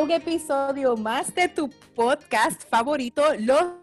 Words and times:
Un 0.00 0.10
episodio 0.10 0.96
más 0.96 1.34
de 1.34 1.46
tu 1.46 1.68
podcast 1.94 2.66
favorito, 2.70 3.22
Los 3.38 3.74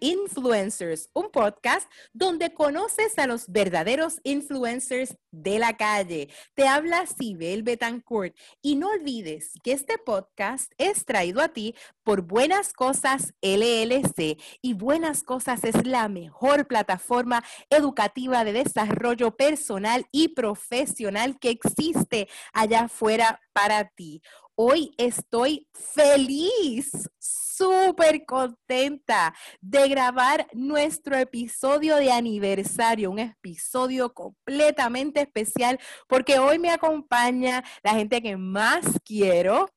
Influencers, 0.00 1.10
un 1.12 1.30
podcast 1.30 1.86
donde 2.14 2.54
conoces 2.54 3.18
a 3.18 3.26
los 3.26 3.46
verdaderos 3.48 4.18
influencers 4.24 5.18
de 5.30 5.58
la 5.58 5.76
calle. 5.76 6.30
Te 6.54 6.66
habla 6.66 7.04
Sibel 7.04 7.62
Betancourt 7.62 8.34
y 8.62 8.76
no 8.76 8.88
olvides 8.88 9.52
que 9.62 9.72
este 9.72 9.98
podcast 9.98 10.72
es 10.78 11.04
traído 11.04 11.42
a 11.42 11.48
ti 11.48 11.74
por 12.02 12.22
Buenas 12.22 12.72
Cosas 12.72 13.34
LLC 13.42 14.40
y 14.62 14.72
Buenas 14.72 15.22
Cosas 15.22 15.62
es 15.64 15.86
la 15.86 16.08
mejor 16.08 16.66
plataforma 16.66 17.44
educativa 17.68 18.44
de 18.44 18.54
desarrollo 18.54 19.36
personal 19.36 20.06
y 20.10 20.28
profesional 20.28 21.38
que 21.38 21.50
existe 21.50 22.28
allá 22.54 22.84
afuera 22.84 23.42
para 23.52 23.90
ti. 23.90 24.22
Hoy 24.58 24.94
estoy 24.96 25.68
feliz, 25.74 26.90
súper 27.18 28.24
contenta 28.24 29.34
de 29.60 29.86
grabar 29.86 30.46
nuestro 30.54 31.14
episodio 31.14 31.96
de 31.96 32.10
aniversario, 32.10 33.10
un 33.10 33.18
episodio 33.18 34.14
completamente 34.14 35.20
especial 35.20 35.78
porque 36.08 36.38
hoy 36.38 36.58
me 36.58 36.70
acompaña 36.70 37.62
la 37.82 37.92
gente 37.92 38.22
que 38.22 38.38
más 38.38 38.86
quiero, 39.04 39.68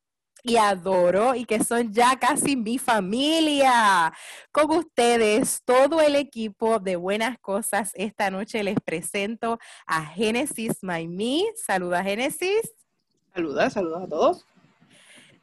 y 0.43 0.55
adoro 0.55 1.35
y 1.35 1.43
que 1.43 1.61
son 1.61 1.91
ya 1.91 2.17
casi 2.17 2.55
mi 2.55 2.77
familia. 2.77 4.13
Con 4.53 4.71
ustedes, 4.71 5.61
todo 5.65 5.99
el 5.99 6.15
equipo 6.15 6.79
de 6.79 6.95
Buenas 6.95 7.37
Cosas, 7.39 7.91
esta 7.95 8.31
noche 8.31 8.63
les 8.63 8.79
presento 8.79 9.59
a 9.85 10.05
Génesis 10.05 10.77
Maimí. 10.81 11.45
Saluda 11.57 12.01
Génesis. 12.01 12.73
Saluda, 13.33 13.69
saluda 13.69 14.03
a 14.05 14.07
todos. 14.07 14.45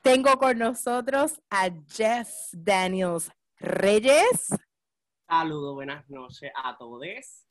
Tengo 0.07 0.39
con 0.39 0.57
nosotros 0.57 1.43
a 1.51 1.69
Jeff 1.89 2.31
Daniels 2.53 3.29
Reyes. 3.59 4.51
Saludos, 5.29 5.75
buenas 5.75 6.09
noches 6.09 6.53
a 6.55 6.79
todos. 6.79 7.45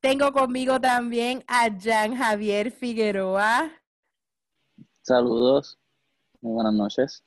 Tengo 0.00 0.32
conmigo 0.32 0.80
también 0.80 1.44
a 1.46 1.68
Jan 1.70 2.16
Javier 2.16 2.72
Figueroa. 2.72 3.70
Saludos, 5.02 5.78
muy 6.40 6.54
buenas 6.54 6.74
noches. 6.74 7.24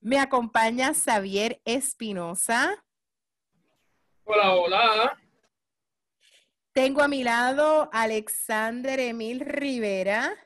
Me 0.00 0.18
acompaña 0.18 0.92
Xavier 0.92 1.62
Espinosa. 1.64 2.84
Hola, 4.24 4.54
hola. 4.56 5.18
Tengo 6.72 7.00
a 7.00 7.06
mi 7.06 7.22
lado 7.22 7.88
Alexander 7.92 8.98
Emil 8.98 9.38
Rivera. 9.38 10.36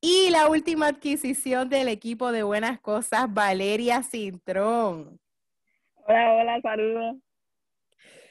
Y 0.00 0.30
la 0.30 0.48
última 0.48 0.86
adquisición 0.88 1.68
del 1.68 1.88
equipo 1.88 2.30
de 2.30 2.42
Buenas 2.42 2.80
Cosas, 2.80 3.32
Valeria 3.32 4.02
Cintrón. 4.02 5.18
Hola, 6.06 6.34
hola, 6.34 6.60
saludos. 6.62 7.16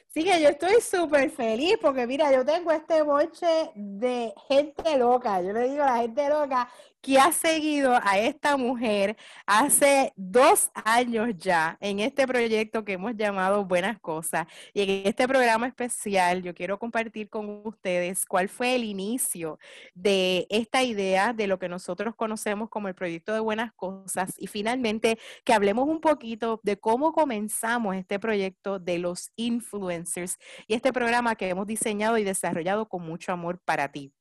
Sí, 0.08 0.24
que 0.24 0.40
yo 0.40 0.48
estoy 0.48 0.80
súper 0.80 1.30
feliz 1.30 1.76
porque 1.82 2.06
mira, 2.06 2.32
yo 2.32 2.44
tengo 2.44 2.72
este 2.72 3.02
boche 3.02 3.70
de 3.74 4.32
gente 4.48 4.96
loca. 4.96 5.42
Yo 5.42 5.52
le 5.52 5.68
digo 5.68 5.82
a 5.82 5.86
la 5.86 5.98
gente 5.98 6.28
loca 6.28 6.68
que 7.00 7.18
ha 7.18 7.32
seguido 7.32 7.98
a 8.02 8.18
esta 8.18 8.56
mujer 8.56 9.16
hace 9.46 10.12
dos 10.16 10.70
años 10.74 11.30
ya 11.38 11.76
en 11.80 12.00
este 12.00 12.26
proyecto 12.26 12.84
que 12.84 12.94
hemos 12.94 13.14
llamado 13.16 13.64
Buenas 13.64 13.98
Cosas. 14.00 14.46
Y 14.74 14.82
en 14.82 15.06
este 15.06 15.28
programa 15.28 15.66
especial 15.66 16.42
yo 16.42 16.54
quiero 16.54 16.78
compartir 16.78 17.28
con 17.28 17.62
ustedes 17.64 18.26
cuál 18.26 18.48
fue 18.48 18.74
el 18.74 18.84
inicio 18.84 19.58
de 19.94 20.46
esta 20.50 20.82
idea 20.82 21.32
de 21.32 21.46
lo 21.46 21.58
que 21.58 21.68
nosotros 21.68 22.14
conocemos 22.16 22.68
como 22.68 22.88
el 22.88 22.94
proyecto 22.94 23.32
de 23.32 23.40
Buenas 23.40 23.72
Cosas 23.74 24.34
y 24.38 24.46
finalmente 24.46 25.18
que 25.44 25.52
hablemos 25.52 25.88
un 25.88 26.00
poquito 26.00 26.60
de 26.62 26.78
cómo 26.78 27.12
comenzamos 27.12 27.96
este 27.96 28.18
proyecto 28.18 28.78
de 28.78 28.98
los 28.98 29.30
influencers 29.36 30.38
y 30.66 30.74
este 30.74 30.92
programa 30.92 31.36
que 31.36 31.48
hemos 31.48 31.66
diseñado 31.66 32.18
y 32.18 32.24
desarrollado 32.24 32.88
con 32.88 33.02
mucho 33.02 33.32
amor 33.32 33.60
para 33.64 33.90
ti. 33.90 34.12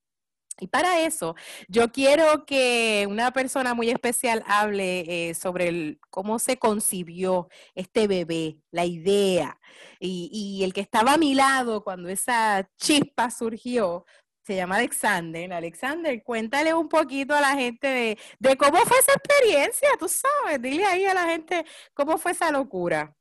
Y 0.59 0.67
para 0.67 1.01
eso, 1.01 1.35
yo 1.67 1.91
quiero 1.91 2.45
que 2.45 3.05
una 3.09 3.31
persona 3.31 3.73
muy 3.73 3.89
especial 3.89 4.43
hable 4.47 5.29
eh, 5.29 5.33
sobre 5.35 5.99
cómo 6.09 6.39
se 6.39 6.57
concibió 6.57 7.47
este 7.75 8.07
bebé, 8.07 8.57
la 8.71 8.85
idea. 8.85 9.59
Y, 9.99 10.61
el 10.63 10.73
que 10.73 10.81
estaba 10.81 11.13
a 11.13 11.17
mi 11.17 11.35
lado 11.35 11.83
cuando 11.83 12.09
esa 12.09 12.67
chispa 12.77 13.29
surgió, 13.29 14.05
se 14.43 14.55
llama 14.55 14.77
Alexander. 14.77 15.53
Alexander, 15.53 16.23
cuéntale 16.23 16.73
un 16.73 16.89
poquito 16.89 17.35
a 17.35 17.41
la 17.41 17.55
gente 17.55 18.17
de, 18.39 18.57
cómo 18.57 18.77
fue 18.77 18.97
esa 18.97 19.13
experiencia, 19.13 19.89
tú 19.99 20.07
sabes, 20.07 20.61
dile 20.61 20.85
ahí 20.85 21.05
a 21.05 21.13
la 21.13 21.25
gente 21.25 21.65
cómo 21.93 22.17
fue 22.17 22.31
esa 22.31 22.51
locura. 22.51 23.15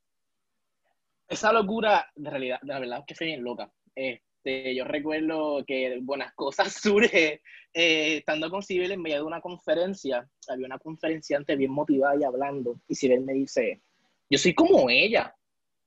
Esa 1.27 1.51
locura, 1.51 2.09
de 2.15 2.29
realidad, 2.29 2.59
de 2.61 2.73
la 2.73 2.79
verdad 2.79 3.03
que 3.05 3.13
fue 3.13 3.27
bien 3.27 3.43
loca. 3.43 3.69
Este, 4.47 4.75
yo 4.75 4.85
recuerdo 4.85 5.63
que 5.65 5.99
Buenas 6.01 6.33
Cosas 6.33 6.73
surge 6.81 7.41
eh, 7.73 8.17
estando 8.17 8.49
con 8.49 8.63
Sibel 8.63 8.93
en 8.93 9.01
medio 9.01 9.17
de 9.17 9.23
una 9.23 9.41
conferencia. 9.41 10.27
Había 10.47 10.67
una 10.67 10.79
conferenciante 10.79 11.55
bien 11.55 11.71
motivada 11.71 12.15
y 12.19 12.23
hablando. 12.23 12.79
Y 12.87 12.95
Sibel 12.95 13.21
me 13.21 13.33
dice, 13.33 13.81
yo 14.29 14.37
soy 14.37 14.53
como 14.53 14.89
ella. 14.89 15.35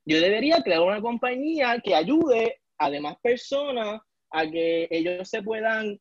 Yo 0.05 0.19
debería 0.19 0.61
crear 0.61 0.81
una 0.81 1.01
compañía 1.01 1.79
que 1.83 1.95
ayude 1.95 2.61
a 2.77 2.89
demás 2.89 3.17
personas 3.21 4.01
a 4.29 4.49
que 4.49 4.87
ellos 4.91 5.27
se 5.27 5.41
puedan 5.41 5.99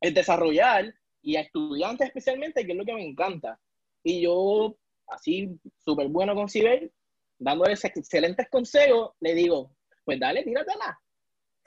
eh, 0.00 0.10
desarrollar 0.10 0.94
y 1.22 1.36
a 1.36 1.42
estudiantes 1.42 2.08
especialmente, 2.08 2.64
que 2.64 2.72
es 2.72 2.78
lo 2.78 2.84
que 2.84 2.94
me 2.94 3.06
encanta. 3.06 3.60
Y 4.02 4.22
yo, 4.22 4.76
así, 5.08 5.50
súper 5.84 6.08
bueno 6.08 6.34
con 6.34 6.48
Sibel, 6.48 6.90
dándole 7.38 7.74
excelentes 7.74 8.48
consejos, 8.50 9.12
le 9.20 9.34
digo, 9.34 9.76
pues 10.04 10.18
dale, 10.18 10.42
tíratela. 10.42 10.98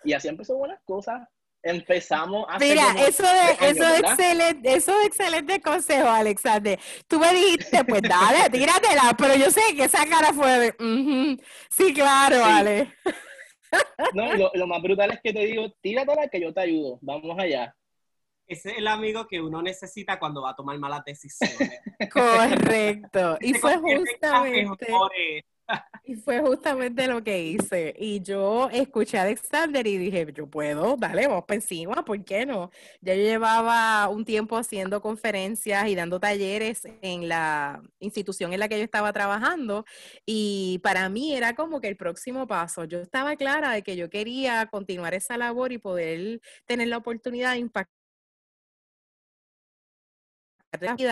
Y 0.05 0.13
así 0.13 0.27
empezó 0.27 0.55
buenas 0.55 0.79
cosas. 0.85 1.27
Empezamos 1.61 2.45
a 2.47 2.59
Mira, 2.59 2.91
eso 3.07 3.23
de, 3.23 3.69
eso 3.69 3.83
es 3.83 3.99
excelente, 4.01 4.75
eso 4.75 4.99
es 4.99 5.07
excelente 5.07 5.59
consejo, 5.61 6.07
Alexander. 6.07 6.79
Tú 7.07 7.19
me 7.19 7.33
dijiste, 7.33 7.83
pues 7.83 8.03
dale, 8.03 8.51
tíratela, 8.51 9.15
pero 9.17 9.35
yo 9.35 9.49
sé 9.49 9.61
que 9.75 9.85
esa 9.85 10.05
cara 10.05 10.31
fue 10.31 10.59
de, 10.59 11.37
sí, 11.71 11.91
claro, 11.91 12.39
vale. 12.41 12.93
No, 14.13 14.33
lo, 14.35 14.51
lo, 14.53 14.67
más 14.67 14.79
brutal 14.79 15.11
es 15.11 15.21
que 15.23 15.33
te 15.33 15.39
digo, 15.39 15.71
tíratela 15.81 16.27
que 16.27 16.39
yo 16.39 16.53
te 16.53 16.61
ayudo, 16.61 16.99
vamos 17.01 17.35
allá. 17.39 17.75
Ese 18.47 18.69
es 18.69 18.77
el 18.77 18.87
amigo 18.87 19.27
que 19.27 19.41
uno 19.41 19.61
necesita 19.63 20.19
cuando 20.19 20.43
va 20.43 20.51
a 20.51 20.55
tomar 20.55 20.77
malas 20.77 21.03
decisiones. 21.03 21.81
Correcto. 22.13 23.37
Y 23.41 23.55
fue 23.55 23.77
justamente... 23.77 24.87
Y 26.07 26.15
fue 26.15 26.39
justamente 26.39 27.07
lo 27.07 27.23
que 27.23 27.41
hice. 27.41 27.95
Y 27.97 28.21
yo 28.21 28.69
escuché 28.71 29.17
a 29.17 29.23
Alexander 29.23 29.85
y 29.87 29.97
dije, 29.97 30.27
yo 30.33 30.47
puedo, 30.47 30.97
dale, 30.97 31.27
vamos 31.27 31.45
para 31.45 31.55
encima, 31.55 32.05
¿por 32.05 32.23
qué 32.23 32.45
no? 32.45 32.69
Ya 33.01 33.15
yo 33.15 33.23
llevaba 33.23 34.07
un 34.09 34.23
tiempo 34.23 34.55
haciendo 34.55 35.01
conferencias 35.01 35.87
y 35.87 35.95
dando 35.95 36.19
talleres 36.19 36.83
en 37.01 37.27
la 37.27 37.81
institución 37.99 38.53
en 38.53 38.59
la 38.59 38.69
que 38.69 38.77
yo 38.77 38.83
estaba 38.83 39.11
trabajando 39.13 39.85
y 40.25 40.79
para 40.83 41.09
mí 41.09 41.35
era 41.35 41.55
como 41.55 41.81
que 41.81 41.87
el 41.87 41.97
próximo 41.97 42.45
paso. 42.45 42.83
Yo 42.85 42.99
estaba 42.99 43.35
clara 43.35 43.71
de 43.71 43.81
que 43.81 43.95
yo 43.95 44.09
quería 44.09 44.67
continuar 44.67 45.15
esa 45.15 45.37
labor 45.37 45.71
y 45.71 45.79
poder 45.79 46.39
tener 46.65 46.87
la 46.89 46.97
oportunidad 46.97 47.53
de 47.53 47.59
impactar 47.59 47.94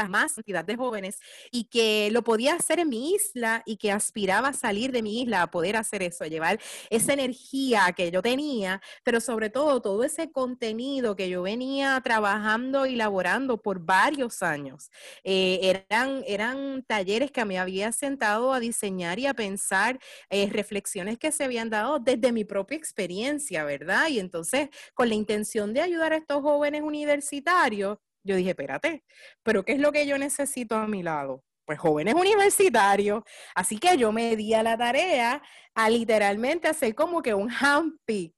más 0.10 0.34
cantidad 0.34 0.66
de 0.66 0.76
jóvenes 0.76 1.20
y 1.52 1.66
que 1.66 2.10
lo 2.12 2.24
podía 2.24 2.56
hacer 2.56 2.80
en 2.80 2.90
mi 2.90 3.14
isla 3.14 3.64
y 3.66 3.78
que 3.78 3.92
aspiraba 3.92 4.50
a 4.50 4.54
salir 4.54 4.92
de 4.92 5.02
mi 5.02 5.22
isla 5.22 5.42
a 5.42 5.52
poder 5.52 5.76
hacer 5.76 6.04
eso, 6.04 6.24
a 6.24 6.28
llevar 6.28 6.60
esa 6.90 7.14
energía 7.14 7.94
que 7.96 8.12
yo 8.12 8.22
tenía, 8.22 8.82
pero 9.04 9.20
sobre 9.20 9.50
todo 9.50 9.82
todo 9.82 10.04
ese 10.04 10.32
contenido 10.32 11.16
que 11.16 11.30
yo 11.30 11.42
venía 11.42 12.00
trabajando 12.04 12.86
y 12.86 12.94
elaborando 12.94 13.62
por 13.62 13.80
varios 13.80 14.44
años. 14.44 14.90
Eh, 15.24 15.60
eran, 15.90 16.24
eran 16.28 16.84
talleres 16.84 17.32
que 17.32 17.46
me 17.46 17.60
había 17.60 17.92
sentado 17.92 18.54
a 18.54 18.60
diseñar 18.60 19.20
y 19.20 19.26
a 19.26 19.34
pensar 19.34 20.00
eh, 20.30 20.50
reflexiones 20.52 21.18
que 21.18 21.32
se 21.32 21.44
habían 21.44 21.70
dado 21.70 22.00
desde 22.00 22.32
mi 22.32 22.44
propia 22.44 22.78
experiencia, 22.78 23.64
¿verdad? 23.64 24.08
Y 24.10 24.20
entonces, 24.20 24.70
con 24.94 25.10
la 25.10 25.16
intención 25.16 25.74
de 25.74 25.82
ayudar 25.82 26.14
a 26.14 26.18
estos 26.18 26.42
jóvenes 26.42 26.82
universitarios, 26.82 27.98
yo 28.24 28.36
dije, 28.36 28.52
espérate, 28.52 29.04
pero 29.44 29.64
¿qué 29.64 29.74
es 29.74 29.80
lo 29.80 29.92
que 29.92 30.08
yo 30.08 30.18
necesito 30.18 30.76
a 30.76 30.88
mi 30.88 31.04
lado? 31.04 31.44
Pues 31.66 31.80
jóvenes 31.80 32.16
universitarios. 32.16 33.24
Así 33.56 33.78
que 33.78 33.98
yo 33.98 34.12
me 34.12 34.36
di 34.36 34.54
a 34.54 34.64
la 34.64 34.78
tarea 34.78 35.42
a 35.76 35.90
literalmente 35.90 36.68
hacer 36.68 36.96
como 36.96 37.22
que 37.22 37.34
un 37.34 37.50
handpick. 37.50 38.34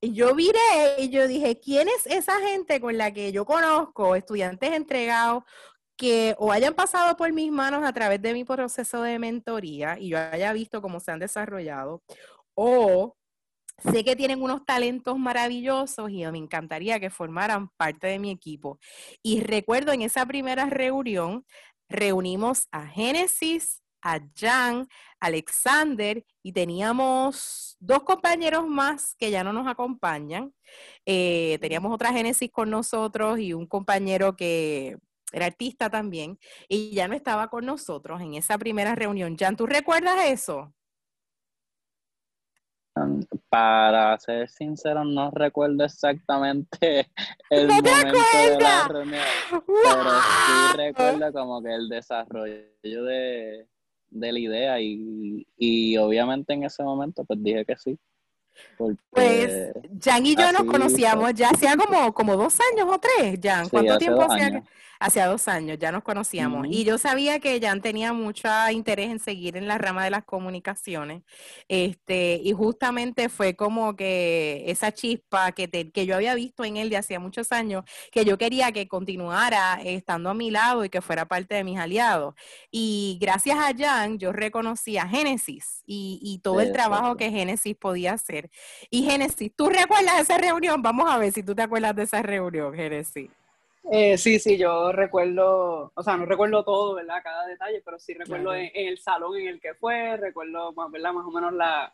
Y 0.00 0.12
yo 0.12 0.34
viré 0.34 0.96
y 0.98 1.08
yo 1.08 1.26
dije, 1.26 1.58
¿quién 1.58 1.88
es 1.88 2.06
esa 2.06 2.38
gente 2.40 2.80
con 2.80 2.98
la 2.98 3.12
que 3.12 3.32
yo 3.32 3.46
conozco, 3.46 4.16
estudiantes 4.16 4.72
entregados, 4.72 5.44
que 5.96 6.34
o 6.38 6.52
hayan 6.52 6.74
pasado 6.74 7.16
por 7.16 7.32
mis 7.32 7.50
manos 7.50 7.84
a 7.84 7.92
través 7.92 8.20
de 8.20 8.34
mi 8.34 8.44
proceso 8.44 9.02
de 9.02 9.18
mentoría 9.18 9.96
y 9.98 10.10
yo 10.10 10.18
haya 10.18 10.52
visto 10.52 10.82
cómo 10.82 11.00
se 11.00 11.12
han 11.12 11.20
desarrollado, 11.20 12.02
o 12.54 13.16
Sé 13.78 14.04
que 14.04 14.16
tienen 14.16 14.42
unos 14.42 14.64
talentos 14.64 15.18
maravillosos 15.18 16.10
y 16.10 16.24
me 16.26 16.38
encantaría 16.38 17.00
que 17.00 17.10
formaran 17.10 17.68
parte 17.76 18.06
de 18.06 18.18
mi 18.18 18.30
equipo. 18.30 18.78
Y 19.22 19.40
recuerdo 19.40 19.92
en 19.92 20.02
esa 20.02 20.24
primera 20.26 20.66
reunión, 20.66 21.44
reunimos 21.88 22.68
a 22.70 22.86
Génesis, 22.86 23.82
a 24.02 24.20
Jan, 24.36 24.86
Alexander 25.18 26.24
y 26.42 26.52
teníamos 26.52 27.76
dos 27.80 28.02
compañeros 28.04 28.66
más 28.66 29.14
que 29.16 29.30
ya 29.30 29.42
no 29.42 29.52
nos 29.52 29.66
acompañan. 29.66 30.54
Eh, 31.06 31.58
teníamos 31.60 31.92
otra 31.92 32.12
Génesis 32.12 32.50
con 32.52 32.70
nosotros 32.70 33.38
y 33.38 33.54
un 33.54 33.66
compañero 33.66 34.36
que 34.36 34.98
era 35.32 35.46
artista 35.46 35.90
también 35.90 36.38
y 36.68 36.90
ya 36.92 37.08
no 37.08 37.14
estaba 37.14 37.48
con 37.48 37.66
nosotros 37.66 38.20
en 38.20 38.34
esa 38.34 38.58
primera 38.58 38.94
reunión. 38.94 39.36
Jan, 39.38 39.56
¿tú 39.56 39.66
recuerdas 39.66 40.26
eso? 40.26 40.72
Para 43.48 44.16
ser 44.18 44.48
sincero, 44.48 45.04
no 45.04 45.30
recuerdo 45.32 45.84
exactamente 45.84 47.10
el 47.50 47.66
¿No 47.66 47.82
te 47.82 47.90
momento 47.90 48.18
de 48.50 48.60
la 48.60 48.88
reunión, 48.88 49.24
pero 49.50 50.10
sí 50.20 50.76
recuerdo 50.76 51.32
como 51.32 51.62
que 51.62 51.74
el 51.74 51.88
desarrollo 51.88 52.64
de, 52.82 53.66
de 54.10 54.32
la 54.32 54.38
idea 54.38 54.80
y, 54.80 55.46
y 55.56 55.96
obviamente 55.96 56.52
en 56.52 56.64
ese 56.64 56.84
momento 56.84 57.24
pues 57.24 57.42
dije 57.42 57.64
que 57.64 57.76
sí. 57.76 57.98
Porque 58.78 58.96
Pues 59.10 59.72
Jan 60.02 60.26
y 60.26 60.34
yo 60.36 60.50
nos 60.52 60.64
conocíamos 60.64 61.34
ya 61.34 61.50
hacía 61.50 61.76
como, 61.76 62.12
como 62.14 62.36
dos 62.36 62.58
años 62.72 62.88
o 62.90 62.98
tres, 62.98 63.38
Jan. 63.42 63.68
¿Cuánto 63.68 63.92
tiempo 63.98 64.22
hacía? 64.34 64.46
Hacía 65.00 65.26
dos 65.26 65.48
años, 65.48 65.76
ya 65.78 65.92
nos 65.92 66.02
conocíamos. 66.02 66.66
Y 66.70 66.84
yo 66.84 66.96
sabía 66.98 67.38
que 67.38 67.60
Jan 67.60 67.82
tenía 67.82 68.12
mucho 68.14 68.48
interés 68.70 69.10
en 69.10 69.18
seguir 69.18 69.56
en 69.56 69.66
la 69.68 69.76
rama 69.76 70.04
de 70.04 70.10
las 70.10 70.24
comunicaciones. 70.24 71.22
Este, 71.68 72.40
y 72.42 72.52
justamente 72.52 73.28
fue 73.28 73.54
como 73.54 73.96
que 73.96 74.64
esa 74.66 74.92
chispa 74.92 75.52
que, 75.52 75.68
te- 75.68 75.90
que 75.90 76.06
yo 76.06 76.14
había 76.14 76.34
visto 76.34 76.64
en 76.64 76.76
él 76.76 76.88
de 76.90 76.96
hacía 76.96 77.20
muchos 77.20 77.52
años, 77.52 77.84
que 78.12 78.24
yo 78.24 78.38
quería 78.38 78.72
que 78.72 78.88
continuara 78.88 79.78
estando 79.84 80.30
a 80.30 80.34
mi 80.34 80.50
lado 80.50 80.84
y 80.84 80.88
que 80.88 81.02
fuera 81.02 81.26
parte 81.26 81.54
de 81.56 81.64
mis 81.64 81.78
aliados. 81.78 82.34
Y 82.70 83.18
gracias 83.20 83.58
a 83.58 83.72
Jan, 83.76 84.18
yo 84.18 84.32
reconocí 84.32 84.96
a 84.96 85.06
Génesis 85.06 85.82
y, 85.84 86.18
y 86.22 86.38
todo 86.38 86.60
el 86.60 86.72
trabajo 86.72 87.16
que 87.16 87.30
Génesis 87.30 87.76
podía 87.76 88.12
hacer. 88.14 88.43
Y 88.90 89.02
Génesis, 89.04 89.52
¿tú 89.56 89.68
recuerdas 89.68 90.20
esa 90.20 90.38
reunión? 90.38 90.82
Vamos 90.82 91.10
a 91.10 91.18
ver 91.18 91.32
si 91.32 91.42
tú 91.42 91.54
te 91.54 91.62
acuerdas 91.62 91.94
de 91.96 92.02
esa 92.04 92.22
reunión, 92.22 92.74
Génesis. 92.74 93.30
Eh, 93.90 94.16
sí, 94.16 94.38
sí, 94.38 94.56
yo 94.56 94.92
recuerdo, 94.92 95.92
o 95.94 96.02
sea, 96.02 96.16
no 96.16 96.24
recuerdo 96.24 96.64
todo, 96.64 96.94
¿verdad? 96.94 97.20
Cada 97.22 97.46
detalle, 97.46 97.82
pero 97.84 97.98
sí 97.98 98.14
recuerdo 98.14 98.50
Claro. 98.50 98.58
en, 98.62 98.70
en 98.74 98.88
el 98.88 98.98
salón 98.98 99.36
en 99.36 99.48
el 99.48 99.60
que 99.60 99.74
fue, 99.74 100.16
recuerdo, 100.16 100.72
más, 100.72 100.90
¿verdad? 100.90 101.12
Más 101.12 101.26
o 101.26 101.30
menos 101.30 101.52
la, 101.52 101.92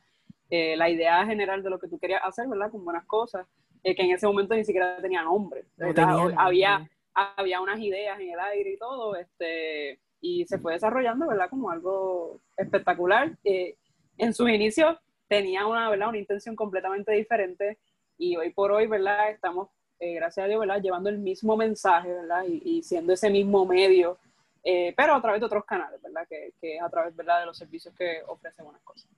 eh, 0.50 0.76
la 0.76 0.88
idea 0.88 1.26
general 1.26 1.62
de 1.64 1.70
lo 1.70 1.80
que 1.80 1.88
tú 1.88 1.98
querías 1.98 2.22
hacer, 2.24 2.46
¿verdad? 2.46 2.70
Con 2.70 2.84
buenas 2.84 3.04
cosas, 3.06 3.44
eh, 3.82 3.96
que 3.96 4.02
en 4.02 4.12
ese 4.12 4.26
momento 4.26 4.54
ni 4.54 4.64
siquiera 4.64 4.98
tenía 5.02 5.22
nombre, 5.22 5.64
No 5.76 5.92
tenía 5.92 6.12
nombre. 6.12 6.36
Había, 6.38 6.88
había 7.14 7.60
unas 7.60 7.80
ideas 7.80 8.20
en 8.20 8.30
el 8.30 8.38
aire 8.38 8.70
y 8.74 8.76
todo, 8.78 9.16
este, 9.16 9.98
y 10.20 10.46
se 10.46 10.58
fue 10.58 10.74
desarrollando, 10.74 11.26
¿verdad? 11.26 11.50
Como 11.50 11.70
algo 11.72 12.40
espectacular. 12.56 13.32
Eh, 13.42 13.74
en 14.18 14.32
sus 14.32 14.48
inicios 14.48 14.96
tenía 15.30 15.64
una, 15.64 15.88
¿verdad? 15.88 16.08
Una 16.08 16.18
intención 16.18 16.56
completamente 16.56 17.12
diferente 17.12 17.78
y 18.18 18.36
hoy 18.36 18.50
por 18.50 18.72
hoy, 18.72 18.88
¿verdad? 18.88 19.30
Estamos, 19.30 19.68
eh, 20.00 20.14
gracias 20.14 20.44
a 20.44 20.48
Dios, 20.48 20.58
¿verdad? 20.58 20.82
Llevando 20.82 21.08
el 21.08 21.18
mismo 21.18 21.56
mensaje, 21.56 22.12
¿verdad? 22.12 22.44
Y, 22.48 22.60
y 22.64 22.82
siendo 22.82 23.12
ese 23.12 23.30
mismo 23.30 23.64
medio, 23.64 24.18
eh, 24.64 24.92
pero 24.96 25.14
a 25.14 25.22
través 25.22 25.40
de 25.40 25.46
otros 25.46 25.64
canales, 25.64 26.02
¿verdad? 26.02 26.26
Que, 26.28 26.52
que 26.60 26.80
a 26.80 26.88
través, 26.90 27.14
¿verdad? 27.14 27.40
De 27.40 27.46
los 27.46 27.56
servicios 27.56 27.94
que 27.94 28.22
ofrecen 28.26 28.66
unas 28.66 28.82
cosas. 28.82 29.08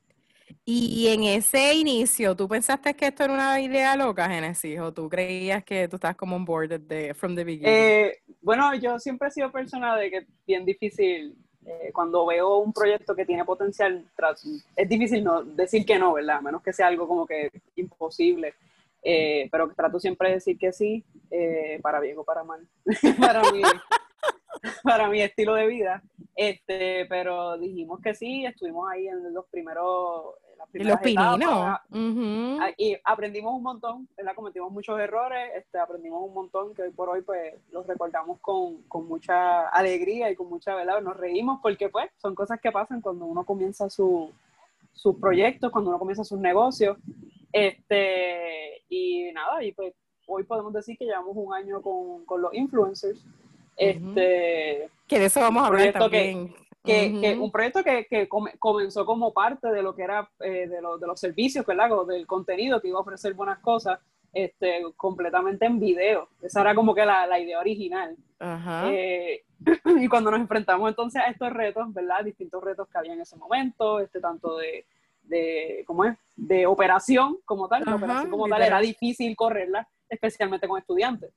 Y 0.67 1.09
en 1.09 1.25
ese 1.25 1.75
inicio, 1.75 2.37
¿tú 2.37 2.47
pensaste 2.47 2.95
que 2.95 3.07
esto 3.07 3.25
era 3.25 3.33
una 3.33 3.61
idea 3.61 3.97
loca, 3.97 4.29
Génesis? 4.29 4.79
¿O 4.81 4.93
tú 4.93 5.09
creías 5.09 5.65
que 5.65 5.89
tú 5.89 5.97
estás 5.97 6.15
como 6.15 6.37
on 6.37 6.45
board 6.45 6.69
desde 6.69 7.15
from 7.15 7.35
the 7.35 7.43
beginning? 7.43 7.73
Eh, 7.73 8.19
bueno, 8.43 8.73
yo 8.75 8.99
siempre 8.99 9.29
he 9.29 9.31
sido 9.31 9.51
persona 9.51 9.97
de 9.97 10.11
que 10.11 10.17
es 10.19 10.27
bien 10.47 10.67
difícil, 10.67 11.35
eh, 11.65 11.91
cuando 11.93 12.27
veo 12.27 12.59
un 12.59 12.73
proyecto 12.73 13.15
que 13.15 13.25
tiene 13.25 13.45
potencial, 13.45 14.05
es 14.77 14.89
difícil 14.89 15.23
no 15.23 15.43
decir 15.43 15.87
que 15.87 15.99
no, 15.99 16.15
¿verdad? 16.15 16.37
A 16.37 16.41
menos 16.41 16.63
que 16.63 16.73
sea 16.73 16.89
algo 16.89 17.07
como 17.07 17.27
que 17.27 17.51
imposible. 17.77 18.55
Eh, 19.05 19.49
pero 19.51 19.73
trato 19.75 19.99
siempre 19.99 20.29
de 20.29 20.35
decir 20.35 20.57
que 20.57 20.73
sí, 20.73 21.05
eh, 21.31 21.81
para 21.83 21.99
bien 21.99 22.17
o 22.19 22.25
para 22.25 22.45
mal, 22.45 22.67
para, 23.21 23.43
mi, 23.51 23.63
para 24.85 25.09
mi 25.09 25.21
estilo 25.21 25.55
de 25.55 25.67
vida. 25.67 26.03
Este, 26.37 27.07
pero 27.07 27.59
dijimos 27.59 28.01
que 28.01 28.15
sí, 28.15 28.45
estuvimos 28.47 28.89
ahí 28.91 29.09
en 29.09 29.35
los 29.35 29.47
primeros, 29.47 30.37
las 30.63 30.87
los 30.89 31.01
primeras 31.01 31.35
etapas, 31.41 31.81
pininos. 31.91 32.13
Ujú. 32.57 32.59
Ah, 32.63 32.71
y 32.77 32.97
aprendimos 33.05 33.55
un 33.55 33.63
montón, 33.63 34.09
¿verdad? 34.17 34.35
Cometimos 34.35 34.73
muchos 34.73 34.99
errores, 35.01 35.51
este, 35.57 35.79
aprendimos 35.79 36.23
un 36.27 36.35
montón 36.35 36.75
que 36.75 36.83
hoy 36.83 36.91
por 36.91 37.09
hoy 37.09 37.23
pues 37.23 37.55
los 37.71 37.87
recordamos 37.87 38.39
con, 38.41 38.83
con 38.85 39.07
mucha 39.09 39.69
alegría 39.69 40.31
y 40.31 40.37
con 40.37 40.49
mucha, 40.49 40.75
¿verdad? 40.75 41.01
Nos 41.03 41.17
reímos 41.17 41.61
porque 41.63 41.89
pues 41.89 42.11
son 42.19 42.35
cosas 42.35 42.61
que 42.61 42.73
pasan 42.73 43.01
cuando 43.01 43.25
uno 43.27 43.45
comienza 43.45 43.89
su, 43.91 44.31
sus 44.93 45.17
proyectos, 45.17 45.71
cuando 45.73 45.91
uno 45.91 45.99
comienza 45.99 46.25
sus 46.25 46.39
negocios. 46.39 46.97
Este, 47.53 48.83
y 48.89 49.31
nada, 49.33 49.63
y 49.63 49.73
pues 49.73 49.95
hoy 50.27 50.45
podemos 50.45 50.73
decir 50.73 50.97
que 50.99 51.05
llevamos 51.05 51.33
un 51.37 51.53
año 51.55 51.81
con, 51.83 52.25
con 52.25 52.41
los 52.43 52.53
influencers. 52.55 53.19
Este, 53.77 54.91
Que 55.09 55.19
de 55.19 55.27
eso 55.27 55.41
vamos 55.41 55.63
a 55.65 55.67
hablar 55.67 55.93
proyecto 55.93 56.11
que- 56.11 56.55
que, 56.85 57.21
que 57.21 57.35
Ujú. 57.35 57.45
un 57.45 57.51
proyecto 57.53 57.83
que, 57.85 58.07
que 58.07 58.29
come- 58.29 58.55
comenzó 58.59 59.07
como 59.07 59.33
parte 59.33 59.69
de 59.71 59.83
lo 59.83 59.95
que 59.95 60.03
era 60.03 60.29
eh, 60.41 60.67
de, 60.69 60.81
lo- 60.83 60.99
de 60.99 61.07
los 61.07 61.21
servicios, 61.21 61.65
¿verdad? 61.65 61.93
O 61.93 62.05
del 62.05 62.27
contenido 62.27 62.81
que 62.81 62.89
iba 62.89 62.99
a 62.99 63.03
ofrecer 63.03 63.35
buenas 63.35 63.59
cosas, 63.61 64.01
este, 64.33 64.83
completamente 64.97 65.67
en 65.67 65.79
video. 65.79 66.29
Esa 66.43 66.63
era 66.63 66.75
como 66.75 66.95
que 66.95 67.05
la, 67.05 67.27
la 67.27 67.39
idea 67.39 67.61
original. 67.61 68.17
Ajá. 68.39 68.91
Eh, 68.91 69.43
y 70.01 70.09
cuando 70.09 70.31
nos 70.31 70.41
enfrentamos 70.41 70.89
entonces 70.89 71.23
a 71.23 71.27
estos 71.31 71.53
retos, 71.53 71.93
¿verdad? 71.93 72.25
Distintos 72.25 72.63
retos 72.65 72.89
que 72.89 72.99
había 72.99 73.13
en 73.13 73.21
ese 73.21 73.37
momento, 73.37 74.01
este, 74.01 74.21
tanto 74.21 74.57
de, 74.57 74.85
de 75.23 75.85
¿cómo 75.87 76.05
es? 76.05 76.17
De 76.35 76.67
operación 76.67 77.39
como 77.45 77.69
tal. 77.69 77.83
La 77.85 77.93
Ajá, 77.93 77.97
operación 77.97 78.31
como 78.31 78.49
tal 78.49 78.63
era 78.63 78.81
difícil 78.81 79.37
correrla, 79.37 79.87
especialmente 80.09 80.67
con 80.67 80.79
estudiantes. 80.81 81.33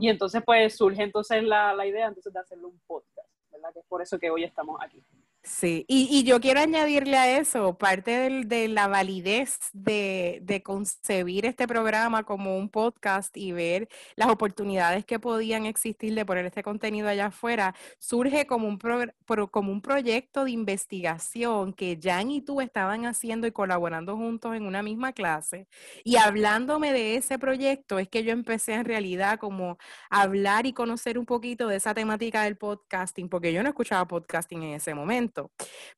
Y 0.00 0.08
entonces 0.08 0.42
pues 0.46 0.76
surge 0.76 1.02
entonces 1.02 1.42
la, 1.42 1.74
la 1.74 1.84
idea 1.86 2.06
entonces 2.06 2.32
de 2.32 2.38
hacerlo 2.38 2.68
un 2.68 2.80
podcast, 2.86 3.15
¿verdad? 3.56 3.72
Que 3.72 3.80
es 3.80 3.86
por 3.86 4.02
eso 4.02 4.18
que 4.18 4.30
hoy 4.30 4.44
estamos 4.44 4.78
aquí. 4.80 5.02
Sí, 5.48 5.84
y, 5.86 6.08
y 6.10 6.24
yo 6.24 6.40
quiero 6.40 6.58
añadirle 6.60 7.16
a 7.16 7.38
eso, 7.38 7.78
parte 7.78 8.10
del- 8.18 8.48
de 8.48 8.66
la 8.66 8.88
validez 8.88 9.58
de, 9.72 10.40
de 10.42 10.60
concebir 10.64 11.46
este 11.46 11.68
programa 11.68 12.24
como 12.24 12.58
un 12.58 12.68
podcast 12.68 13.36
y 13.36 13.52
ver 13.52 13.88
las 14.16 14.28
oportunidades 14.28 15.04
que 15.04 15.20
podían 15.20 15.64
existir 15.64 16.14
de 16.16 16.24
poner 16.26 16.46
este 16.46 16.64
contenido 16.64 17.06
allá 17.08 17.26
afuera, 17.26 17.76
surge 18.00 18.46
como 18.48 18.66
un, 18.66 18.76
pro- 18.78 19.06
como 19.52 19.70
un 19.70 19.82
proyecto 19.82 20.44
de 20.44 20.50
investigación 20.50 21.72
que 21.74 21.96
Jan 22.02 22.32
y 22.32 22.40
tú 22.42 22.60
estaban 22.60 23.06
haciendo 23.06 23.46
y 23.46 23.52
colaborando 23.52 24.16
juntos 24.16 24.56
en 24.56 24.66
una 24.66 24.82
misma 24.82 25.12
clase. 25.12 25.68
Y 26.04 26.16
hablándome 26.16 26.92
de 26.92 27.14
ese 27.16 27.38
proyecto 27.38 27.98
es 28.00 28.08
que 28.08 28.24
yo 28.24 28.32
empecé 28.32 28.72
en 28.74 28.84
realidad 28.84 29.38
como 29.38 29.78
a 30.10 30.22
hablar 30.22 30.66
y 30.66 30.72
conocer 30.72 31.18
un 31.18 31.26
poquito 31.26 31.68
de 31.68 31.76
esa 31.76 31.94
temática 31.94 32.42
del 32.42 32.56
podcasting, 32.56 33.28
porque 33.28 33.52
yo 33.52 33.62
no 33.62 33.68
escuchaba 33.68 34.06
podcasting 34.08 34.62
en 34.64 34.74
ese 34.74 34.92
momento. 34.94 35.35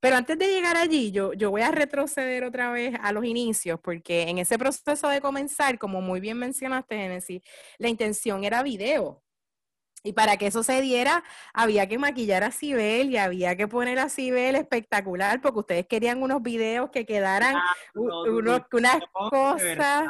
Pero 0.00 0.16
antes 0.16 0.38
de 0.38 0.46
llegar 0.48 0.76
allí, 0.76 1.10
yo, 1.12 1.32
yo 1.32 1.50
voy 1.50 1.62
a 1.62 1.70
retroceder 1.70 2.44
otra 2.44 2.70
vez 2.70 2.94
a 3.02 3.12
los 3.12 3.24
inicios, 3.24 3.78
porque 3.82 4.22
en 4.22 4.38
ese 4.38 4.58
proceso 4.58 5.08
de 5.08 5.20
comenzar, 5.20 5.78
como 5.78 6.00
muy 6.00 6.20
bien 6.20 6.38
mencionaste, 6.38 6.96
Genesis, 6.96 7.42
la 7.78 7.88
intención 7.88 8.44
era 8.44 8.62
video. 8.62 9.22
Y 10.04 10.12
para 10.12 10.36
que 10.36 10.46
eso 10.46 10.62
se 10.62 10.80
diera, 10.80 11.24
había 11.52 11.88
que 11.88 11.98
maquillar 11.98 12.44
a 12.44 12.52
Sibel 12.52 13.10
y 13.10 13.16
había 13.16 13.56
que 13.56 13.66
poner 13.66 13.98
a 13.98 14.08
Sibel 14.08 14.54
espectacular, 14.54 15.40
porque 15.40 15.58
ustedes 15.58 15.86
querían 15.88 16.22
unos 16.22 16.40
videos 16.40 16.90
que 16.90 17.04
quedaran 17.04 17.54
No, 17.94 18.22
unos- 18.22 18.62
unas 18.72 19.00
cosas. 19.12 20.06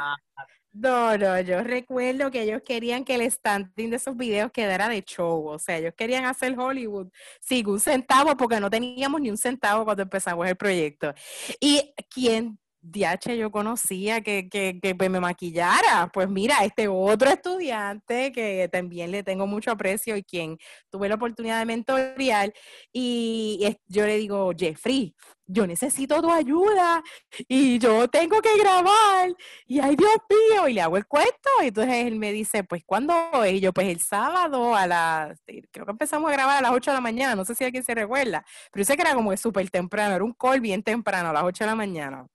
No, 0.81 1.17
no, 1.17 1.41
yo 1.41 1.61
recuerdo 1.61 2.31
que 2.31 2.43
ellos 2.43 2.61
querían 2.65 3.03
que 3.03 3.15
el 3.15 3.29
standing 3.29 3.89
de 3.89 3.97
esos 3.97 4.15
videos 4.15 4.49
quedara 4.49 4.87
de 4.87 5.03
show, 5.03 5.45
o 5.47 5.59
sea, 5.59 5.77
ellos 5.77 5.93
querían 5.93 6.23
hacer 6.23 6.57
Hollywood 6.57 7.09
sin 7.41 7.67
un 7.67 7.81
centavo 7.81 8.37
porque 8.37 8.61
no 8.61 8.69
teníamos 8.69 9.19
ni 9.19 9.29
un 9.29 9.35
centavo 9.37 9.83
cuando 9.83 10.03
empezamos 10.03 10.47
el 10.47 10.55
proyecto. 10.55 11.13
Y 11.59 11.93
quien 12.09 12.57
DH 12.81 13.35
yo 13.37 13.51
conocía 13.51 14.21
que, 14.21 14.49
que, 14.49 14.79
que 14.81 15.09
me 15.09 15.19
maquillara, 15.19 16.09
pues 16.13 16.29
mira, 16.29 16.63
este 16.63 16.87
otro 16.87 17.29
estudiante 17.29 18.31
que 18.31 18.69
también 18.71 19.11
le 19.11 19.23
tengo 19.23 19.47
mucho 19.47 19.71
aprecio 19.71 20.15
y 20.15 20.23
quien 20.23 20.57
tuve 20.89 21.09
la 21.09 21.15
oportunidad 21.15 21.59
de 21.59 21.65
mentorear, 21.65 22.53
y 22.93 23.77
yo 23.87 24.05
le 24.05 24.17
digo, 24.17 24.51
Jeffrey, 24.57 25.13
yo 25.45 25.65
necesito 25.65 26.21
tu 26.21 26.31
ayuda 26.31 27.03
y 27.47 27.79
yo 27.79 28.07
tengo 28.07 28.39
que 28.41 28.55
grabar 28.57 29.33
y 29.65 29.79
ay 29.79 29.95
Dios 29.95 30.11
mío, 30.29 30.67
y 30.67 30.73
le 30.73 30.81
hago 30.81 30.97
el 30.97 31.07
cuento, 31.07 31.49
y 31.63 31.67
entonces 31.67 32.05
él 32.05 32.15
me 32.17 32.31
dice, 32.31 32.63
pues 32.63 32.83
¿cuándo? 32.85 33.13
Y 33.45 33.59
yo, 33.59 33.73
pues 33.73 33.87
el 33.87 33.99
sábado 33.99 34.75
a 34.75 34.87
las, 34.87 35.41
creo 35.71 35.85
que 35.85 35.91
empezamos 35.91 36.29
a 36.29 36.33
grabar 36.33 36.59
a 36.59 36.61
las 36.61 36.71
8 36.71 36.91
de 36.91 36.95
la 36.95 37.01
mañana, 37.01 37.35
no 37.35 37.45
sé 37.45 37.55
si 37.55 37.63
alguien 37.63 37.83
se 37.83 37.95
recuerda, 37.95 38.45
pero 38.71 38.83
yo 38.83 38.85
sé 38.85 38.95
que 38.95 39.01
era 39.01 39.15
como 39.15 39.35
súper 39.37 39.69
temprano, 39.69 40.15
era 40.15 40.23
un 40.23 40.33
call 40.33 40.61
bien 40.61 40.83
temprano, 40.83 41.29
a 41.29 41.33
las 41.33 41.43
8 41.43 41.63
de 41.63 41.69
la 41.69 41.75
mañana. 41.75 42.27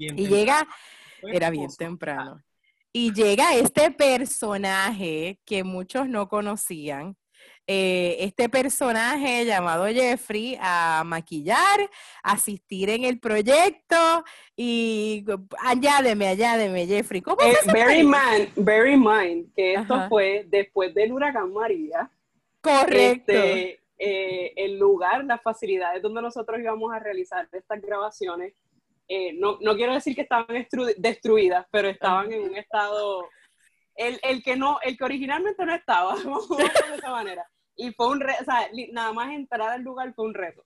Bien 0.00 0.18
Y 0.18 0.22
temprano. 0.24 0.36
llega, 0.36 0.68
Era 1.34 1.50
bien 1.50 1.68
temprano. 1.76 2.42
Y 2.90 3.12
llega 3.12 3.54
este 3.54 3.90
personaje 3.90 5.38
que 5.44 5.62
muchos 5.62 6.08
no 6.08 6.26
conocían, 6.26 7.16
eh, 7.66 8.16
este 8.20 8.48
personaje 8.48 9.44
llamado 9.44 9.86
Jeffrey 9.86 10.56
a 10.60 11.02
maquillar, 11.04 11.78
asistir 12.22 12.88
en 12.88 13.04
el 13.04 13.20
proyecto 13.20 14.24
y 14.56 15.24
añádeme, 15.60 16.28
añádeme, 16.28 16.86
Jeffrey. 16.86 17.20
¿Cómo 17.20 17.42
Eh, 17.42 17.52
esa 17.60 17.70
bear, 17.72 17.94
in 17.96 18.10
mind, 18.10 18.50
bear 18.56 18.86
in 18.88 19.00
mind 19.04 19.54
que 19.54 19.74
esto 19.74 19.94
Ajá. 19.94 20.08
fue 20.08 20.46
después 20.48 20.94
del 20.94 21.12
huracán 21.12 21.52
María. 21.52 22.10
Correcto. 22.62 23.32
Este, 23.32 23.80
eh, 23.98 24.52
el 24.56 24.78
lugar, 24.78 25.24
las 25.24 25.42
facilidades 25.42 26.02
donde 26.02 26.22
nosotros 26.22 26.58
íbamos 26.58 26.90
a 26.92 26.98
realizar 26.98 27.46
estas 27.52 27.80
grabaciones, 27.82 28.54
eh, 29.12 29.32
no, 29.34 29.58
no 29.60 29.74
quiero 29.74 29.92
decir 29.94 30.14
que 30.14 30.22
estaban 30.22 30.46
estru- 30.56 30.94
destruidas, 30.96 31.66
pero 31.72 31.88
estaban 31.88 32.32
en 32.32 32.42
un 32.42 32.56
estado, 32.56 33.28
el, 33.96 34.20
el 34.22 34.42
que 34.42 34.54
no, 34.56 34.78
el 34.82 34.96
que 34.96 35.04
originalmente 35.04 35.66
no 35.66 35.74
estaba, 35.74 36.14
vamos 36.24 36.44
a 36.44 36.48
ponerlo 36.48 36.88
de 36.90 36.96
esa 36.96 37.10
manera. 37.10 37.44
Y 37.76 37.92
fue 37.92 38.06
un 38.08 38.20
reto, 38.20 38.42
o 38.42 38.44
sea, 38.44 38.68
nada 38.92 39.12
más 39.12 39.32
entrar 39.32 39.70
al 39.70 39.82
lugar 39.82 40.12
fue 40.14 40.26
un 40.26 40.34
reto. 40.34 40.64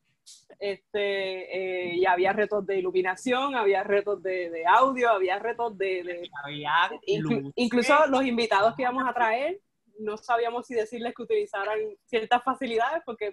Este, 0.58 1.90
eh, 1.90 1.96
y 1.96 2.06
había 2.06 2.32
retos 2.32 2.64
de 2.66 2.78
iluminación, 2.78 3.54
había 3.54 3.82
retos 3.84 4.22
de, 4.22 4.50
de 4.50 4.66
audio, 4.66 5.10
había 5.10 5.38
retos 5.38 5.76
de, 5.76 6.02
de- 6.02 6.30
Había 6.44 6.72
Inclu- 7.06 7.52
incluso 7.56 8.06
los 8.08 8.24
invitados 8.24 8.74
que 8.74 8.82
íbamos 8.82 9.04
a 9.08 9.12
traer, 9.14 9.60
no 9.98 10.16
sabíamos 10.16 10.66
si 10.66 10.74
decirles 10.74 11.14
que 11.14 11.22
utilizaran 11.22 11.78
ciertas 12.06 12.42
facilidades 12.42 13.02
porque 13.06 13.32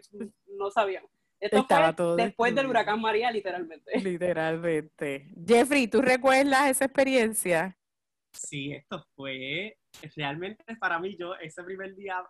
no 0.57 0.69
sabíamos. 0.71 1.09
Esto 1.41 1.57
Estaba 1.57 1.87
fue 1.87 1.93
todo 1.95 2.15
después 2.15 2.53
del 2.53 2.67
huracán 2.67 3.01
María, 3.01 3.31
literalmente. 3.31 3.91
Literalmente. 3.99 5.33
Jeffrey, 5.45 5.87
¿tú 5.87 5.99
recuerdas 6.01 6.69
esa 6.69 6.85
experiencia? 6.85 7.75
Sí, 8.31 8.71
esto 8.71 9.03
fue 9.15 9.75
realmente 10.15 10.63
para 10.77 10.99
mí, 10.99 11.17
yo 11.17 11.35
ese 11.35 11.63
primer 11.63 11.95
día 11.95 12.23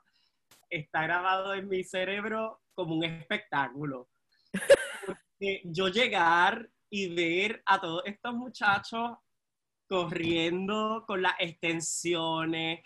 está 0.69 1.03
grabado 1.03 1.53
en 1.53 1.67
mi 1.67 1.83
cerebro 1.83 2.61
como 2.73 2.95
un 2.95 3.03
espectáculo. 3.03 4.09
Porque 5.05 5.61
yo 5.65 5.89
llegar 5.89 6.69
y 6.89 7.13
ver 7.13 7.61
a 7.65 7.81
todos 7.81 8.03
estos 8.05 8.33
muchachos 8.33 9.17
corriendo 9.87 11.03
con 11.05 11.21
las 11.21 11.33
extensiones, 11.37 12.79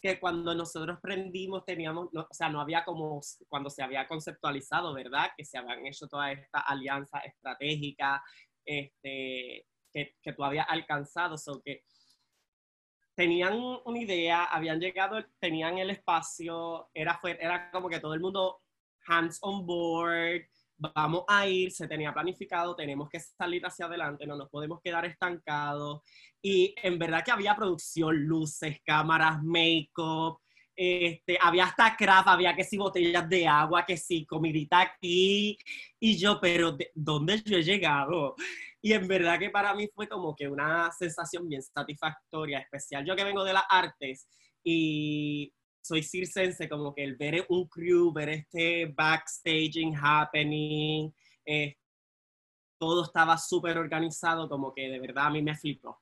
que 0.00 0.18
cuando 0.18 0.54
nosotros 0.54 0.98
prendimos 1.02 1.64
teníamos, 1.64 2.08
no, 2.12 2.22
o 2.22 2.34
sea, 2.34 2.48
no 2.48 2.60
había 2.60 2.84
como 2.84 3.20
cuando 3.48 3.68
se 3.68 3.82
había 3.82 4.08
conceptualizado, 4.08 4.94
¿verdad? 4.94 5.30
Que 5.36 5.44
se 5.44 5.58
habían 5.58 5.86
hecho 5.86 6.08
todas 6.08 6.32
estas 6.38 6.62
alianzas 6.66 7.24
estratégicas 7.24 8.20
este, 8.64 9.66
que, 9.92 10.16
que 10.22 10.32
tú 10.32 10.44
habías 10.44 10.66
alcanzado, 10.68 11.36
so 11.36 11.60
que 11.62 11.84
tenían 13.14 13.60
una 13.84 13.98
idea, 13.98 14.44
habían 14.44 14.80
llegado, 14.80 15.22
tenían 15.38 15.76
el 15.76 15.90
espacio, 15.90 16.88
era, 16.94 17.20
era 17.38 17.70
como 17.70 17.90
que 17.90 18.00
todo 18.00 18.14
el 18.14 18.20
mundo 18.20 18.62
hands 19.06 19.38
on 19.42 19.66
board, 19.66 20.46
vamos 20.94 21.24
a 21.28 21.46
ir, 21.46 21.70
se 21.72 21.86
tenía 21.86 22.12
planificado, 22.12 22.74
tenemos 22.74 23.08
que 23.08 23.20
salir 23.20 23.64
hacia 23.64 23.86
adelante, 23.86 24.26
no 24.26 24.36
nos 24.36 24.48
podemos 24.48 24.80
quedar 24.82 25.04
estancados. 25.04 26.02
Y 26.42 26.74
en 26.82 26.98
verdad 26.98 27.22
que 27.24 27.30
había 27.30 27.54
producción, 27.54 28.16
luces, 28.24 28.78
cámaras, 28.84 29.42
make-up, 29.42 30.38
este, 30.74 31.36
había 31.40 31.64
hasta 31.64 31.94
craft, 31.94 32.28
había 32.28 32.56
que 32.56 32.64
si 32.64 32.78
botellas 32.78 33.28
de 33.28 33.46
agua, 33.46 33.84
que 33.84 33.98
si 33.98 34.24
comidita 34.24 34.80
aquí. 34.80 35.58
Y 35.98 36.16
yo, 36.16 36.40
pero 36.40 36.72
¿de 36.72 36.90
¿dónde 36.94 37.42
yo 37.44 37.58
he 37.58 37.62
llegado? 37.62 38.34
Y 38.80 38.94
en 38.94 39.06
verdad 39.06 39.38
que 39.38 39.50
para 39.50 39.74
mí 39.74 39.88
fue 39.94 40.08
como 40.08 40.34
que 40.34 40.48
una 40.48 40.90
sensación 40.92 41.46
bien 41.46 41.62
satisfactoria, 41.62 42.60
especial. 42.60 43.04
Yo 43.04 43.14
que 43.14 43.24
vengo 43.24 43.44
de 43.44 43.52
las 43.52 43.64
artes 43.68 44.26
y 44.64 45.52
soy 45.82 46.02
circense, 46.02 46.68
como 46.68 46.94
que 46.94 47.04
el 47.04 47.16
ver 47.16 47.46
un 47.48 47.66
crew, 47.68 48.12
ver 48.12 48.28
este 48.30 48.86
backstaging 48.86 49.94
happening, 49.96 51.12
eh, 51.44 51.76
todo 52.78 53.04
estaba 53.04 53.36
súper 53.36 53.78
organizado, 53.78 54.48
como 54.48 54.72
que 54.72 54.88
de 54.88 54.98
verdad 54.98 55.26
a 55.26 55.30
mí 55.30 55.42
me 55.42 55.56
flipó. 55.56 56.00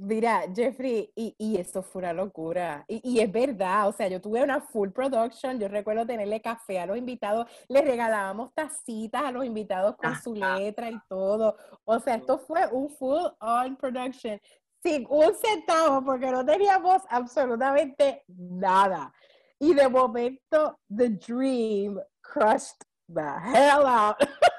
Mira, 0.00 0.44
Jeffrey, 0.54 1.12
y, 1.16 1.34
y 1.38 1.56
esto 1.56 1.82
fue 1.82 2.02
una 2.02 2.12
locura. 2.12 2.84
Y, 2.86 3.00
y 3.02 3.18
es 3.18 3.32
verdad, 3.32 3.88
o 3.88 3.92
sea, 3.92 4.06
yo 4.06 4.20
tuve 4.20 4.44
una 4.44 4.60
full 4.60 4.90
production, 4.90 5.58
yo 5.58 5.66
recuerdo 5.66 6.06
tenerle 6.06 6.40
café 6.40 6.78
a 6.78 6.86
los 6.86 6.96
invitados, 6.96 7.50
le 7.68 7.82
regalábamos 7.82 8.54
tacitas 8.54 9.24
a 9.24 9.32
los 9.32 9.44
invitados 9.44 9.96
con 9.96 10.14
su 10.22 10.36
letra 10.36 10.88
y 10.88 11.00
todo. 11.08 11.56
O 11.84 11.98
sea, 11.98 12.14
esto 12.14 12.38
fue 12.38 12.68
un 12.70 12.88
full 12.90 13.24
on 13.40 13.76
production, 13.76 14.40
sin 14.82 15.06
un 15.08 15.34
centavo, 15.34 16.04
porque 16.04 16.30
no 16.30 16.44
teníamos 16.44 17.02
absolutamente 17.08 18.24
nada. 18.28 19.12
Y 19.58 19.74
de 19.74 19.88
momento, 19.88 20.78
the 20.88 21.08
dream 21.08 21.98
crushed 22.22 22.84
the 23.08 23.20
hell 23.20 23.86
out. 23.86 24.16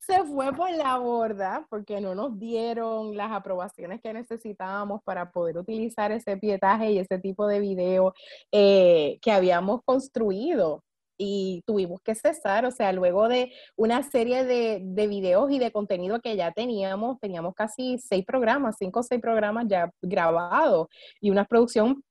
se 0.00 0.24
fue 0.24 0.52
por 0.52 0.70
la 0.72 0.98
borda 0.98 1.66
porque 1.70 2.00
no 2.00 2.14
nos 2.14 2.38
dieron 2.38 3.16
las 3.16 3.30
aprobaciones 3.30 4.00
que 4.00 4.12
necesitábamos 4.12 5.00
para 5.04 5.30
poder 5.30 5.58
utilizar 5.58 6.10
ese 6.10 6.36
pietaje 6.36 6.90
y 6.90 6.98
ese 6.98 7.18
tipo 7.18 7.46
de 7.46 7.60
video 7.60 8.12
eh, 8.50 9.18
que 9.22 9.30
habíamos 9.30 9.82
construido 9.84 10.82
y 11.24 11.62
tuvimos 11.66 12.00
que 12.02 12.16
cesar, 12.16 12.64
o 12.66 12.72
sea, 12.72 12.92
luego 12.92 13.28
de 13.28 13.52
una 13.76 14.02
serie 14.02 14.44
de, 14.44 14.80
de, 14.82 15.06
videos 15.06 15.52
y 15.52 15.60
de 15.60 15.70
contenido 15.70 16.20
que 16.20 16.34
ya 16.36 16.50
teníamos, 16.50 17.20
teníamos 17.20 17.54
casi 17.54 17.96
seis 17.98 18.24
programas, 18.24 18.74
cinco 18.76 19.00
o 19.00 19.02
seis 19.04 19.20
programas 19.20 19.66
ya 19.68 19.92
grabados 20.02 20.88
y 21.20 21.30
una 21.30 21.44
producción 21.44 22.02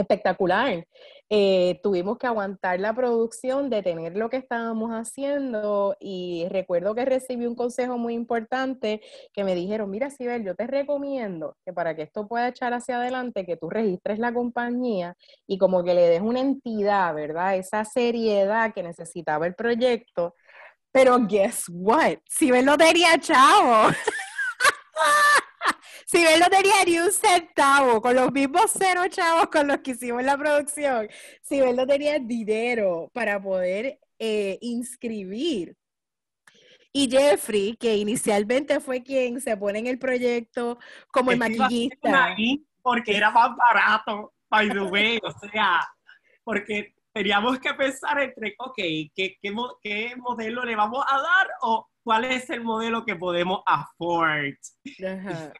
espectacular. 0.00 0.86
Eh, 1.28 1.78
tuvimos 1.82 2.18
que 2.18 2.26
aguantar 2.26 2.80
la 2.80 2.92
producción, 2.92 3.70
detener 3.70 4.16
lo 4.16 4.28
que 4.30 4.36
estábamos 4.38 4.90
haciendo 4.90 5.96
y 6.00 6.46
recuerdo 6.50 6.94
que 6.94 7.04
recibí 7.04 7.46
un 7.46 7.54
consejo 7.54 7.98
muy 7.98 8.14
importante 8.14 9.00
que 9.32 9.44
me 9.44 9.54
dijeron, 9.54 9.90
mira 9.90 10.10
Sibel, 10.10 10.44
yo 10.44 10.56
te 10.56 10.66
recomiendo 10.66 11.56
que 11.64 11.72
para 11.72 11.94
que 11.94 12.02
esto 12.02 12.26
pueda 12.26 12.48
echar 12.48 12.74
hacia 12.74 12.96
adelante, 12.96 13.46
que 13.46 13.56
tú 13.56 13.70
registres 13.70 14.18
la 14.18 14.34
compañía 14.34 15.16
y 15.46 15.56
como 15.58 15.84
que 15.84 15.94
le 15.94 16.08
des 16.08 16.20
una 16.20 16.40
entidad, 16.40 17.14
¿verdad? 17.14 17.56
Esa 17.56 17.84
seriedad 17.84 18.74
que 18.74 18.82
necesitaba 18.82 19.46
el 19.46 19.54
proyecto. 19.54 20.34
Pero 20.92 21.18
guess 21.28 21.64
what? 21.68 22.18
Sibel 22.28 22.64
no 22.64 22.76
tenía 22.76 23.18
chavo. 23.20 23.94
Si 26.10 26.16
él 26.16 26.40
no 26.40 26.50
tenía 26.50 26.84
ni 26.84 26.98
un 26.98 27.12
centavo, 27.12 28.02
con 28.02 28.16
los 28.16 28.32
mismos 28.32 28.72
cero 28.76 29.02
chavos 29.08 29.46
con 29.46 29.68
los 29.68 29.78
que 29.78 29.92
hicimos 29.92 30.24
la 30.24 30.36
producción, 30.36 31.08
si 31.40 31.60
él 31.60 31.76
no 31.76 31.86
tenía 31.86 32.18
dinero 32.18 33.08
para 33.14 33.40
poder 33.40 34.00
eh, 34.18 34.58
inscribir. 34.60 35.76
Y 36.92 37.08
Jeffrey, 37.08 37.76
que 37.76 37.96
inicialmente 37.96 38.80
fue 38.80 39.04
quien 39.04 39.40
se 39.40 39.56
pone 39.56 39.78
en 39.78 39.86
el 39.86 40.00
proyecto 40.00 40.80
como 41.12 41.30
el 41.30 41.38
maquillista. 41.38 42.34
Porque 42.82 43.16
era 43.16 43.30
más 43.30 43.56
barato, 43.56 44.32
by 44.48 44.68
the 44.68 44.80
way, 44.80 45.20
o 45.22 45.30
sea, 45.48 45.86
porque 46.42 46.92
teníamos 47.12 47.60
que 47.60 47.72
pensar 47.74 48.20
entre, 48.20 48.56
ok, 48.58 48.74
¿qué, 48.74 49.38
qué, 49.40 49.54
qué 49.80 50.16
modelo 50.16 50.64
le 50.64 50.74
vamos 50.74 51.04
a 51.08 51.18
dar 51.18 51.50
o 51.60 51.88
cuál 52.02 52.24
es 52.24 52.50
el 52.50 52.64
modelo 52.64 53.04
que 53.04 53.14
podemos 53.14 53.62
afford? 53.64 54.56
Ajá. 55.06 55.52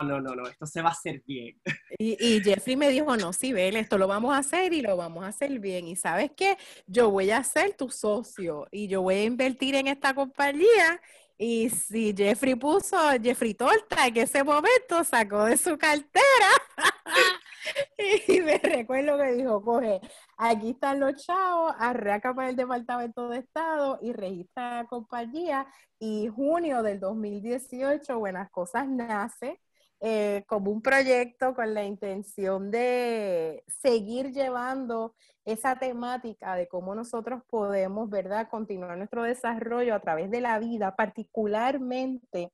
No, 0.00 0.18
no, 0.18 0.34
no, 0.34 0.48
esto 0.48 0.66
se 0.66 0.80
va 0.80 0.88
a 0.88 0.92
hacer 0.92 1.22
bien. 1.26 1.60
Y, 2.02 2.40
Jeffrey 2.42 2.76
me 2.76 2.88
dijo, 2.88 3.14
no, 3.18 3.30
Sibel, 3.34 3.76
esto 3.76 3.98
lo 3.98 4.08
vamos 4.08 4.34
a 4.34 4.38
hacer 4.38 4.72
y 4.72 4.80
lo 4.80 4.96
vamos 4.96 5.22
a 5.22 5.28
hacer 5.28 5.58
bien. 5.58 5.86
Y 5.86 5.96
sabes 5.96 6.30
qué, 6.34 6.56
yo 6.86 7.10
voy 7.10 7.30
a 7.30 7.44
ser 7.44 7.74
tu 7.74 7.90
socio 7.90 8.66
y 8.70 8.88
yo 8.88 9.02
voy 9.02 9.16
a 9.16 9.24
invertir 9.24 9.74
en 9.74 9.86
esta 9.86 10.14
compañía. 10.14 11.00
Y 11.36 11.68
si 11.68 12.14
Jeffrey 12.16 12.54
puso, 12.54 12.96
Jeffrey 13.22 13.52
Torta 13.52 14.06
en 14.06 14.16
ese 14.16 14.42
momento 14.42 15.04
sacó 15.04 15.44
de 15.44 15.58
su 15.58 15.76
cartera 15.76 16.48
y 18.28 18.40
me 18.40 18.56
recuerdo 18.58 19.18
que 19.18 19.32
dijo, 19.34 19.62
coge, 19.62 20.00
aquí 20.38 20.70
están 20.70 21.00
los 21.00 21.16
chavos, 21.16 21.74
arranca 21.78 22.34
para 22.34 22.48
el 22.48 22.56
Departamento 22.56 23.28
de 23.28 23.38
Estado 23.40 23.98
y 24.00 24.12
registra 24.12 24.76
la 24.76 24.84
compañía. 24.86 25.66
Y 25.98 26.28
junio 26.28 26.82
del 26.82 26.98
2018, 26.98 28.18
Buenas 28.18 28.50
Cosas 28.50 28.88
nace 28.88 29.60
eh, 30.00 30.44
como 30.46 30.70
un 30.70 30.80
proyecto 30.80 31.54
con 31.54 31.74
la 31.74 31.84
intención 31.84 32.70
de 32.70 33.64
seguir 33.66 34.32
llevando 34.32 35.14
esa 35.44 35.78
temática 35.78 36.54
de 36.54 36.68
cómo 36.68 36.94
nosotros 36.94 37.42
podemos, 37.48 38.08
¿verdad?, 38.08 38.48
continuar 38.50 38.96
nuestro 38.96 39.24
desarrollo 39.24 39.94
a 39.94 40.00
través 40.00 40.30
de 40.30 40.40
la 40.40 40.58
vida, 40.58 40.96
particularmente 40.96 42.52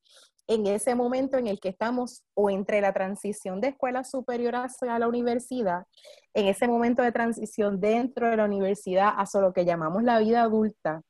en 0.48 0.66
ese 0.66 0.94
momento 0.94 1.38
en 1.38 1.46
el 1.46 1.60
que 1.60 1.68
estamos 1.68 2.22
o 2.34 2.50
entre 2.50 2.80
la 2.80 2.92
transición 2.92 3.60
de 3.60 3.68
escuela 3.68 4.04
superior 4.04 4.56
hacia 4.56 4.98
la 4.98 5.08
universidad, 5.08 5.86
en 6.34 6.46
ese 6.46 6.68
momento 6.68 7.02
de 7.02 7.12
transición 7.12 7.80
dentro 7.80 8.28
de 8.28 8.36
la 8.36 8.44
universidad 8.44 9.12
hacia 9.16 9.40
lo 9.40 9.52
que 9.52 9.64
llamamos 9.64 10.02
la 10.02 10.18
vida 10.18 10.42
adulta, 10.42 11.02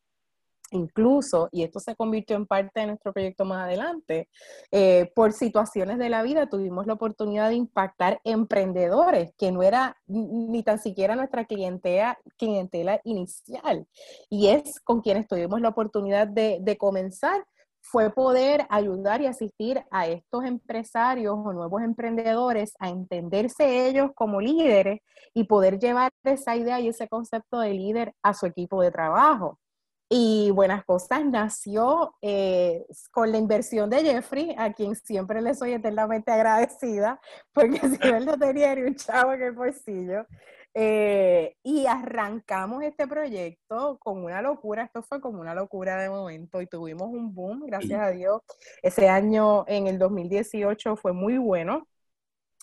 Incluso, 0.72 1.48
y 1.52 1.62
esto 1.62 1.78
se 1.78 1.94
convirtió 1.94 2.36
en 2.36 2.46
parte 2.46 2.80
de 2.80 2.86
nuestro 2.88 3.12
proyecto 3.12 3.44
más 3.44 3.64
adelante, 3.64 4.28
eh, 4.72 5.12
por 5.14 5.32
situaciones 5.32 5.98
de 5.98 6.08
la 6.08 6.22
vida 6.22 6.48
tuvimos 6.48 6.86
la 6.86 6.94
oportunidad 6.94 7.50
de 7.50 7.54
impactar 7.54 8.20
emprendedores, 8.24 9.32
que 9.38 9.52
no 9.52 9.62
era 9.62 9.96
ni 10.06 10.62
tan 10.64 10.78
siquiera 10.80 11.14
nuestra 11.14 11.44
clientela, 11.44 12.18
clientela 12.36 13.00
inicial. 13.04 13.86
Y 14.28 14.48
es 14.48 14.80
con 14.80 15.02
quienes 15.02 15.28
tuvimos 15.28 15.60
la 15.60 15.68
oportunidad 15.68 16.26
de, 16.26 16.58
de 16.60 16.76
comenzar 16.76 17.46
fue 17.88 18.10
poder 18.12 18.66
ayudar 18.68 19.20
y 19.20 19.26
asistir 19.26 19.84
a 19.90 20.08
estos 20.08 20.44
empresarios 20.44 21.36
o 21.36 21.52
nuevos 21.52 21.82
emprendedores 21.82 22.74
a 22.80 22.88
entenderse 22.88 23.88
ellos 23.88 24.10
como 24.14 24.40
líderes 24.40 25.00
y 25.34 25.44
poder 25.44 25.78
llevar 25.78 26.10
esa 26.24 26.56
idea 26.56 26.80
y 26.80 26.88
ese 26.88 27.08
concepto 27.08 27.60
de 27.60 27.74
líder 27.74 28.14
a 28.22 28.34
su 28.34 28.46
equipo 28.46 28.82
de 28.82 28.90
trabajo. 28.90 29.60
Y 30.08 30.50
Buenas 30.52 30.84
Cosas 30.84 31.24
nació 31.24 32.14
eh, 32.22 32.86
con 33.10 33.32
la 33.32 33.38
inversión 33.38 33.90
de 33.90 34.04
Jeffrey, 34.04 34.54
a 34.56 34.72
quien 34.72 34.94
siempre 34.94 35.40
le 35.42 35.54
soy 35.54 35.72
eternamente 35.72 36.30
agradecida, 36.30 37.20
porque 37.52 37.80
si 37.80 38.08
él 38.08 38.24
no 38.24 38.38
tenía 38.38 38.74
ni 38.74 38.82
un 38.82 38.94
chavo 38.94 39.32
en 39.32 39.42
el 39.42 39.52
bolsillo. 39.52 40.26
Eh, 40.74 41.56
y 41.62 41.86
arrancamos 41.86 42.82
este 42.84 43.08
proyecto 43.08 43.98
con 43.98 44.22
una 44.22 44.42
locura, 44.42 44.84
esto 44.84 45.02
fue 45.02 45.20
como 45.22 45.40
una 45.40 45.54
locura 45.54 45.96
de 45.96 46.10
momento 46.10 46.60
y 46.60 46.66
tuvimos 46.66 47.08
un 47.08 47.34
boom, 47.34 47.64
gracias 47.66 48.00
a 48.00 48.10
Dios. 48.10 48.42
Ese 48.82 49.08
año, 49.08 49.64
en 49.66 49.86
el 49.86 49.98
2018, 49.98 50.96
fue 50.96 51.14
muy 51.14 51.38
bueno 51.38 51.88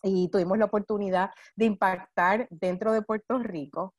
y 0.04 0.30
tuvimos 0.30 0.58
la 0.58 0.66
oportunidad 0.66 1.32
de 1.56 1.66
impactar 1.66 2.48
dentro 2.52 2.94
de 2.94 3.02
Puerto 3.02 3.40
Rico. 3.40 3.96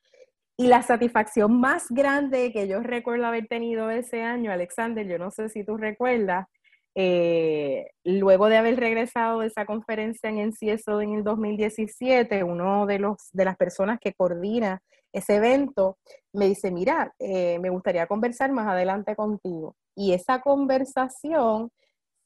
Y 0.57 0.69
la 0.69 0.83
satisfacción 0.83 1.59
más 1.59 1.87
grande 1.91 2.53
que 2.53 2.69
yo 2.69 2.81
recuerdo 2.81 3.27
haber 3.27 3.49
tenido 3.49 3.91
ese 3.91 4.23
año, 4.23 4.53
Alexander, 4.53 5.07
yo 5.07 5.19
no 5.19 5.31
sé 5.31 5.49
si 5.49 5.65
tú 5.65 5.77
recuerdas, 5.77 6.47
eh, 6.95 7.87
luego 8.05 8.49
de 8.49 8.57
haber 8.57 8.79
regresado 8.79 9.41
de 9.41 9.49
esa 9.49 9.67
conferencia 9.67 10.31
en 10.31 10.39
NCSO 10.51 11.01
en 11.01 11.15
el 11.15 11.25
2017, 11.25 12.45
uno 12.45 12.87
de, 12.87 13.01
los, 13.01 13.17
de 13.33 13.45
las 13.45 13.57
personas 13.57 13.99
que 14.01 14.13
coordina 14.15 14.81
ese 15.13 15.37
evento 15.37 15.99
me 16.33 16.47
dice, 16.47 16.71
mira, 16.71 17.15
eh, 17.19 17.59
me 17.61 17.71
gustaría 17.71 18.07
conversar 18.07 18.51
más 18.53 18.67
adelante 18.67 19.15
contigo. 19.17 19.77
Y 19.97 20.13
esa 20.13 20.41
conversación 20.41 21.71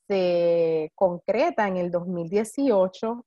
se 0.09 0.91
concreta 0.95 1.69
en 1.69 1.77
el 1.77 1.91
2018 1.91 3.25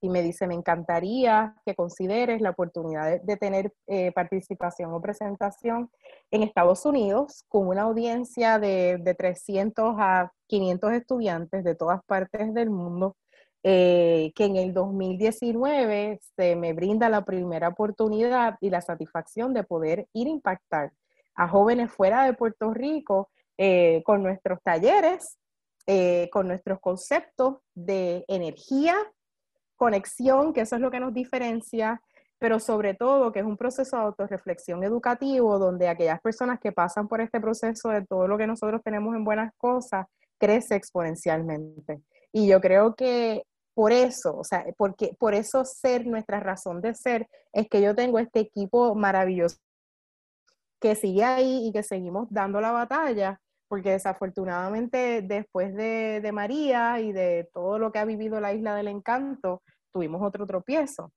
y 0.00 0.08
me 0.08 0.22
dice, 0.22 0.46
me 0.46 0.54
encantaría 0.54 1.54
que 1.64 1.74
consideres 1.74 2.40
la 2.40 2.50
oportunidad 2.50 3.20
de, 3.20 3.36
tener 3.36 3.72
eh, 3.86 4.12
participación 4.12 4.92
o 4.92 5.00
presentación 5.00 5.90
en 6.30 6.42
Estados 6.42 6.86
Unidos 6.86 7.44
con 7.48 7.66
una 7.66 7.82
audiencia 7.82 8.58
de, 8.58 8.98
de 9.00 9.14
300 9.14 9.96
a 9.98 10.32
500 10.46 10.92
estudiantes 10.92 11.64
de 11.64 11.74
todas 11.74 12.00
partes 12.04 12.54
del 12.54 12.70
mundo, 12.70 13.16
eh, 13.64 14.32
que 14.36 14.44
en 14.44 14.56
el 14.56 14.72
2019 14.72 16.20
se 16.36 16.54
me 16.54 16.72
brinda 16.74 17.08
la 17.08 17.24
primera 17.24 17.68
oportunidad 17.68 18.56
y 18.60 18.70
la 18.70 18.80
satisfacción 18.80 19.52
de 19.52 19.64
poder 19.64 20.06
ir 20.12 20.28
a 20.28 20.30
impactar 20.30 20.92
a 21.34 21.48
jóvenes 21.48 21.90
fuera 21.90 22.24
de 22.24 22.34
Puerto 22.34 22.72
Rico 22.72 23.30
eh, 23.56 24.02
con 24.04 24.22
nuestros 24.22 24.60
talleres, 24.62 25.38
con 26.30 26.46
nuestros 26.46 26.80
conceptos 26.80 27.60
de 27.74 28.22
energía, 28.28 28.94
conexión, 29.78 30.52
que 30.52 30.60
eso 30.62 30.76
es 30.76 30.82
lo 30.82 30.90
que 30.90 31.00
nos 31.00 31.14
diferencia, 31.14 32.02
pero 32.38 32.60
sobre 32.60 32.94
todo 32.94 33.32
que 33.32 33.38
es 33.38 33.46
un 33.46 33.56
proceso 33.56 33.96
de 33.96 34.02
autorreflexión 34.02 34.84
educativo 34.84 35.58
donde 35.58 35.88
aquellas 35.88 36.20
personas 36.20 36.60
que 36.60 36.72
pasan 36.72 37.08
por 37.08 37.20
este 37.20 37.40
proceso 37.40 37.88
de 37.88 38.04
todo 38.04 38.28
lo 38.28 38.36
que 38.36 38.46
nosotros 38.46 38.82
tenemos 38.84 39.16
en 39.16 39.24
buenas 39.24 39.52
cosas, 39.56 40.06
crece 40.38 40.76
exponencialmente. 40.76 42.02
Y 42.32 42.46
yo 42.46 42.60
creo 42.60 42.94
que 42.94 43.44
por 43.74 43.92
eso, 43.92 44.36
o 44.36 44.44
sea, 44.44 44.64
porque 44.76 45.14
por 45.18 45.34
eso 45.34 45.64
ser 45.64 46.06
nuestra 46.06 46.40
razón 46.40 46.80
de 46.80 46.94
ser, 46.94 47.28
es 47.52 47.68
que 47.68 47.80
yo 47.80 47.94
tengo 47.94 48.18
este 48.18 48.40
equipo 48.40 48.94
maravilloso 48.94 49.56
que 50.80 50.94
sigue 50.94 51.24
ahí 51.24 51.68
y 51.68 51.72
que 51.72 51.82
seguimos 51.82 52.28
dando 52.30 52.60
la 52.60 52.72
batalla, 52.72 53.40
porque 53.68 53.90
desafortunadamente 53.90 55.22
después 55.22 55.74
de, 55.74 56.20
de, 56.20 56.32
María 56.32 57.00
y 57.00 57.12
de 57.12 57.48
todo 57.52 57.78
lo 57.78 57.92
que 57.92 57.98
ha 57.98 58.04
vivido 58.04 58.40
la 58.40 58.52
isla 58.52 58.74
del 58.74 58.88
encanto, 58.88 59.62
tuvimos 59.92 60.22
otro 60.22 60.46
tropiezo. 60.46 61.12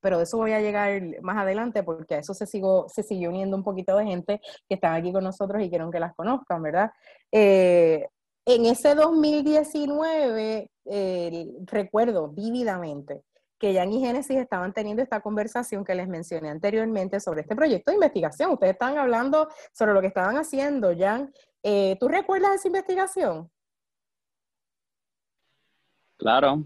Pero 0.00 0.18
de 0.18 0.24
eso 0.24 0.38
voy 0.38 0.52
a 0.52 0.60
llegar 0.60 1.02
más 1.22 1.36
adelante 1.36 1.82
porque 1.82 2.16
a 2.16 2.18
eso 2.18 2.34
se, 2.34 2.46
sigo, 2.46 2.86
se 2.88 3.02
siguió 3.02 3.30
uniendo 3.30 3.56
un 3.56 3.64
poquito 3.64 3.96
de 3.96 4.06
gente 4.06 4.40
que 4.68 4.74
están 4.74 4.94
aquí 4.94 5.12
con 5.12 5.24
nosotros 5.24 5.62
y 5.62 5.68
quieren 5.68 5.90
que 5.90 6.00
las 6.00 6.14
conozcan, 6.14 6.62
¿verdad? 6.62 6.90
Eh, 7.30 8.06
en 8.46 8.66
ese 8.66 8.94
2019, 8.94 10.70
eh, 10.86 11.46
recuerdo 11.66 12.28
vívidamente 12.28 13.22
que 13.58 13.74
Jan 13.74 13.92
y 13.92 14.00
Génesis 14.00 14.38
estaban 14.38 14.72
teniendo 14.72 15.02
esta 15.02 15.20
conversación 15.20 15.84
que 15.84 15.94
les 15.94 16.08
mencioné 16.08 16.48
anteriormente 16.48 17.20
sobre 17.20 17.42
este 17.42 17.54
proyecto 17.54 17.90
de 17.90 17.96
investigación. 17.96 18.52
Ustedes 18.52 18.72
estaban 18.72 18.96
hablando 18.96 19.48
sobre 19.72 19.92
lo 19.92 20.00
que 20.00 20.06
estaban 20.06 20.38
haciendo, 20.38 20.96
Jan. 20.98 21.30
Eh, 21.62 21.96
¿Tú 22.00 22.08
recuerdas 22.08 22.54
esa 22.54 22.68
investigación? 22.68 23.50
Claro, 26.16 26.64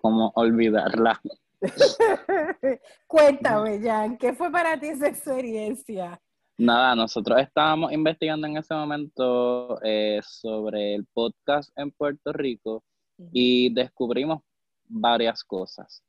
como 0.00 0.32
olvidarla. 0.34 1.20
Cuéntame, 3.06 3.80
Jan, 3.80 4.16
¿qué 4.16 4.32
fue 4.32 4.50
para 4.50 4.78
ti 4.78 4.88
esa 4.88 5.08
experiencia? 5.08 6.20
Nada, 6.58 6.94
nosotros 6.94 7.40
estábamos 7.40 7.92
investigando 7.92 8.46
en 8.46 8.56
ese 8.56 8.74
momento 8.74 9.80
eh, 9.82 10.20
sobre 10.22 10.94
el 10.94 11.06
podcast 11.06 11.70
en 11.76 11.90
Puerto 11.90 12.32
Rico 12.32 12.84
y 13.32 13.72
descubrimos 13.72 14.42
varias 14.86 15.42
cosas. 15.44 16.02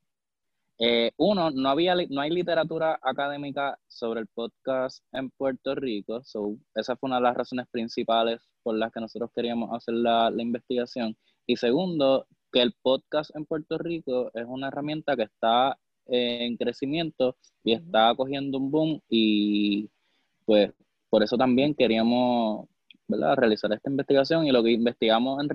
Eh, 0.83 1.11
uno, 1.17 1.51
no, 1.51 1.69
había, 1.69 1.93
no 2.09 2.21
hay 2.21 2.31
literatura 2.31 2.99
académica 3.03 3.77
sobre 3.87 4.21
el 4.21 4.27
podcast 4.27 5.03
en 5.11 5.29
Puerto 5.29 5.75
Rico, 5.75 6.23
so, 6.23 6.57
esa 6.73 6.95
fue 6.95 7.07
una 7.07 7.17
de 7.17 7.21
las 7.21 7.37
razones 7.37 7.67
principales 7.69 8.41
por 8.63 8.75
las 8.75 8.91
que 8.91 8.99
nosotros 8.99 9.29
queríamos 9.35 9.69
hacer 9.73 9.93
la, 9.93 10.31
la 10.31 10.41
investigación. 10.41 11.15
Y 11.45 11.57
segundo, 11.57 12.25
que 12.51 12.63
el 12.63 12.73
podcast 12.81 13.29
en 13.35 13.45
Puerto 13.45 13.77
Rico 13.77 14.31
es 14.33 14.45
una 14.47 14.69
herramienta 14.69 15.15
que 15.15 15.23
está 15.23 15.77
en 16.07 16.57
crecimiento 16.57 17.37
y 17.63 17.73
está 17.73 18.15
cogiendo 18.15 18.57
un 18.57 18.71
boom 18.71 19.01
y 19.07 19.87
pues 20.45 20.71
por 21.09 21.21
eso 21.21 21.37
también 21.37 21.75
queríamos 21.75 22.67
¿verdad? 23.07 23.35
realizar 23.35 23.71
esta 23.71 23.89
investigación 23.89 24.47
y 24.47 24.51
lo 24.51 24.63
que 24.63 24.71
investigamos 24.71 25.45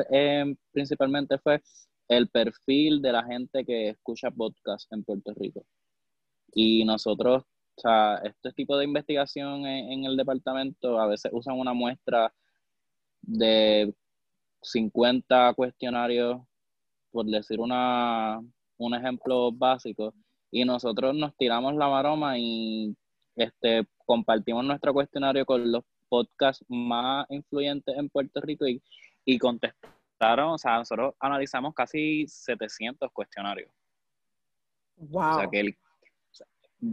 principalmente 0.73 1.39
fue 1.39 1.61
el 2.09 2.29
perfil 2.29 3.03
de 3.03 3.13
la 3.13 3.25
gente 3.25 3.65
que 3.65 3.91
escucha 3.91 4.31
podcast 4.31 4.93
en 4.93 5.05
Puerto 5.05 5.33
Rico. 5.35 5.65
Y 6.53 6.85
nosotros, 6.85 7.45
o 7.77 7.81
sea, 7.81 8.17
este 8.25 8.53
tipo 8.53 8.77
de 8.79 8.85
investigación 8.85 9.67
en, 9.67 10.05
el 10.05 10.17
departamento 10.17 11.01
a 11.01 11.07
veces 11.07 11.31
usan 11.35 11.59
una 11.59 11.75
muestra 11.75 12.33
de 13.23 13.93
50 14.63 15.55
cuestionarios, 15.55 16.41
por 17.11 17.27
decir 17.27 17.61
una, 17.61 18.41
un 18.79 18.95
ejemplo 18.95 19.53
básico, 19.53 20.15
y 20.51 20.65
nosotros 20.65 21.15
nos 21.15 21.37
tiramos 21.37 21.75
la 21.75 21.89
maroma 21.89 22.39
y 22.39 22.97
este, 23.35 23.87
compartimos 24.07 24.65
nuestro 24.65 24.95
cuestionario 24.95 25.45
con 25.45 25.71
los 25.71 25.85
podcasts 26.09 26.65
más 26.69 27.27
influyentes 27.31 27.97
en 27.97 28.09
Puerto 28.09 28.41
Rico 28.41 28.67
y, 28.67 28.81
y 29.25 29.39
contestamos 29.39 29.96
o 30.19 30.59
sea, 30.59 30.79
nosotros 30.79 31.15
analizamos 31.21 31.75
casi 31.75 32.27
700 32.27 33.11
cuestionarios. 33.13 33.71
Wow. 34.97 35.31
O 35.31 35.35
sea, 35.41 35.49
que 35.49 35.61
el, 35.61 35.79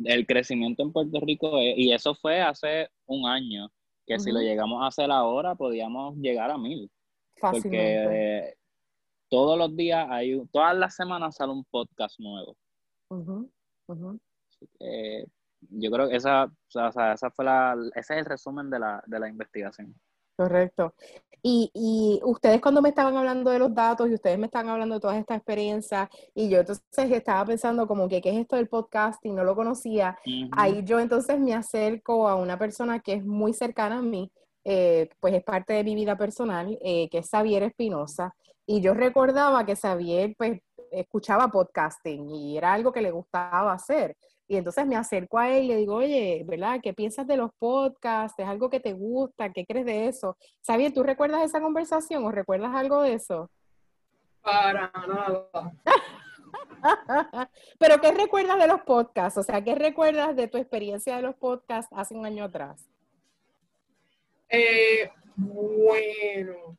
el 0.06 0.26
crecimiento 0.26 0.84
en 0.84 0.92
Puerto 0.92 1.20
Rico, 1.22 1.62
y 1.62 1.94
eso 1.94 2.16
fue 2.16 2.42
hace 2.42 2.90
un 3.06 3.28
año, 3.28 3.72
que 4.06 4.20
si 4.20 4.32
lo 4.32 4.40
llegamos 4.40 4.84
a 4.84 4.88
hacer 4.88 5.10
ahora, 5.12 5.56
podíamos 5.56 6.16
llegar 6.18 6.52
a 6.52 6.58
mil. 6.58 6.92
Porque 7.40 8.56
todos 9.30 9.58
los 9.58 9.76
días 9.76 10.08
hay, 10.10 10.42
todas 10.52 10.76
las 10.78 10.96
semanas 10.96 11.36
sale 11.36 11.54
un 11.54 11.64
podcast 11.66 12.20
nuevo. 12.20 12.56
yo 15.70 15.92
creo 15.92 16.10
que 16.10 16.16
esa, 16.16 16.46
o 16.46 16.92
sea, 16.92 17.14
esa 17.14 17.32
fue 17.32 17.46
la, 17.46 17.76
ese 17.96 18.14
es 18.14 18.20
el 18.20 18.26
resumen 18.26 18.70
de 18.70 18.80
la, 18.80 19.04
de 19.06 19.20
la 19.20 19.30
investigación. 19.30 19.96
Correcto. 20.36 20.94
Y, 21.46 21.70
y, 21.74 22.22
ustedes 22.24 22.62
cuando 22.62 22.82
me 22.82 22.88
estaban 22.90 23.18
hablando 23.18 23.52
de 23.52 23.60
los 23.60 23.76
datos 23.76 24.10
y 24.10 24.14
ustedes 24.14 24.40
me 24.40 24.46
estaban 24.46 24.70
hablando 24.70 24.96
de 24.96 25.02
todas 25.02 25.18
estas 25.18 25.38
experiencias 25.38 26.08
y 26.34 26.48
yo 26.48 26.62
entonces 26.62 27.12
estaba 27.12 27.44
pensando 27.46 27.86
como 27.86 28.08
que 28.08 28.22
qué 28.22 28.30
es 28.30 28.38
esto 28.38 28.56
del 28.56 28.70
podcast 28.70 29.24
y 29.26 29.32
no 29.34 29.44
lo 29.44 29.54
conocía, 29.54 30.18
ahí 30.54 30.84
yo 30.86 31.02
entonces 31.02 31.38
me 31.42 31.54
acerco 31.54 32.30
a 32.30 32.36
una 32.36 32.58
persona 32.58 33.02
que 33.02 33.16
es 33.16 33.26
muy 33.26 33.52
cercana 33.52 33.98
a 33.98 34.02
mí, 34.02 34.32
eh, 34.64 35.10
pues 35.20 35.34
es 35.34 35.44
parte 35.44 35.74
de 35.74 35.84
mi 35.84 35.96
vida 35.96 36.18
personal, 36.18 36.78
eh, 36.82 37.10
que 37.10 37.18
es 37.18 37.30
Xavier 37.30 37.64
Espinosa. 37.64 38.34
Y 38.66 38.80
yo 38.80 38.94
recordaba 38.94 39.66
que 39.66 39.76
Xavier 39.76 40.36
pues 40.38 40.62
escuchaba 40.94 41.48
podcasting 41.48 42.30
y 42.30 42.58
era 42.58 42.74
algo 42.74 42.92
que 42.92 43.02
le 43.02 43.12
gustaba 43.12 43.74
hacer. 43.74 44.16
Y 44.48 44.58
entonces 44.58 44.86
me 44.86 44.96
acerco 44.96 45.40
a 45.40 45.50
él 45.50 45.66
y 45.66 45.68
le 45.70 45.78
digo, 45.78 45.96
oye, 45.96 46.44
¿verdad? 46.46 46.80
¿Qué 46.82 46.94
piensas 46.94 47.26
de 47.26 47.38
los 47.38 47.52
podcasts? 47.58 48.38
¿Es 48.38 48.46
algo 48.46 48.70
que 48.70 48.80
te 48.80 48.94
gusta? 48.94 49.52
¿Qué 49.52 49.66
crees 49.66 49.86
de 49.86 50.08
eso? 50.08 50.38
Xavier, 50.66 50.94
¿tú 50.94 51.02
recuerdas 51.04 51.44
esa 51.44 51.62
conversación 51.62 52.24
o 52.26 52.32
recuerdas 52.32 52.76
algo 52.76 53.02
de 53.02 53.14
eso? 53.14 53.50
Para 54.42 54.92
nada. 55.08 55.72
Pero 57.80 58.02
¿qué 58.02 58.12
recuerdas 58.12 58.60
de 58.60 58.68
los 58.68 58.82
podcasts? 58.82 59.38
O 59.38 59.44
sea, 59.44 59.64
¿qué 59.64 59.76
recuerdas 59.76 60.36
de 60.36 60.48
tu 60.48 60.58
experiencia 60.58 61.16
de 61.16 61.22
los 61.22 61.36
podcasts 61.36 61.92
hace 61.96 62.14
un 62.14 62.26
año 62.26 62.44
atrás? 62.44 62.88
Eh, 64.50 65.10
bueno, 65.36 66.78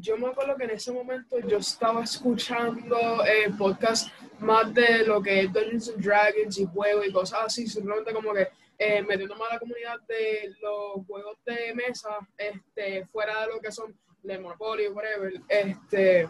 yo 0.00 0.16
me 0.18 0.28
acuerdo 0.28 0.56
que 0.56 0.64
en 0.64 0.70
ese 0.70 0.92
momento 0.92 1.38
yo 1.40 1.58
estaba 1.58 2.04
escuchando 2.04 3.24
eh, 3.24 3.50
podcasts 3.56 4.10
más 4.38 4.72
de 4.74 5.06
lo 5.06 5.22
que 5.22 5.40
es 5.40 5.52
Dungeons 5.52 5.88
and 5.88 6.04
Dragons 6.04 6.58
y 6.58 6.66
juegos 6.66 7.06
y 7.06 7.12
cosas 7.12 7.40
así, 7.46 7.66
simplemente 7.66 8.12
como 8.12 8.32
que 8.32 8.48
eh, 8.78 9.02
metiéndome 9.02 9.42
a 9.48 9.54
la 9.54 9.58
comunidad 9.58 10.00
de 10.06 10.54
los 10.60 11.06
juegos 11.06 11.38
de 11.46 11.74
mesa, 11.74 12.18
este, 12.36 13.06
fuera 13.06 13.42
de 13.42 13.54
lo 13.54 13.60
que 13.60 13.72
son 13.72 13.98
de 14.22 14.38
Monopoly, 14.38 14.88
whatever, 14.88 15.32
este, 15.48 16.28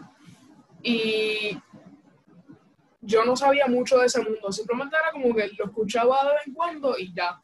y 0.81 1.57
yo 3.01 3.25
no 3.25 3.35
sabía 3.35 3.67
mucho 3.67 3.97
de 3.99 4.05
ese 4.05 4.21
mundo, 4.21 4.51
simplemente 4.51 4.95
era 4.95 5.11
como 5.11 5.35
que 5.35 5.49
lo 5.57 5.65
escuchaba 5.65 6.23
de 6.23 6.31
vez 6.31 6.47
en 6.47 6.53
cuando 6.53 6.97
y 6.97 7.13
ya. 7.13 7.41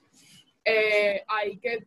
Eh, 0.63 1.21
ahí 1.27 1.57
que 1.57 1.85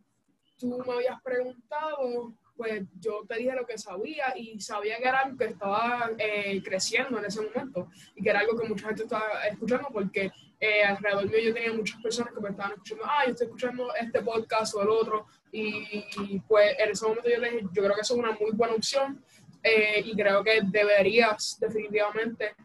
tú 0.57 0.83
me 0.85 0.93
habías 0.93 1.21
preguntado, 1.23 2.33
pues 2.57 2.83
yo 2.99 3.23
te 3.27 3.37
dije 3.37 3.53
lo 3.53 3.65
que 3.65 3.77
sabía 3.77 4.33
y 4.35 4.59
sabía 4.59 4.97
que 4.97 5.07
era 5.07 5.19
algo 5.19 5.37
que 5.37 5.45
estaba 5.45 6.11
eh, 6.17 6.61
creciendo 6.63 7.19
en 7.19 7.25
ese 7.25 7.41
momento 7.41 7.89
y 8.15 8.23
que 8.23 8.29
era 8.29 8.39
algo 8.39 8.57
que 8.57 8.67
mucha 8.67 8.87
gente 8.87 9.03
estaba 9.03 9.45
escuchando 9.49 9.87
porque 9.93 10.31
eh, 10.59 10.83
alrededor 10.83 11.29
mío 11.29 11.39
yo 11.39 11.53
tenía 11.53 11.73
muchas 11.73 12.01
personas 12.01 12.33
que 12.33 12.41
me 12.41 12.49
estaban 12.49 12.71
escuchando, 12.73 13.03
ah, 13.05 13.23
yo 13.25 13.31
estoy 13.31 13.47
escuchando 13.47 13.95
este 13.95 14.21
podcast 14.21 14.75
o 14.75 14.81
el 14.81 14.89
otro 14.89 15.27
y, 15.51 16.39
pues 16.47 16.75
en 16.79 16.89
ese 16.89 17.05
momento 17.05 17.29
yo 17.29 17.37
le 17.37 17.51
dije, 17.51 17.67
yo 17.71 17.83
creo 17.83 17.95
que 17.95 18.01
eso 18.01 18.13
es 18.15 18.19
una 18.19 18.31
muy 18.31 18.51
buena 18.51 18.73
opción 18.73 19.23
eh, 19.63 20.01
y 20.03 20.15
creo 20.15 20.43
que 20.43 20.61
deberías 20.63 21.57
definitivamente 21.59 22.55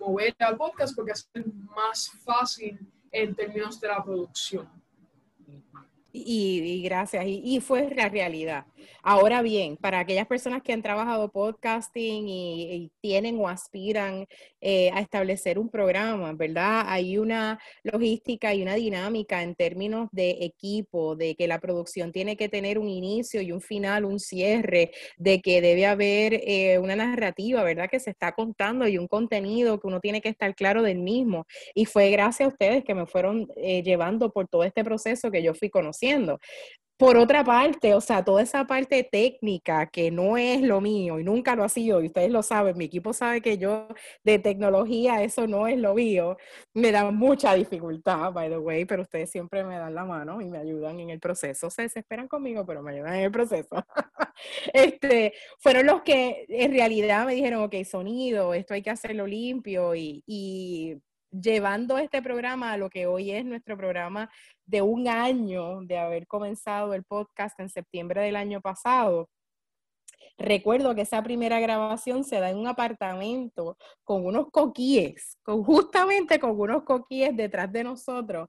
moverte 0.00 0.42
al 0.42 0.56
podcast 0.56 0.96
porque 0.96 1.12
es 1.12 1.30
más 1.76 2.10
fácil 2.24 2.76
en 3.12 3.36
términos 3.36 3.80
de 3.80 3.86
la 3.86 4.02
producción. 4.02 4.68
Y, 6.12 6.82
gracias, 6.82 7.24
y, 7.26 7.60
fue 7.60 7.88
la 7.94 8.08
realidad. 8.08 8.66
Ahora 9.02 9.42
bien, 9.42 9.76
para 9.76 10.00
aquellas 10.00 10.26
personas 10.26 10.62
que 10.62 10.72
han 10.72 10.82
trabajado 10.82 11.30
podcasting 11.30 12.28
y, 12.28 12.90
tienen 13.00 13.38
o 13.40 13.48
aspiran 13.48 14.26
eh, 14.60 14.90
a 14.92 15.00
establecer 15.00 15.58
un 15.58 15.70
programa, 15.70 16.32
¿verdad? 16.32 16.84
Hay 16.86 17.18
una 17.18 17.58
logística 17.82 18.54
y 18.54 18.62
una 18.62 18.74
dinámica 18.74 19.42
en 19.42 19.54
términos 19.54 20.08
de 20.12 20.30
equipo, 20.42 21.16
de 21.16 21.34
que 21.34 21.48
la 21.48 21.60
producción 21.60 22.12
tiene 22.12 22.36
que 22.36 22.48
tener 22.48 22.78
un 22.78 22.88
inicio 22.88 23.40
y 23.40 23.52
un 23.52 23.60
final, 23.60 24.04
un 24.04 24.18
cierre, 24.18 24.90
de 25.16 25.40
que 25.40 25.60
debe 25.60 25.86
haber 25.86 26.34
eh, 26.44 26.78
una 26.78 26.96
narrativa, 26.96 27.62
¿verdad? 27.62 27.88
Que 27.90 28.00
se 28.00 28.10
está 28.10 28.32
contando 28.32 28.86
y 28.86 28.98
un 28.98 29.08
contenido 29.08 29.80
que 29.80 29.86
uno 29.86 30.00
tiene 30.00 30.20
que 30.20 30.28
estar 30.28 30.54
claro 30.54 30.82
del 30.82 30.98
mismo. 30.98 31.46
Y 31.74 31.86
fue 31.86 32.10
gracias 32.10 32.48
a 32.48 32.52
ustedes 32.52 32.84
que 32.84 32.94
me 32.94 33.06
fueron 33.06 33.48
eh, 33.56 33.82
llevando 33.82 34.30
por 34.32 34.48
todo 34.48 34.64
este 34.64 34.84
proceso 34.84 35.30
que 35.30 35.42
yo 35.42 35.54
fui 35.54 35.70
conociendo. 35.70 36.38
Por 37.00 37.16
otra 37.16 37.42
parte, 37.42 37.94
o 37.94 38.00
sea, 38.02 38.22
toda 38.22 38.42
esa 38.42 38.66
parte 38.66 39.08
técnica 39.10 39.86
que 39.86 40.10
no 40.10 40.36
es 40.36 40.60
lo 40.60 40.82
mío 40.82 41.18
y 41.18 41.24
nunca 41.24 41.56
lo 41.56 41.64
ha 41.64 41.70
sido, 41.70 42.02
y 42.02 42.08
ustedes 42.08 42.30
lo 42.30 42.42
saben, 42.42 42.76
mi 42.76 42.84
equipo 42.84 43.14
sabe 43.14 43.40
que 43.40 43.56
yo 43.56 43.88
de 44.22 44.38
tecnología 44.38 45.22
eso 45.22 45.46
no 45.46 45.66
es 45.66 45.78
lo 45.78 45.94
mío, 45.94 46.36
me 46.74 46.92
da 46.92 47.10
mucha 47.10 47.54
dificultad, 47.54 48.34
by 48.34 48.50
the 48.50 48.58
way, 48.58 48.84
pero 48.84 49.00
ustedes 49.00 49.30
siempre 49.30 49.64
me 49.64 49.78
dan 49.78 49.94
la 49.94 50.04
mano 50.04 50.42
y 50.42 50.50
me 50.50 50.58
ayudan 50.58 51.00
en 51.00 51.08
el 51.08 51.20
proceso. 51.20 51.70
Se 51.70 51.82
desesperan 51.82 52.28
conmigo, 52.28 52.66
pero 52.66 52.82
me 52.82 52.92
ayudan 52.92 53.14
en 53.14 53.24
el 53.24 53.32
proceso. 53.32 53.76
este, 54.74 55.32
fueron 55.58 55.86
los 55.86 56.02
que 56.02 56.44
en 56.50 56.70
realidad 56.70 57.24
me 57.24 57.34
dijeron, 57.34 57.62
ok, 57.62 57.76
sonido, 57.84 58.52
esto 58.52 58.74
hay 58.74 58.82
que 58.82 58.90
hacerlo 58.90 59.26
limpio 59.26 59.94
y, 59.94 60.22
y 60.26 61.00
llevando 61.30 61.98
este 61.98 62.22
programa 62.22 62.72
a 62.72 62.76
lo 62.76 62.90
que 62.90 63.06
hoy 63.06 63.30
es 63.30 63.44
nuestro 63.44 63.76
programa 63.76 64.30
de 64.66 64.82
un 64.82 65.08
año 65.08 65.80
de 65.82 65.98
haber 65.98 66.26
comenzado 66.26 66.94
el 66.94 67.04
podcast 67.04 67.58
en 67.60 67.68
septiembre 67.68 68.22
del 68.22 68.36
año 68.36 68.60
pasado. 68.60 69.28
Recuerdo 70.40 70.94
que 70.94 71.02
esa 71.02 71.22
primera 71.22 71.60
grabación 71.60 72.24
se 72.24 72.40
da 72.40 72.48
en 72.48 72.56
un 72.56 72.66
apartamento 72.66 73.76
con 74.04 74.24
unos 74.24 74.48
coquíes, 74.50 75.36
con, 75.42 75.62
justamente 75.62 76.40
con 76.40 76.58
unos 76.58 76.82
coquíes 76.84 77.36
detrás 77.36 77.70
de 77.70 77.84
nosotros. 77.84 78.48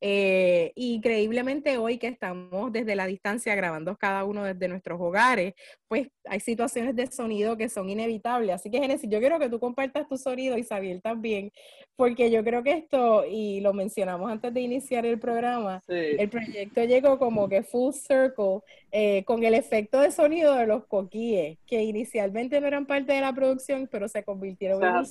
Eh, 0.00 0.72
increíblemente 0.76 1.78
hoy 1.78 1.98
que 1.98 2.08
estamos 2.08 2.72
desde 2.72 2.94
la 2.94 3.06
distancia 3.06 3.54
grabando 3.56 3.96
cada 3.96 4.24
uno 4.24 4.44
desde 4.44 4.68
nuestros 4.68 5.00
hogares, 5.00 5.54
pues 5.88 6.08
hay 6.24 6.38
situaciones 6.38 6.94
de 6.94 7.08
sonido 7.08 7.56
que 7.56 7.68
son 7.68 7.90
inevitables. 7.90 8.54
Así 8.54 8.70
que 8.70 8.78
Genesis, 8.78 9.10
yo 9.10 9.18
quiero 9.18 9.40
que 9.40 9.48
tú 9.48 9.58
compartas 9.58 10.08
tu 10.08 10.16
sonido 10.16 10.56
y 10.56 10.62
Sabiel 10.62 11.02
también, 11.02 11.50
porque 11.96 12.30
yo 12.30 12.44
creo 12.44 12.62
que 12.62 12.72
esto, 12.72 13.24
y 13.28 13.60
lo 13.60 13.72
mencionamos 13.72 14.30
antes 14.30 14.54
de 14.54 14.60
iniciar 14.60 15.06
el 15.06 15.18
programa, 15.18 15.82
el 15.88 16.28
proyecto 16.28 16.84
llegó 16.84 17.18
como 17.18 17.48
que 17.48 17.64
full 17.64 17.92
circle 17.92 18.60
eh, 18.94 19.24
con 19.24 19.42
el 19.42 19.54
efecto 19.54 20.00
de 20.00 20.10
sonido 20.10 20.54
de 20.54 20.66
los 20.66 20.84
coquíes, 20.84 21.56
que 21.66 21.82
inicialmente 21.82 22.60
no 22.60 22.66
eran 22.66 22.84
parte 22.84 23.14
de 23.14 23.22
la 23.22 23.32
producción, 23.32 23.88
pero 23.90 24.06
se 24.06 24.22
convirtieron 24.22 24.84
en 24.84 24.96
un 24.96 25.06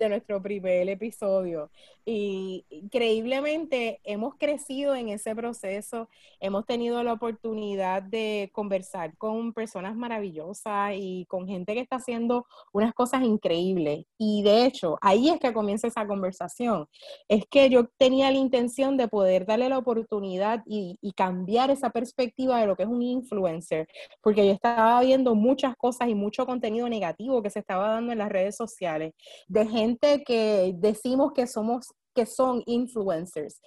de 0.00 0.08
nuestro 0.08 0.42
primer 0.42 0.88
episodio. 0.88 1.70
Y 2.04 2.64
increíblemente 2.70 4.00
hemos 4.02 4.34
crecido 4.34 4.96
en 4.96 5.10
ese 5.10 5.36
proceso, 5.36 6.08
hemos 6.40 6.66
tenido 6.66 7.04
la 7.04 7.12
oportunidad 7.12 8.02
de 8.02 8.50
conversar 8.52 9.16
con 9.16 9.52
personas 9.52 9.94
maravillosas 9.94 10.94
y 10.96 11.24
con 11.26 11.46
gente 11.46 11.74
que 11.74 11.80
está 11.80 11.96
haciendo 11.96 12.46
unas 12.72 12.92
cosas 12.94 13.22
increíbles. 13.22 14.06
Y 14.18 14.42
de 14.42 14.66
hecho, 14.66 14.98
ahí 15.00 15.28
es 15.28 15.38
que 15.38 15.52
comienza 15.52 15.86
esa 15.86 16.04
conversación. 16.04 16.88
Es 17.28 17.46
que 17.46 17.70
yo 17.70 17.86
tenía 17.96 18.32
la 18.32 18.38
intención 18.38 18.96
de 18.96 19.06
poder 19.06 19.46
darle 19.46 19.68
la 19.68 19.78
oportunidad 19.78 20.64
y, 20.66 20.98
y 21.00 21.12
cambiar 21.12 21.70
esa 21.70 21.90
perspectiva 21.90 22.60
de 22.60 22.71
lo 22.72 22.76
que 22.76 22.82
es 22.84 22.88
un 22.88 23.02
influencer, 23.02 23.86
porque 24.22 24.46
yo 24.46 24.52
estaba 24.52 25.00
viendo 25.00 25.34
muchas 25.34 25.76
cosas 25.76 26.08
y 26.08 26.14
mucho 26.14 26.46
contenido 26.46 26.88
negativo 26.88 27.42
que 27.42 27.50
se 27.50 27.58
estaba 27.58 27.88
dando 27.88 28.12
en 28.12 28.18
las 28.18 28.30
redes 28.30 28.56
sociales 28.56 29.12
de 29.46 29.66
gente 29.66 30.24
que 30.24 30.74
decimos 30.76 31.32
que 31.32 31.46
somos 31.46 31.92
que 32.14 32.26
son 32.26 32.62
influencers 32.66 33.60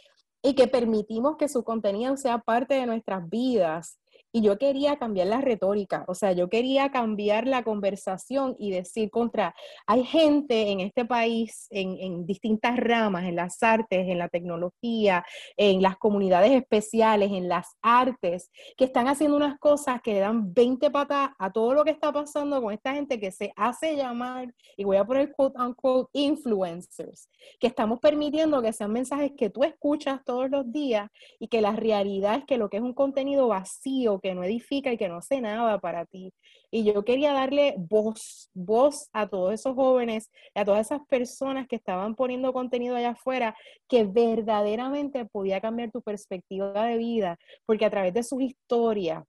y 0.44 0.54
que 0.54 0.68
permitimos 0.68 1.38
que 1.38 1.50
su 1.50 1.64
contenido 1.64 2.16
sea 2.18 2.38
parte 2.38 2.76
de 2.76 2.86
nuestras 2.86 3.28
vidas 3.30 4.00
y 4.36 4.42
yo 4.42 4.58
quería 4.58 4.98
cambiar 4.98 5.28
la 5.28 5.40
retórica, 5.40 6.04
o 6.10 6.14
sea, 6.14 6.34
yo 6.34 6.50
quería 6.50 6.92
cambiar 6.92 7.48
la 7.48 7.64
conversación 7.64 8.54
y 8.60 8.70
decir 8.70 9.10
contra, 9.10 9.56
hay 9.88 10.04
gente 10.04 10.72
en 10.72 10.82
este 10.82 11.06
país, 11.06 11.68
en, 11.70 12.26
distintas 12.26 12.76
ramas, 12.76 13.24
en 13.24 13.38
las 13.38 13.64
artes, 13.64 14.10
en 14.10 14.18
la 14.18 14.28
tecnología, 14.28 15.24
en 15.56 15.82
las 15.82 15.96
comunidades 15.96 16.52
especiales, 16.52 17.32
en 17.32 17.48
las 17.48 17.78
artes, 17.82 18.52
que 18.76 18.84
están 18.84 19.08
haciendo 19.08 19.38
unas 19.38 19.58
cosas 19.58 20.02
que 20.02 20.16
le 20.16 20.20
dan 20.20 20.54
20 20.54 20.92
patas 20.92 21.30
a 21.40 21.50
todo 21.54 21.74
lo 21.74 21.86
que 21.86 21.92
está 21.92 22.12
pasando 22.12 22.62
con 22.62 22.74
esta 22.74 22.94
gente 22.94 23.22
que 23.22 23.32
se 23.32 23.54
hace 23.56 23.96
llamar, 23.96 24.54
y 24.76 24.84
voy 24.84 24.98
a 24.98 25.06
poner 25.06 25.32
quote 25.32 25.62
unquote, 25.62 26.10
influencers, 26.12 27.30
que 27.58 27.68
estamos 27.68 28.02
permitiendo 28.02 28.62
que 28.62 28.74
sean 28.74 28.92
mensajes 28.92 29.32
que 29.38 29.50
tú 29.50 29.64
escuchas 29.64 30.20
todos 30.26 30.50
los 30.50 30.70
días 30.74 31.10
y 31.40 31.48
que 31.48 31.62
la 31.62 31.72
realidad 31.72 32.36
es 32.36 32.44
que 32.44 32.58
lo 32.58 32.70
que 32.70 32.76
es 32.76 32.84
un 32.84 32.94
contenido 32.94 33.48
vacío, 33.48 34.20
que 34.26 34.34
no 34.34 34.44
edifica 34.44 34.92
y 34.92 34.98
que 34.98 35.08
no 35.08 35.18
hace 35.18 35.40
nada 35.40 35.78
para 35.78 36.04
ti. 36.08 36.34
Y 36.72 36.84
yo 36.84 37.06
quería 37.06 37.32
darle 37.32 37.76
voz, 37.78 38.50
voz 38.56 39.08
a 39.14 39.30
todos 39.30 39.54
esos 39.54 39.76
jóvenes, 39.76 40.32
a 40.56 40.66
todas 40.66 40.88
esas 40.88 41.02
personas 41.08 41.68
que 41.68 41.76
estaban 41.76 42.16
poniendo 42.16 42.52
contenido 42.52 42.96
allá 42.96 43.12
afuera, 43.12 43.56
que 43.88 44.04
verdaderamente 44.04 45.26
podía 45.26 45.62
cambiar 45.62 45.92
tu 45.92 46.02
perspectiva 46.02 46.88
de 46.88 46.98
vida, 46.98 47.38
porque 47.68 47.86
a 47.86 47.92
través 47.92 48.16
de 48.16 48.24
sus 48.24 48.42
historias, 48.42 49.24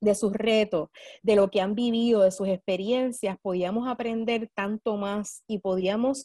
de 0.00 0.14
sus 0.14 0.32
retos, 0.32 0.88
de 1.22 1.36
lo 1.36 1.50
que 1.50 1.60
han 1.60 1.74
vivido, 1.74 2.22
de 2.22 2.30
sus 2.30 2.48
experiencias, 2.48 3.36
podíamos 3.42 3.86
aprender 3.86 4.48
tanto 4.54 4.96
más 4.96 5.42
y 5.46 5.58
podíamos 5.58 6.24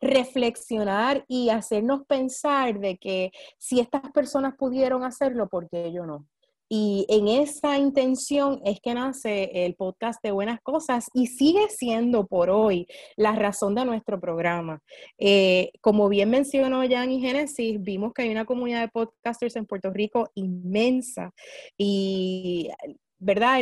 reflexionar 0.00 1.24
y 1.28 1.50
hacernos 1.50 2.04
pensar 2.08 2.80
de 2.80 2.98
que 2.98 3.30
si 3.58 3.78
estas 3.78 4.10
personas 4.10 4.56
pudieron 4.56 5.04
hacerlo, 5.04 5.48
¿por 5.48 5.68
qué 5.70 5.92
yo 5.92 6.04
no? 6.04 6.26
Y 6.68 7.06
en 7.08 7.28
esa 7.28 7.78
intención 7.78 8.60
es 8.64 8.80
que 8.80 8.94
nace 8.94 9.66
el 9.66 9.74
podcast 9.74 10.22
de 10.22 10.30
Buenas 10.30 10.60
Cosas 10.62 11.10
y 11.12 11.26
sigue 11.26 11.68
siendo 11.68 12.26
por 12.26 12.50
hoy 12.50 12.86
la 13.16 13.32
razón 13.32 13.74
de 13.74 13.84
nuestro 13.84 14.18
programa. 14.18 14.80
Eh, 15.18 15.70
como 15.80 16.08
bien 16.08 16.30
mencionó 16.30 16.82
Jan 16.88 17.10
y 17.10 17.20
Génesis, 17.20 17.82
vimos 17.82 18.12
que 18.14 18.22
hay 18.22 18.30
una 18.30 18.46
comunidad 18.46 18.80
de 18.80 18.88
podcasters 18.88 19.56
en 19.56 19.66
Puerto 19.66 19.90
Rico 19.90 20.30
inmensa 20.34 21.32
y 21.76 22.70
¿verdad? 23.18 23.60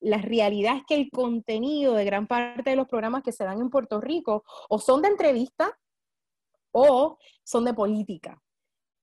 la 0.00 0.18
realidad 0.18 0.76
es 0.76 0.82
que 0.86 0.94
el 0.94 1.10
contenido 1.10 1.94
de 1.94 2.04
gran 2.04 2.26
parte 2.26 2.70
de 2.70 2.76
los 2.76 2.86
programas 2.86 3.22
que 3.22 3.32
se 3.32 3.44
dan 3.44 3.60
en 3.60 3.70
Puerto 3.70 4.00
Rico 4.00 4.44
o 4.68 4.78
son 4.78 5.02
de 5.02 5.08
entrevistas 5.08 5.70
o 6.72 7.18
son 7.44 7.64
de 7.64 7.74
política 7.74 8.42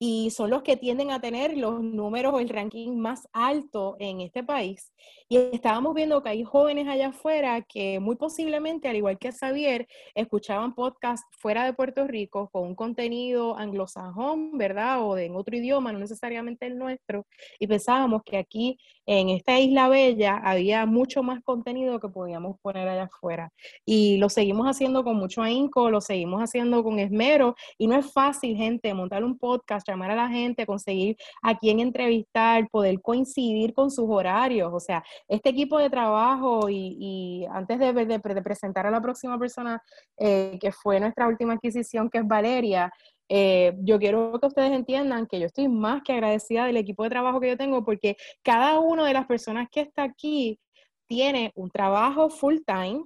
y 0.05 0.31
son 0.31 0.49
los 0.49 0.63
que 0.63 0.75
tienden 0.75 1.11
a 1.11 1.21
tener 1.21 1.57
los 1.57 1.81
números 1.81 2.33
o 2.33 2.39
el 2.41 2.49
ranking 2.49 2.91
más 2.97 3.25
alto 3.31 3.95
en 3.99 4.19
este 4.19 4.43
país. 4.43 4.91
Y 5.29 5.37
estábamos 5.37 5.93
viendo 5.93 6.21
que 6.21 6.27
hay 6.27 6.43
jóvenes 6.43 6.89
allá 6.89 7.07
afuera 7.07 7.61
que 7.61 8.01
muy 8.01 8.17
posiblemente, 8.17 8.89
al 8.89 8.97
igual 8.97 9.17
que 9.17 9.31
Xavier, 9.31 9.87
escuchaban 10.13 10.75
podcasts 10.75 11.25
fuera 11.39 11.63
de 11.63 11.71
Puerto 11.71 12.05
Rico 12.05 12.49
con 12.51 12.63
un 12.63 12.75
contenido 12.75 13.57
anglosajón, 13.57 14.57
¿verdad? 14.57 15.07
O 15.07 15.15
de 15.15 15.27
en 15.27 15.37
otro 15.37 15.55
idioma, 15.55 15.93
no 15.93 15.99
necesariamente 15.99 16.65
el 16.65 16.77
nuestro. 16.77 17.25
Y 17.57 17.67
pensábamos 17.67 18.23
que 18.25 18.35
aquí 18.35 18.77
en 19.05 19.29
esta 19.29 19.57
isla 19.57 19.87
bella 19.87 20.37
había 20.43 20.85
mucho 20.85 21.23
más 21.23 21.41
contenido 21.43 22.01
que 22.01 22.09
podíamos 22.09 22.59
poner 22.61 22.89
allá 22.89 23.03
afuera. 23.03 23.53
Y 23.85 24.17
lo 24.17 24.27
seguimos 24.27 24.67
haciendo 24.67 25.05
con 25.05 25.15
mucho 25.15 25.41
ahínco, 25.41 25.89
lo 25.89 26.01
seguimos 26.01 26.41
haciendo 26.41 26.83
con 26.83 26.99
esmero. 26.99 27.55
Y 27.77 27.87
no 27.87 27.97
es 27.97 28.11
fácil, 28.11 28.57
gente, 28.57 28.93
montar 28.93 29.23
un 29.23 29.37
podcast 29.37 29.87
llamar 29.93 30.11
a 30.11 30.15
la 30.15 30.29
gente, 30.29 30.65
conseguir 30.65 31.17
a 31.41 31.57
quién 31.57 31.79
entrevistar, 31.79 32.67
poder 32.69 33.01
coincidir 33.01 33.73
con 33.73 33.91
sus 33.91 34.05
horarios. 34.09 34.71
O 34.73 34.79
sea, 34.79 35.03
este 35.27 35.49
equipo 35.49 35.77
de 35.79 35.89
trabajo 35.89 36.69
y, 36.69 37.45
antes 37.51 37.79
de, 37.79 38.19
presentar 38.43 38.85
a 38.87 38.91
la 38.91 39.01
próxima 39.01 39.37
persona 39.39 39.81
eh, 40.17 40.57
que 40.59 40.71
fue 40.71 40.99
nuestra 40.99 41.27
última 41.27 41.53
adquisición, 41.53 42.09
que 42.09 42.19
es 42.19 42.27
Valeria, 42.27 42.91
eh, 43.29 43.73
yo 43.79 43.99
quiero 43.99 44.37
que 44.39 44.47
ustedes 44.47 44.71
entiendan 44.71 45.27
que 45.27 45.39
yo 45.39 45.45
estoy 45.45 45.67
más 45.67 46.01
que 46.03 46.13
agradecida 46.13 46.65
del 46.65 46.77
equipo 46.77 47.03
de 47.03 47.09
trabajo 47.09 47.39
que 47.39 47.47
yo 47.49 47.57
tengo 47.57 47.83
porque 47.83 48.17
cada 48.43 48.79
una 48.79 49.05
de 49.07 49.13
las 49.13 49.25
personas 49.25 49.69
que 49.71 49.81
está 49.81 50.03
aquí 50.03 50.59
tiene 51.07 51.51
un 51.55 51.69
trabajo 51.69 52.29
full 52.29 52.57
time, 52.65 53.03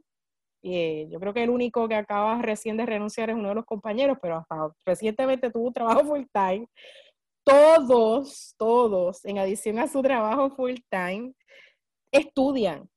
eh, 0.75 1.07
yo 1.09 1.19
creo 1.19 1.33
que 1.33 1.43
el 1.43 1.49
único 1.49 1.87
que 1.87 1.95
acaba 1.95 2.41
recién 2.41 2.77
de 2.77 2.85
renunciar 2.85 3.29
es 3.29 3.35
uno 3.35 3.49
de 3.49 3.55
los 3.55 3.65
compañeros, 3.65 4.17
pero 4.21 4.37
hasta 4.37 4.69
recientemente 4.85 5.51
tuvo 5.51 5.67
un 5.67 5.73
trabajo 5.73 6.03
full 6.03 6.23
time. 6.33 6.67
Todos, 7.43 8.55
todos, 8.57 9.23
en 9.25 9.37
adición 9.39 9.79
a 9.79 9.87
su 9.87 10.01
trabajo 10.01 10.49
full 10.49 10.75
time, 10.89 11.33
estudian 12.11 12.89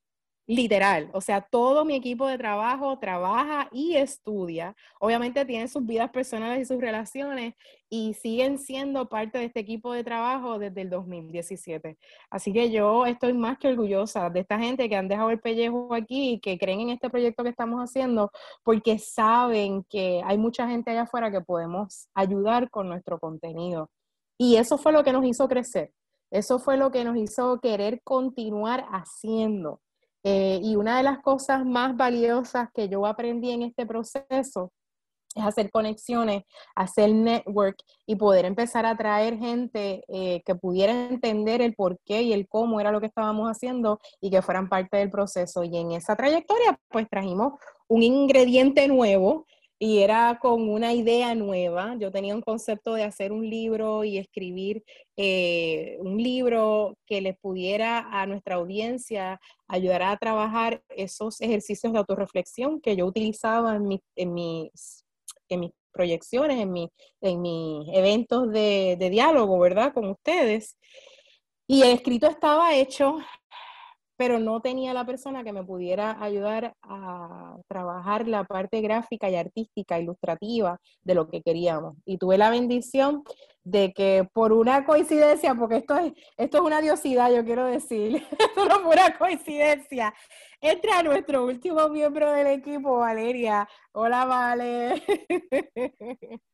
literal. 0.50 1.08
O 1.12 1.20
sea, 1.20 1.42
todo 1.42 1.84
mi 1.84 1.94
equipo 1.94 2.26
de 2.26 2.36
trabajo 2.36 2.98
trabaja 2.98 3.68
y 3.70 3.94
estudia. 3.94 4.74
Obviamente 4.98 5.44
tienen 5.44 5.68
sus 5.68 5.86
vidas 5.86 6.10
personales 6.10 6.62
y 6.62 6.64
sus 6.64 6.80
relaciones 6.80 7.54
y 7.88 8.14
siguen 8.14 8.58
siendo 8.58 9.08
parte 9.08 9.38
de 9.38 9.44
este 9.44 9.60
equipo 9.60 9.92
de 9.92 10.02
trabajo 10.02 10.58
desde 10.58 10.80
el 10.80 10.90
2017. 10.90 11.96
Así 12.30 12.52
que 12.52 12.72
yo 12.72 13.06
estoy 13.06 13.32
más 13.32 13.58
que 13.58 13.68
orgullosa 13.68 14.28
de 14.28 14.40
esta 14.40 14.58
gente 14.58 14.88
que 14.88 14.96
han 14.96 15.06
dejado 15.06 15.30
el 15.30 15.38
pellejo 15.38 15.94
aquí 15.94 16.32
y 16.32 16.40
que 16.40 16.58
creen 16.58 16.80
en 16.80 16.90
este 16.90 17.10
proyecto 17.10 17.44
que 17.44 17.50
estamos 17.50 17.80
haciendo 17.80 18.32
porque 18.64 18.98
saben 18.98 19.84
que 19.88 20.20
hay 20.24 20.36
mucha 20.36 20.66
gente 20.66 20.90
allá 20.90 21.02
afuera 21.02 21.30
que 21.30 21.42
podemos 21.42 22.08
ayudar 22.12 22.70
con 22.70 22.88
nuestro 22.88 23.20
contenido. 23.20 23.88
Y 24.36 24.56
eso 24.56 24.78
fue 24.78 24.90
lo 24.90 25.04
que 25.04 25.12
nos 25.12 25.24
hizo 25.24 25.46
crecer. 25.46 25.92
Eso 26.32 26.58
fue 26.58 26.76
lo 26.76 26.90
que 26.90 27.04
nos 27.04 27.16
hizo 27.16 27.60
querer 27.60 28.00
continuar 28.02 28.86
haciendo. 28.90 29.80
Eh, 30.22 30.60
y 30.62 30.76
una 30.76 30.98
de 30.98 31.02
las 31.02 31.20
cosas 31.20 31.64
más 31.64 31.96
valiosas 31.96 32.68
que 32.74 32.88
yo 32.88 33.06
aprendí 33.06 33.50
en 33.50 33.62
este 33.62 33.86
proceso 33.86 34.72
es 35.34 35.44
hacer 35.44 35.70
conexiones, 35.70 36.42
hacer 36.74 37.12
network 37.14 37.76
y 38.04 38.16
poder 38.16 38.44
empezar 38.44 38.84
a 38.84 38.96
traer 38.96 39.38
gente 39.38 40.04
eh, 40.08 40.42
que 40.44 40.54
pudiera 40.54 41.08
entender 41.08 41.62
el 41.62 41.74
por 41.74 41.98
qué 42.04 42.22
y 42.22 42.32
el 42.32 42.48
cómo 42.48 42.80
era 42.80 42.90
lo 42.90 43.00
que 43.00 43.06
estábamos 43.06 43.48
haciendo 43.48 44.00
y 44.20 44.30
que 44.30 44.42
fueran 44.42 44.68
parte 44.68 44.96
del 44.96 45.10
proceso. 45.10 45.62
Y 45.62 45.76
en 45.76 45.92
esa 45.92 46.16
trayectoria, 46.16 46.78
pues 46.88 47.08
trajimos 47.08 47.54
un 47.88 48.02
ingrediente 48.02 48.88
nuevo 48.88 49.46
y 49.82 50.00
era 50.02 50.38
con 50.42 50.68
una 50.68 50.92
idea 50.92 51.34
nueva. 51.34 51.96
Yo 51.98 52.12
tenía 52.12 52.34
un 52.34 52.42
concepto 52.42 52.92
de 52.92 53.02
hacer 53.02 53.32
un 53.32 53.48
libro 53.48 54.04
y 54.04 54.18
escribir 54.18 54.84
eh, 55.16 55.96
un 56.00 56.22
libro 56.22 56.98
que 57.06 57.22
les 57.22 57.38
pudiera 57.38 58.06
a 58.12 58.26
nuestra 58.26 58.56
audiencia 58.56 59.40
ayudar 59.66 60.02
a 60.02 60.18
trabajar 60.18 60.82
esos 60.90 61.40
ejercicios 61.40 61.94
de 61.94 61.98
autorreflexión 61.98 62.78
que 62.82 62.94
yo 62.94 63.06
utilizaba 63.06 63.76
en, 63.76 64.02
en, 64.16 64.34
mis, 64.34 65.06
en 65.48 65.60
mis 65.60 65.70
proyecciones, 65.92 66.60
en, 66.60 66.72
mi, 66.72 66.90
en 67.22 67.40
mis 67.40 67.88
eventos 67.94 68.50
de, 68.50 68.96
de 68.98 69.08
diálogo, 69.08 69.58
¿verdad? 69.58 69.94
Con 69.94 70.10
ustedes. 70.10 70.76
Y 71.66 71.80
el 71.82 71.92
escrito 71.92 72.26
estaba 72.26 72.74
hecho, 72.74 73.16
pero 74.20 74.38
no 74.38 74.60
tenía 74.60 74.92
la 74.92 75.06
persona 75.06 75.42
que 75.42 75.50
me 75.54 75.64
pudiera 75.64 76.22
ayudar 76.22 76.74
a 76.82 77.56
trabajar 77.68 78.28
la 78.28 78.44
parte 78.44 78.82
gráfica 78.82 79.30
y 79.30 79.36
artística, 79.36 79.98
ilustrativa 79.98 80.78
de 81.02 81.14
lo 81.14 81.26
que 81.30 81.40
queríamos. 81.40 81.96
Y 82.04 82.18
tuve 82.18 82.36
la 82.36 82.50
bendición 82.50 83.24
de 83.64 83.94
que 83.94 84.28
por 84.34 84.52
una 84.52 84.84
coincidencia, 84.84 85.54
porque 85.54 85.76
esto 85.76 85.96
es, 85.96 86.12
esto 86.36 86.58
es 86.58 86.62
una 86.64 86.82
diosidad, 86.82 87.34
yo 87.34 87.46
quiero 87.46 87.64
decir, 87.64 88.22
solo 88.54 88.82
por 88.82 88.92
una 88.92 89.16
coincidencia, 89.16 90.12
entra 90.60 91.02
nuestro 91.02 91.46
último 91.46 91.88
miembro 91.88 92.30
del 92.30 92.48
equipo, 92.48 92.98
Valeria. 92.98 93.66
Hola, 93.92 94.26
Vale. 94.26 95.02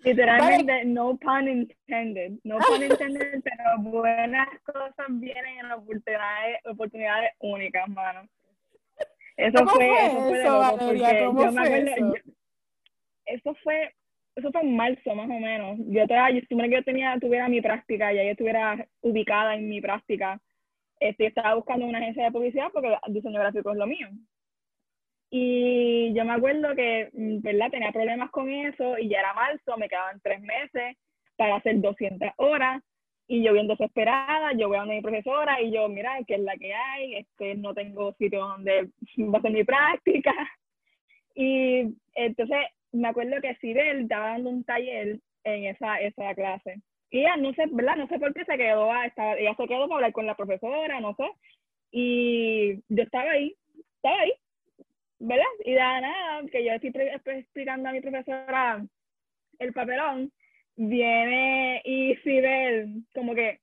Literalmente, 0.00 0.84
no 0.84 1.16
pun 1.16 1.48
intended, 1.48 2.38
no 2.44 2.58
pun 2.58 2.82
intended, 2.82 3.42
pero 3.42 3.78
buenas 3.78 4.48
cosas 4.60 5.06
vienen 5.10 5.58
en 5.58 5.72
oportunidades, 5.72 6.58
oportunidades 6.64 7.32
únicas, 7.40 7.88
mano. 7.88 8.28
Eso 9.36 9.66
fue, 9.66 10.06
eso 10.06 10.20
fue, 10.28 10.40
eso, 10.40 10.58
Valeria, 10.58 11.24
¿cómo 11.26 11.42
yo 11.44 11.52
fue 11.52 11.70
me 11.70 11.92
eso? 11.92 12.12
eso 13.26 13.54
fue, 13.62 13.94
eso 14.34 14.50
fue 14.50 14.60
en 14.62 14.76
marzo 14.76 15.14
más 15.14 15.28
o 15.28 15.38
menos. 15.38 15.78
Yo 15.86 16.06
todavía, 16.06 16.40
yo 16.40 16.58
que 16.58 16.70
yo 16.70 16.84
tenía, 16.84 17.18
tuviera 17.20 17.48
mi 17.48 17.60
práctica, 17.60 18.12
ya 18.12 18.24
yo 18.24 18.30
estuviera 18.30 18.86
ubicada 19.00 19.54
en 19.54 19.68
mi 19.68 19.80
práctica. 19.80 20.40
Este, 21.00 21.26
estaba 21.26 21.54
buscando 21.54 21.86
una 21.86 21.98
agencia 21.98 22.24
de 22.24 22.32
publicidad 22.32 22.66
porque 22.72 22.96
diseño 23.08 23.38
gráfico 23.38 23.70
es 23.70 23.76
lo 23.76 23.86
mío. 23.86 24.08
Y 25.30 26.14
yo 26.14 26.24
me 26.24 26.32
acuerdo 26.32 26.74
que, 26.74 27.10
mm, 27.12 27.40
¿verdad? 27.42 27.70
Tenía 27.70 27.92
problemas 27.92 28.30
con 28.30 28.50
eso 28.50 28.98
y 28.98 29.08
ya 29.08 29.20
era 29.20 29.34
marzo, 29.34 29.76
me 29.76 29.88
quedaban 29.88 30.20
tres 30.20 30.40
meses 30.40 30.96
para 31.36 31.56
hacer 31.56 31.80
200 31.80 32.30
horas 32.36 32.82
y 33.28 33.42
yo 33.44 33.52
bien 33.52 33.68
desesperada, 33.68 34.52
yo 34.54 34.68
voy 34.68 34.78
a 34.78 34.86
mi 34.86 35.02
profesora 35.02 35.60
y 35.60 35.70
yo, 35.70 35.86
mira, 35.88 36.16
¿qué 36.26 36.36
es 36.36 36.40
la 36.40 36.56
que 36.56 36.74
hay? 36.74 37.16
Este, 37.16 37.54
no 37.56 37.74
tengo 37.74 38.14
sitio 38.14 38.40
donde 38.40 38.88
va 39.18 39.32
a 39.34 39.38
hacer 39.38 39.52
mi 39.52 39.64
práctica. 39.64 40.32
Y 41.40 41.94
entonces 42.16 42.58
me 42.90 43.06
acuerdo 43.06 43.40
que 43.40 43.54
Sibel 43.60 44.00
estaba 44.00 44.30
dando 44.30 44.50
un 44.50 44.64
taller 44.64 45.20
en 45.44 45.66
esa, 45.66 46.00
esa 46.00 46.34
clase. 46.34 46.80
Y 47.10 47.20
ella, 47.20 47.36
no 47.36 47.52
sé, 47.54 47.66
¿verdad? 47.70 47.94
No 47.94 48.08
sé 48.08 48.18
por 48.18 48.34
qué 48.34 48.44
se 48.44 48.56
quedó, 48.56 48.90
ah, 48.90 49.06
estaba, 49.06 49.36
ella 49.36 49.54
se 49.56 49.68
quedó 49.68 49.86
para 49.86 49.96
hablar 49.98 50.12
con 50.12 50.26
la 50.26 50.34
profesora, 50.34 50.98
no 51.00 51.14
sé. 51.14 51.30
Y 51.92 52.82
yo 52.88 53.04
estaba 53.04 53.30
ahí, 53.30 53.54
estaba 53.96 54.20
ahí, 54.20 54.32
¿verdad? 55.18 55.44
Y 55.64 55.72
de 55.72 55.78
nada, 55.78 56.42
que 56.50 56.64
yo 56.64 56.72
estoy 56.72 56.92
explicando 57.36 57.88
a 57.88 57.92
mi 57.92 58.00
profesora 58.00 58.84
el 59.58 59.72
papelón, 59.72 60.32
viene 60.76 61.82
y 61.84 62.14
ve 62.24 62.86
como 63.12 63.34
que 63.34 63.60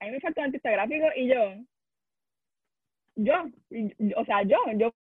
a 0.00 0.04
mí 0.04 0.10
me 0.10 0.20
falta 0.20 0.40
un 0.42 0.46
artista 0.46 0.70
gráfico 0.70 1.06
y 1.16 1.28
yo, 1.28 1.54
yo, 3.14 3.34
o 4.16 4.24
sea, 4.24 4.42
yo, 4.42 4.58
yo, 4.74 4.92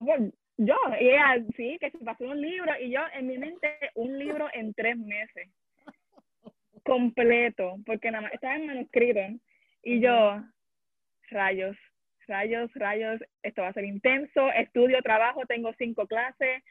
yo, 0.57 0.75
y 0.99 1.09
ella, 1.09 1.43
sí, 1.57 1.77
que 1.79 1.91
se 1.91 1.97
pasó 1.99 2.23
un 2.25 2.41
libro 2.41 2.71
y 2.79 2.91
yo 2.91 3.01
en 3.13 3.27
mi 3.27 3.37
mente 3.37 3.77
un 3.95 4.17
libro 4.17 4.47
en 4.53 4.73
tres 4.73 4.97
meses, 4.97 5.49
completo, 6.83 7.77
porque 7.85 8.11
nada 8.11 8.23
más 8.23 8.33
estaba 8.33 8.55
en 8.55 8.67
manuscrito 8.67 9.19
y 9.83 9.99
yo, 9.99 10.41
rayos, 11.29 11.77
rayos, 12.27 12.71
rayos, 12.75 13.21
esto 13.43 13.61
va 13.61 13.69
a 13.69 13.73
ser 13.73 13.85
intenso, 13.85 14.51
estudio, 14.51 15.01
trabajo, 15.01 15.45
tengo 15.45 15.73
cinco 15.77 16.07
clases, 16.07 16.63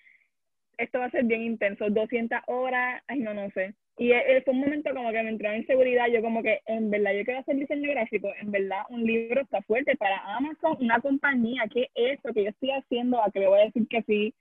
esto 0.78 0.98
va 0.98 1.06
a 1.06 1.10
ser 1.10 1.24
bien 1.24 1.42
intenso, 1.42 1.90
200 1.90 2.40
horas, 2.46 3.02
ay, 3.06 3.20
no, 3.20 3.34
no 3.34 3.50
sé. 3.50 3.74
Y 3.98 4.12
e, 4.12 4.36
e, 4.36 4.42
fue 4.42 4.54
un 4.54 4.60
momento 4.60 4.94
como 4.94 5.12
que 5.12 5.22
me 5.22 5.28
entró 5.28 5.52
en 5.52 5.66
seguridad, 5.66 6.06
yo 6.08 6.22
como 6.22 6.42
que, 6.42 6.60
en 6.66 6.90
verdad, 6.90 7.12
yo 7.12 7.24
quiero 7.24 7.40
hacer 7.40 7.56
diseño 7.56 7.90
gráfico, 7.90 8.32
en 8.40 8.50
verdad, 8.50 8.82
un 8.88 9.04
libro 9.04 9.42
está 9.42 9.60
fuerte 9.62 9.94
para 9.96 10.36
Amazon, 10.36 10.78
una 10.80 11.00
compañía, 11.00 11.64
¿qué 11.70 11.90
es 11.94 12.18
eso 12.18 12.32
que 12.32 12.44
yo 12.44 12.50
estoy 12.50 12.70
haciendo? 12.70 13.22
¿A 13.22 13.30
que 13.30 13.40
le 13.40 13.48
voy 13.48 13.60
a 13.60 13.64
decir 13.64 13.86
que 13.88 14.02
sí? 14.02 14.34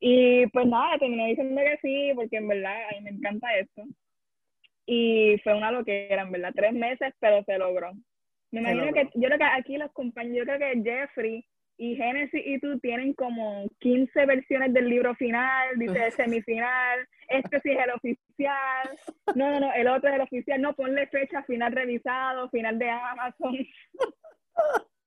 Y 0.00 0.46
pues 0.46 0.66
nada, 0.66 0.98
terminé 0.98 1.28
diciendo 1.28 1.60
que 1.60 1.78
sí, 1.82 2.12
porque 2.14 2.38
en 2.38 2.48
verdad 2.48 2.74
a 2.88 2.94
mí 2.94 3.02
me 3.02 3.10
encanta 3.10 3.54
esto. 3.58 3.84
Y 4.86 5.36
fue 5.44 5.54
una 5.54 5.70
loquera, 5.70 6.22
en 6.22 6.32
verdad, 6.32 6.52
tres 6.56 6.72
meses, 6.72 7.12
pero 7.20 7.44
se 7.44 7.58
logró. 7.58 7.92
Me 8.52 8.60
imagino 8.60 8.92
que, 8.92 9.08
yo 9.14 9.28
creo 9.28 9.38
que 9.38 9.44
aquí 9.44 9.76
los 9.76 9.92
compañeros, 9.92 10.38
yo 10.38 10.44
creo 10.44 10.58
que 10.58 10.82
Jeffrey 10.82 11.46
y 11.76 11.96
Genesis 11.96 12.42
y 12.44 12.58
tú 12.58 12.78
tienen 12.80 13.14
como 13.14 13.66
15 13.78 14.26
versiones 14.26 14.74
del 14.74 14.88
libro 14.88 15.14
final, 15.14 15.78
dice 15.78 16.10
semifinal, 16.10 17.08
este 17.28 17.60
sí 17.60 17.70
es 17.70 17.78
el 17.78 17.90
oficial, 17.90 18.90
no, 19.34 19.50
no, 19.50 19.60
no, 19.60 19.72
el 19.72 19.88
otro 19.88 20.10
es 20.10 20.16
el 20.16 20.20
oficial, 20.20 20.60
no, 20.60 20.74
ponle 20.74 21.06
fecha, 21.06 21.42
final 21.44 21.72
revisado, 21.72 22.50
final 22.50 22.78
de 22.78 22.90
Amazon. 22.90 23.56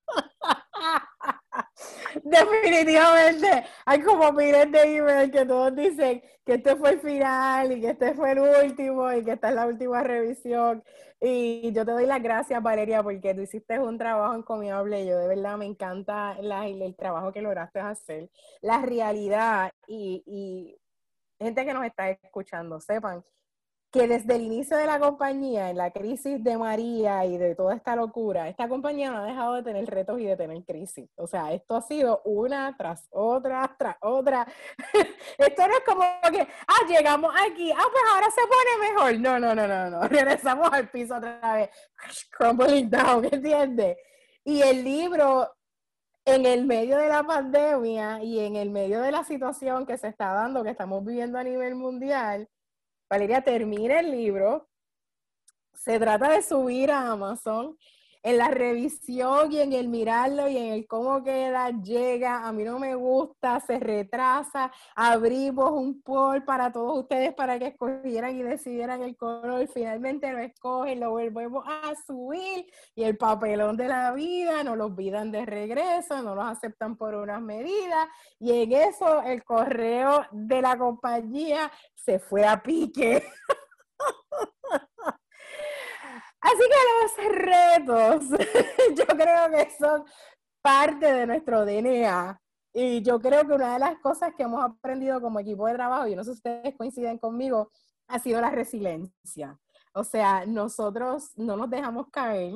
Definitivamente, 2.23 3.65
hay 3.85 4.01
como 4.01 4.31
miles 4.31 4.71
de 4.71 4.97
emails 4.97 5.31
que 5.31 5.45
todos 5.45 5.75
dicen 5.75 6.21
que 6.45 6.55
este 6.55 6.75
fue 6.75 6.91
el 6.91 6.99
final 6.99 7.71
y 7.71 7.81
que 7.81 7.89
este 7.91 8.13
fue 8.13 8.31
el 8.31 8.39
último 8.39 9.11
y 9.13 9.23
que 9.23 9.31
esta 9.33 9.49
es 9.49 9.55
la 9.55 9.67
última 9.67 10.03
revisión. 10.03 10.83
Y 11.21 11.71
yo 11.71 11.85
te 11.85 11.91
doy 11.91 12.05
las 12.05 12.21
gracias, 12.21 12.61
Valeria, 12.61 13.01
porque 13.01 13.33
tú 13.33 13.41
hiciste 13.41 13.79
un 13.79 13.97
trabajo 13.97 14.35
encomiable. 14.35 15.05
Yo 15.05 15.17
de 15.17 15.27
verdad 15.27 15.57
me 15.57 15.65
encanta 15.65 16.37
el 16.39 16.95
trabajo 16.97 17.31
que 17.31 17.41
lograste 17.41 17.79
hacer. 17.79 18.29
La 18.61 18.81
realidad 18.81 19.71
y, 19.87 20.23
y 20.25 20.77
gente 21.39 21.65
que 21.65 21.73
nos 21.73 21.85
está 21.85 22.09
escuchando, 22.09 22.79
sepan 22.81 23.23
que 23.93 24.07
desde 24.07 24.37
el 24.37 24.41
inicio 24.41 24.75
de 24.75 24.87
la 24.87 24.99
compañía, 24.99 25.69
en 25.69 25.77
la 25.77 25.91
crisis 25.91 26.43
de 26.43 26.57
María 26.57 27.25
y 27.25 27.37
de 27.37 27.53
toda 27.53 27.75
esta 27.75 27.95
locura, 27.95 28.49
esta 28.49 28.67
compañía 28.67 29.11
no 29.11 29.19
ha 29.19 29.25
dejado 29.25 29.53
de 29.53 29.61
tener 29.61 29.85
retos 29.85 30.19
y 30.19 30.25
de 30.25 30.35
tener 30.35 30.63
crisis. 30.65 31.07
O 31.15 31.27
sea, 31.27 31.53
esto 31.53 31.75
ha 31.75 31.81
sido 31.83 32.23
una 32.25 32.75
tras 32.75 33.07
otra, 33.11 33.75
tras 33.77 33.95
otra. 34.01 34.47
esto 35.37 35.67
no 35.67 35.73
es 35.75 35.83
como 35.85 36.01
que, 36.31 36.41
ah, 36.41 36.87
llegamos 36.89 37.31
aquí, 37.47 37.71
ah, 37.71 37.85
pues 37.91 38.03
ahora 38.11 38.27
se 38.31 38.41
pone 38.41 38.93
mejor. 38.93 39.19
No, 39.19 39.39
no, 39.39 39.53
no, 39.53 39.67
no, 39.67 39.89
no. 39.91 40.01
Regresamos 40.07 40.73
al 40.73 40.89
piso 40.89 41.15
otra 41.17 41.53
vez, 41.53 41.69
crumbling 42.35 42.89
down, 42.89 43.25
¿entiendes? 43.31 43.97
Y 44.43 44.63
el 44.63 44.83
libro 44.83 45.53
en 46.25 46.47
el 46.47 46.65
medio 46.65 46.97
de 46.97 47.09
la 47.09 47.21
pandemia 47.21 48.23
y 48.23 48.39
en 48.39 48.55
el 48.55 48.71
medio 48.71 49.01
de 49.01 49.11
la 49.11 49.23
situación 49.23 49.85
que 49.85 49.99
se 49.99 50.07
está 50.07 50.33
dando, 50.33 50.63
que 50.63 50.71
estamos 50.71 51.05
viviendo 51.05 51.37
a 51.37 51.43
nivel 51.43 51.75
mundial, 51.75 52.49
Valeria 53.13 53.43
termina 53.43 53.99
el 53.99 54.09
libro, 54.09 54.67
se 55.75 55.99
trata 55.99 56.31
de 56.31 56.41
subir 56.41 56.89
a 56.89 57.11
Amazon, 57.11 57.77
en 58.23 58.37
la 58.37 58.47
revisión 58.47 59.51
y 59.51 59.59
en 59.59 59.73
el 59.73 59.89
mirarlo 59.89 60.47
y 60.47 60.57
en 60.57 60.73
el 60.73 60.87
cómo 60.87 61.21
queda, 61.23 61.69
llega, 61.69 62.47
a 62.47 62.53
mí 62.53 62.63
no 62.63 62.79
me 62.79 62.95
gusta, 62.95 63.59
se 63.59 63.79
retrasa, 63.79 64.71
abrimos 64.95 65.71
un 65.71 66.01
poll 66.01 66.43
para 66.43 66.71
todos 66.71 66.99
ustedes 66.99 67.33
para 67.33 67.59
que 67.59 67.67
escogieran 67.67 68.37
y 68.37 68.43
decidieran 68.43 69.03
el 69.03 69.17
color, 69.17 69.67
finalmente 69.67 70.31
lo 70.31 70.39
escogen, 70.39 71.01
lo 71.01 71.11
volvemos 71.11 71.65
a 71.67 71.93
subir 72.07 72.65
y 72.95 73.03
el 73.03 73.17
papelón 73.17 73.75
de 73.75 73.89
la 73.89 74.13
vida, 74.13 74.63
nos 74.63 74.77
lo 74.77 74.85
olvidan 74.85 75.31
de 75.31 75.45
regreso, 75.45 76.21
no 76.23 76.33
los 76.33 76.45
aceptan 76.45 76.95
por 76.95 77.15
unas 77.15 77.41
medidas 77.41 78.07
y 78.39 78.63
en 78.63 78.71
eso 78.71 79.21
el 79.23 79.43
correo 79.43 80.25
de 80.31 80.61
la 80.61 80.77
compañía 80.77 81.69
se 81.93 82.19
fue 82.19 82.45
a 82.45 82.61
pique. 82.63 83.23
Así 86.43 86.57
que 86.57 87.25
los 87.25 87.35
retos, 87.35 88.29
yo 88.97 89.05
creo 89.07 89.49
que 89.49 89.71
son 89.79 90.03
parte 90.61 91.11
de 91.11 91.25
nuestro 91.25 91.65
DNA. 91.65 92.39
Y 92.73 93.01
yo 93.01 93.19
creo 93.19 93.47
que 93.47 93.53
una 93.53 93.73
de 93.73 93.79
las 93.79 93.97
cosas 93.99 94.33
que 94.35 94.43
hemos 94.43 94.63
aprendido 94.63 95.21
como 95.21 95.39
equipo 95.39 95.67
de 95.67 95.75
trabajo, 95.75 96.07
y 96.07 96.15
no 96.15 96.23
sé 96.23 96.31
si 96.31 96.37
ustedes 96.37 96.75
coinciden 96.75 97.17
conmigo, 97.17 97.71
ha 98.07 98.19
sido 98.19 98.41
la 98.41 98.49
resiliencia. 98.49 99.57
O 99.93 100.03
sea, 100.03 100.45
nosotros 100.45 101.31
no 101.37 101.55
nos 101.55 101.69
dejamos 101.69 102.09
caer, 102.09 102.53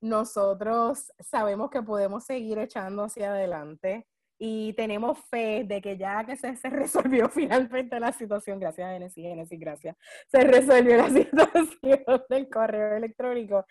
nosotros 0.00 1.12
sabemos 1.20 1.70
que 1.70 1.82
podemos 1.82 2.24
seguir 2.24 2.58
echando 2.58 3.04
hacia 3.04 3.30
adelante 3.30 4.08
y 4.42 4.72
tenemos 4.72 5.18
fe 5.28 5.64
de 5.66 5.82
que 5.82 5.98
ya 5.98 6.24
que 6.24 6.34
se, 6.34 6.56
se 6.56 6.70
resolvió 6.70 7.28
finalmente 7.30 8.00
la 8.00 8.10
situación, 8.10 8.58
gracias 8.58 8.88
a 8.88 8.92
Genesis, 8.92 9.22
Genesis, 9.22 9.60
gracias, 9.60 9.96
se 10.28 10.40
resolvió 10.40 10.96
la 10.96 11.10
situación 11.10 12.22
del 12.28 12.48
correo 12.48 12.96
electrónico, 12.96 13.66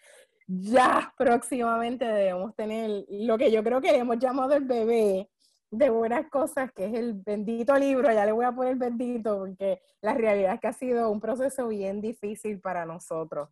ya 0.47 1.12
próximamente 1.17 2.05
debemos 2.05 2.55
tener 2.55 3.03
lo 3.10 3.38
que 3.38 3.51
yo 3.51 3.63
creo 3.63 3.82
que 3.82 3.95
hemos 3.95 4.19
llamado 4.19 4.53
el 4.53 4.65
bebé 4.65 5.27
de 5.71 5.89
buenas 5.89 6.29
cosas, 6.29 6.71
que 6.71 6.86
es 6.86 6.93
el 6.93 7.13
bendito 7.13 7.75
libro, 7.75 8.12
ya 8.12 8.25
le 8.25 8.32
voy 8.32 8.45
a 8.45 8.51
poner 8.51 8.75
bendito 8.75 9.39
porque 9.39 9.82
la 10.01 10.13
realidad 10.13 10.53
es 10.55 10.60
que 10.60 10.67
ha 10.67 10.73
sido 10.73 11.10
un 11.10 11.19
proceso 11.19 11.67
bien 11.67 11.99
difícil 11.99 12.60
para 12.60 12.86
nosotros. 12.86 13.49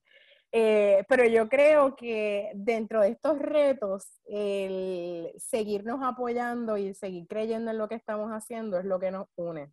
Eh, 0.52 1.04
pero 1.10 1.26
yo 1.26 1.50
creo 1.50 1.96
que 1.96 2.52
dentro 2.56 3.02
de 3.02 3.10
estos 3.10 3.38
retos, 3.38 4.06
el 4.26 5.34
seguirnos 5.38 6.00
apoyando 6.02 6.78
y 6.78 6.94
seguir 6.94 7.28
creyendo 7.28 7.72
en 7.72 7.78
lo 7.78 7.88
que 7.88 7.96
estamos 7.96 8.32
haciendo 8.32 8.80
es 8.80 8.86
lo 8.86 9.00
que 9.00 9.12
nos 9.12 9.28
une. 9.36 9.72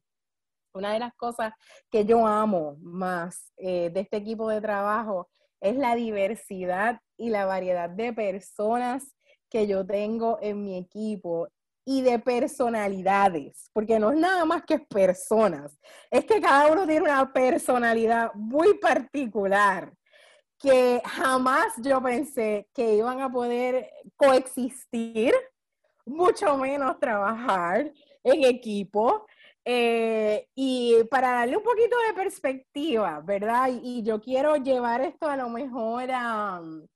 Una 0.75 0.93
de 0.93 0.99
las 0.99 1.15
cosas 1.15 1.53
que 1.91 2.05
yo 2.05 2.27
amo 2.27 2.77
más 2.81 3.53
eh, 3.57 3.91
de 3.91 4.01
este 4.01 4.17
equipo 4.17 4.49
de 4.49 4.61
trabajo 4.61 5.29
es 5.61 5.77
la 5.77 5.95
diversidad 5.95 7.01
y 7.17 7.31
la 7.31 7.47
variedad 7.47 7.89
de 7.89 8.13
personas 8.13 9.15
que 9.49 9.69
yo 9.69 9.87
tengo 9.87 10.39
en 10.43 10.65
mi 10.65 10.77
equipo 10.77 11.49
y 11.87 12.03
de 12.03 12.19
personalidades, 12.19 13.71
porque 13.73 14.01
no 14.01 14.11
es 14.11 14.19
nada 14.19 14.45
más 14.45 14.65
que 14.65 14.79
personas, 14.79 15.79
es 16.11 16.25
que 16.25 16.41
cada 16.41 16.73
uno 16.73 16.87
tiene 16.87 17.03
una 17.03 17.33
personalidad 17.33 18.33
muy 18.35 18.79
particular 18.79 19.93
que 20.65 21.03
jamás 21.05 21.75
yo 21.77 22.03
pensé 22.03 22.67
que 22.73 22.95
iban 22.95 23.21
a 23.21 23.31
poder 23.31 23.91
coexistir, 24.17 25.35
mucho 26.07 26.57
menos 26.57 26.99
trabajar 26.99 27.93
en 28.23 28.45
equipo. 28.45 29.27
Eh, 29.63 30.49
y 30.55 31.05
para 31.11 31.33
darle 31.33 31.59
un 31.59 31.63
poquito 31.63 31.97
de 32.07 32.15
perspectiva, 32.15 33.21
¿verdad? 33.21 33.71
Y, 33.83 34.03
yo 34.03 34.21
quiero 34.21 34.57
llevar 34.57 35.03
esto 35.03 35.27
a 35.29 35.37
lo 35.37 35.51
mejor 35.51 36.11
a 36.11 36.61
um, 36.61 36.87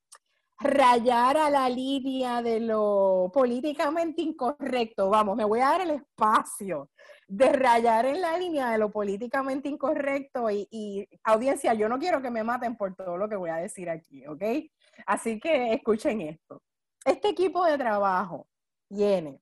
rayar 0.59 1.37
a 1.37 1.49
la 1.49 1.69
línea 1.69 2.41
de 2.41 2.59
lo 2.59 3.29
políticamente 3.31 4.21
incorrecto. 4.23 5.09
Vamos, 5.09 5.35
me 5.37 5.45
voy 5.45 5.59
a 5.59 5.69
dar 5.69 5.81
el 5.81 5.91
espacio 5.91 6.89
de 7.29 7.51
rayar 7.51 8.07
en 8.07 8.21
la 8.21 8.37
línea 8.37 8.71
de 8.71 8.79
lo 8.79 8.89
políticamente 8.89 9.69
incorrecto 9.69 10.49
y, 10.49 11.07
audiencia, 11.23 11.75
yo 11.75 11.87
no 11.87 11.99
quiero 11.99 12.21
que 12.21 12.31
me 12.31 12.43
maten 12.43 12.75
por 12.75 12.95
todo 12.95 13.17
lo 13.17 13.29
que 13.29 13.35
voy 13.35 13.51
a 13.51 13.57
decir 13.57 13.87
aquí, 13.89 14.25
¿ok? 14.25 14.43
Así 15.05 15.39
que 15.39 15.73
escuchen 15.73 16.21
esto. 16.21 16.63
Este 17.05 17.29
equipo 17.29 17.63
de 17.65 17.77
trabajo 17.77 18.47
tiene 18.89 19.39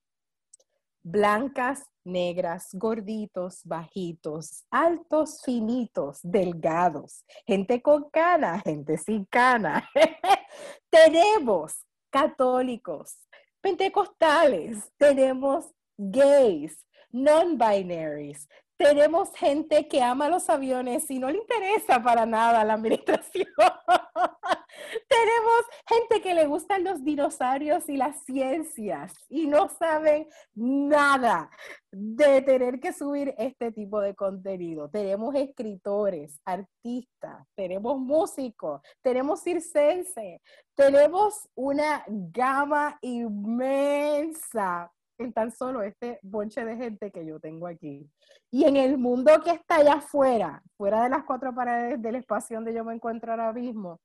blancas, 1.01 1.85
negras, 2.03 2.69
gorditos, 2.73 3.61
bajitos, 3.63 4.65
altos, 4.69 5.41
finitos, 5.43 6.19
delgados, 6.23 7.23
gente 7.45 7.81
con 7.81 8.09
cana, 8.09 8.59
gente 8.59 8.97
sin 8.97 9.23
cana. 9.25 9.89
tenemos 10.89 11.85
católicos, 12.09 13.15
pentecostales, 13.61 14.91
tenemos 14.97 15.71
gays, 15.97 16.85
non-binaries. 17.11 18.47
Tenemos 18.77 19.33
gente 19.35 19.87
que 19.87 20.03
ama 20.03 20.29
los 20.29 20.49
aviones 20.51 21.09
y 21.09 21.17
no 21.17 21.31
le 21.31 21.39
interesa 21.39 22.01
para 22.03 22.27
nada 22.27 22.63
la 22.63 22.73
administración. 22.73 23.47
Tenemos 25.09 25.65
gente 25.87 26.21
que 26.21 26.35
le 26.35 26.45
gustan 26.45 26.83
los 26.83 27.03
dinosaurios 27.03 27.89
y 27.89 27.97
las 27.97 28.23
ciencias 28.23 29.13
y 29.29 29.47
no 29.47 29.67
saben 29.69 30.27
nada 30.53 31.49
de 31.91 32.43
tener 32.43 32.79
que 32.79 32.93
subir 32.93 33.33
este 33.39 33.71
tipo 33.71 33.99
de 33.99 34.13
contenido. 34.13 34.89
Tenemos 34.89 35.33
escritores, 35.33 36.39
artistas, 36.45 37.47
tenemos 37.55 37.97
músicos, 37.97 38.81
tenemos 39.01 39.41
circense, 39.41 40.39
tenemos 40.75 41.49
una 41.55 42.03
gama 42.07 42.99
inmensa 43.01 44.91
en 45.17 45.33
tan 45.33 45.51
solo 45.51 45.81
este 45.81 46.19
bonche 46.21 46.63
de 46.63 46.77
gente 46.77 47.11
que 47.11 47.25
yo 47.25 47.39
tengo 47.39 47.67
aquí. 47.67 48.09
Y 48.51 48.65
en 48.65 48.77
el 48.77 48.97
mundo 48.97 49.31
que 49.43 49.51
está 49.51 49.77
allá 49.77 49.95
afuera, 49.95 50.61
fuera 50.77 51.03
de 51.03 51.09
las 51.09 51.23
cuatro 51.23 51.53
paredes 51.53 52.01
del 52.01 52.15
espacio 52.15 52.57
donde 52.57 52.73
yo 52.73 52.83
me 52.83 52.93
encuentro 52.93 53.31
ahora 53.31 53.53
mismo, 53.53 53.99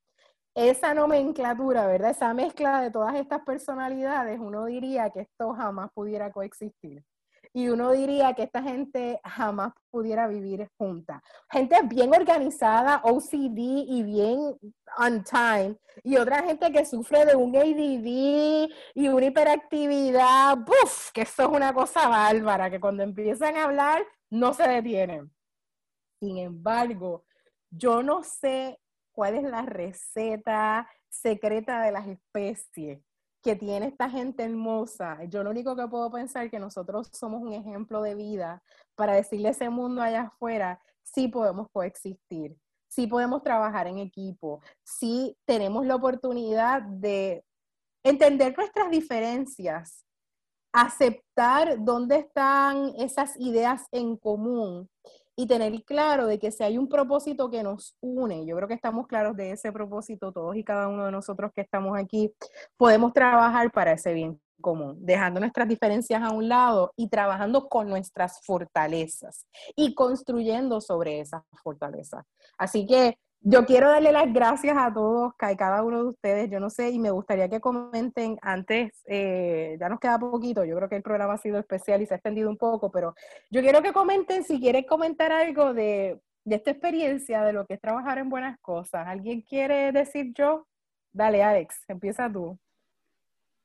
esa 0.54 0.94
nomenclatura, 0.94 1.86
¿verdad? 1.86 2.10
Esa 2.10 2.34
mezcla 2.34 2.80
de 2.80 2.90
todas 2.90 3.14
estas 3.14 3.42
personalidades, 3.42 4.38
uno 4.38 4.66
diría 4.66 5.10
que 5.10 5.20
esto 5.20 5.54
jamás 5.54 5.90
pudiera 5.94 6.30
coexistir 6.30 7.02
y 7.54 7.68
uno 7.68 7.92
diría 7.92 8.34
que 8.34 8.44
esta 8.44 8.62
gente 8.62 9.20
jamás 9.24 9.72
pudiera 9.90 10.26
vivir 10.26 10.70
junta. 10.78 11.22
Gente 11.50 11.76
bien 11.84 12.14
organizada, 12.14 13.02
OCD 13.04 13.84
y 13.86 14.02
bien 14.02 14.56
on 14.98 15.24
time, 15.24 15.76
y 16.02 16.16
otra 16.16 16.42
gente 16.42 16.70
que 16.72 16.84
sufre 16.84 17.24
de 17.24 17.36
un 17.36 17.54
ADD 17.56 18.70
y 18.94 19.08
una 19.08 19.26
hiperactividad, 19.26 20.56
¡buf! 20.58 21.10
Que 21.12 21.22
eso 21.22 21.42
es 21.42 21.48
una 21.48 21.72
cosa 21.72 22.08
bárbara, 22.08 22.70
que 22.70 22.80
cuando 22.80 23.02
empiezan 23.02 23.56
a 23.56 23.64
hablar 23.64 24.02
no 24.30 24.54
se 24.54 24.66
detienen. 24.68 25.30
Sin 26.20 26.38
embargo, 26.38 27.24
yo 27.70 28.02
no 28.02 28.22
sé 28.22 28.78
cuál 29.12 29.34
es 29.34 29.42
la 29.42 29.62
receta 29.62 30.88
secreta 31.08 31.82
de 31.82 31.92
las 31.92 32.06
especies 32.06 33.00
que 33.42 33.56
tiene 33.56 33.86
esta 33.86 34.08
gente 34.08 34.44
hermosa. 34.44 35.24
Yo 35.24 35.42
lo 35.42 35.50
único 35.50 35.74
que 35.74 35.88
puedo 35.88 36.10
pensar 36.10 36.44
es 36.44 36.50
que 36.50 36.58
nosotros 36.58 37.08
somos 37.12 37.42
un 37.42 37.52
ejemplo 37.52 38.00
de 38.02 38.14
vida 38.14 38.62
para 38.94 39.14
decirle 39.14 39.48
a 39.48 39.50
ese 39.52 39.68
mundo 39.68 40.00
allá 40.00 40.22
afuera, 40.22 40.80
sí 41.02 41.28
podemos 41.28 41.68
coexistir, 41.72 42.56
sí 42.88 43.06
podemos 43.06 43.42
trabajar 43.42 43.86
en 43.88 43.98
equipo, 43.98 44.60
sí 44.84 45.36
tenemos 45.44 45.84
la 45.86 45.96
oportunidad 45.96 46.82
de 46.82 47.44
entender 48.04 48.56
nuestras 48.56 48.90
diferencias 48.90 50.04
aceptar 50.72 51.84
dónde 51.84 52.16
están 52.16 52.94
esas 52.96 53.38
ideas 53.38 53.86
en 53.92 54.16
común 54.16 54.88
y 55.36 55.46
tener 55.46 55.82
claro 55.84 56.26
de 56.26 56.38
que 56.38 56.50
si 56.50 56.62
hay 56.62 56.78
un 56.78 56.88
propósito 56.88 57.50
que 57.50 57.62
nos 57.62 57.96
une, 58.00 58.44
yo 58.44 58.56
creo 58.56 58.68
que 58.68 58.74
estamos 58.74 59.06
claros 59.06 59.36
de 59.36 59.52
ese 59.52 59.72
propósito, 59.72 60.32
todos 60.32 60.56
y 60.56 60.64
cada 60.64 60.88
uno 60.88 61.06
de 61.06 61.12
nosotros 61.12 61.50
que 61.54 61.62
estamos 61.62 61.98
aquí, 61.98 62.32
podemos 62.76 63.12
trabajar 63.12 63.70
para 63.72 63.92
ese 63.92 64.12
bien 64.12 64.40
común, 64.60 64.96
dejando 65.00 65.40
nuestras 65.40 65.68
diferencias 65.68 66.22
a 66.22 66.30
un 66.30 66.48
lado 66.48 66.92
y 66.96 67.08
trabajando 67.08 67.68
con 67.68 67.88
nuestras 67.88 68.40
fortalezas 68.44 69.46
y 69.74 69.94
construyendo 69.94 70.80
sobre 70.80 71.20
esas 71.20 71.42
fortalezas. 71.62 72.24
Así 72.56 72.86
que 72.86 73.18
yo 73.44 73.66
quiero 73.66 73.88
darle 73.88 74.12
las 74.12 74.32
gracias 74.32 74.76
a 74.78 74.92
todos, 74.92 75.32
a 75.38 75.56
cada 75.56 75.82
uno 75.82 76.04
de 76.04 76.08
ustedes. 76.10 76.50
Yo 76.50 76.60
no 76.60 76.70
sé, 76.70 76.90
y 76.90 76.98
me 76.98 77.10
gustaría 77.10 77.48
que 77.48 77.60
comenten 77.60 78.38
antes, 78.40 79.02
eh, 79.06 79.76
ya 79.80 79.88
nos 79.88 79.98
queda 79.98 80.18
poquito, 80.18 80.64
yo 80.64 80.76
creo 80.76 80.88
que 80.88 80.96
el 80.96 81.02
programa 81.02 81.34
ha 81.34 81.38
sido 81.38 81.58
especial 81.58 82.00
y 82.02 82.06
se 82.06 82.14
ha 82.14 82.16
extendido 82.18 82.48
un 82.48 82.56
poco, 82.56 82.90
pero 82.90 83.14
yo 83.50 83.60
quiero 83.60 83.82
que 83.82 83.92
comenten 83.92 84.44
si 84.44 84.60
quieren 84.60 84.84
comentar 84.84 85.32
algo 85.32 85.74
de, 85.74 86.20
de 86.44 86.56
esta 86.56 86.70
experiencia, 86.70 87.42
de 87.42 87.52
lo 87.52 87.66
que 87.66 87.74
es 87.74 87.80
trabajar 87.80 88.18
en 88.18 88.28
buenas 88.28 88.58
cosas. 88.60 89.06
¿Alguien 89.06 89.42
quiere 89.42 89.90
decir 89.92 90.32
yo? 90.34 90.66
Dale, 91.12 91.42
Alex, 91.42 91.84
empieza 91.88 92.30
tú. 92.32 92.58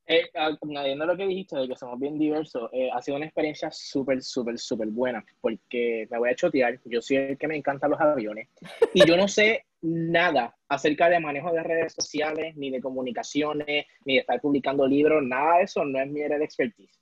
Eh, 0.10 0.24
añadiendo 0.62 1.06
lo 1.06 1.18
que 1.18 1.28
dijiste 1.28 1.58
de 1.58 1.68
que 1.68 1.76
somos 1.76 2.00
bien 2.00 2.18
diversos, 2.18 2.70
eh, 2.72 2.90
ha 2.94 3.02
sido 3.02 3.18
una 3.18 3.26
experiencia 3.26 3.70
súper, 3.72 4.24
súper, 4.24 4.58
súper 4.58 4.88
buena, 4.88 5.24
porque 5.42 6.08
me 6.10 6.18
voy 6.18 6.30
a 6.30 6.36
chotear, 6.36 6.80
yo 6.86 7.02
soy 7.02 7.18
el 7.18 7.38
que 7.38 7.48
me 7.48 7.58
encantan 7.58 7.92
los 7.92 8.00
aviones, 8.00 8.48
y 8.94 9.06
yo 9.06 9.18
no 9.18 9.28
sé 9.28 9.66
nada 9.82 10.56
acerca 10.68 11.10
de 11.10 11.20
manejo 11.20 11.52
de 11.52 11.64
redes 11.64 11.94
sociales, 11.94 12.56
ni 12.56 12.72
de 12.72 12.82
comunicaciones, 12.82 13.86
ni 14.06 14.14
de 14.16 14.20
estar 14.20 14.42
publicando 14.42 14.88
libros, 14.88 15.24
nada 15.24 15.58
de 15.58 15.64
eso 15.64 15.86
no 15.86 16.00
es 16.00 16.10
mi 16.10 16.24
área 16.24 16.38
de 16.38 16.46
expertise. 16.46 17.00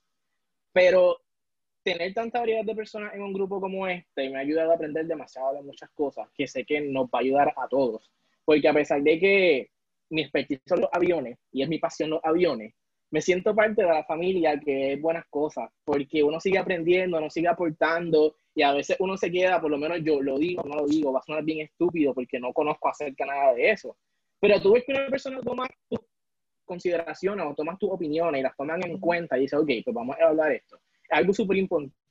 Pero 0.72 1.18
tener 1.82 2.12
tanta 2.14 2.40
variedad 2.40 2.64
de 2.64 2.74
personas 2.74 3.14
en 3.14 3.22
un 3.22 3.32
grupo 3.32 3.60
como 3.60 3.86
este 3.86 4.28
me 4.28 4.36
ha 4.36 4.40
ayudado 4.40 4.72
a 4.72 4.74
aprender 4.74 5.06
demasiado 5.06 5.54
de 5.54 5.62
muchas 5.62 5.88
cosas 5.90 6.28
que 6.34 6.48
sé 6.48 6.64
que 6.64 6.80
nos 6.80 7.06
va 7.06 7.18
a 7.18 7.20
ayudar 7.20 7.54
a 7.56 7.68
todos, 7.68 8.10
porque 8.44 8.68
a 8.68 8.74
pesar 8.74 9.02
de 9.02 9.18
que 9.18 9.70
mi 10.10 10.22
expertise 10.22 10.60
son 10.66 10.80
los 10.80 10.90
aviones 10.92 11.38
y 11.52 11.62
es 11.62 11.68
mi 11.68 11.78
pasión 11.78 12.10
los 12.10 12.20
aviones, 12.24 12.74
me 13.10 13.22
siento 13.22 13.54
parte 13.54 13.82
de 13.82 13.88
la 13.88 14.04
familia 14.04 14.58
que 14.58 14.94
es 14.94 15.00
buenas 15.00 15.26
cosas, 15.30 15.70
porque 15.84 16.22
uno 16.22 16.40
sigue 16.40 16.58
aprendiendo, 16.58 17.18
uno 17.18 17.30
sigue 17.30 17.48
aportando 17.48 18.34
y 18.56 18.62
a 18.62 18.72
veces 18.72 18.96
uno 19.00 19.18
se 19.18 19.30
queda, 19.30 19.60
por 19.60 19.70
lo 19.70 19.76
menos 19.76 19.98
yo 20.02 20.22
lo 20.22 20.38
digo, 20.38 20.62
no 20.66 20.76
lo 20.76 20.86
digo, 20.86 21.12
va 21.12 21.18
a 21.18 21.22
sonar 21.22 21.44
bien 21.44 21.60
estúpido 21.60 22.14
porque 22.14 22.40
no 22.40 22.54
conozco 22.54 22.88
acerca 22.88 23.26
nada 23.26 23.52
de 23.52 23.70
eso. 23.70 23.98
Pero 24.40 24.58
tú 24.62 24.72
ves 24.72 24.84
que 24.86 24.92
una 24.92 25.08
persona 25.08 25.42
toma 25.42 25.68
tus 25.90 26.00
consideraciones 26.64 27.44
o 27.46 27.54
toma 27.54 27.76
tus 27.76 27.90
opiniones 27.90 28.40
y 28.40 28.42
las 28.42 28.56
toman 28.56 28.82
en 28.82 28.98
cuenta 28.98 29.36
y 29.36 29.42
dice, 29.42 29.56
ok, 29.56 29.70
pues 29.84 29.94
vamos 29.94 30.16
a 30.18 30.28
hablar 30.28 30.52
esto. 30.52 30.76
Es 30.76 31.18
algo 31.18 31.34
súper 31.34 31.58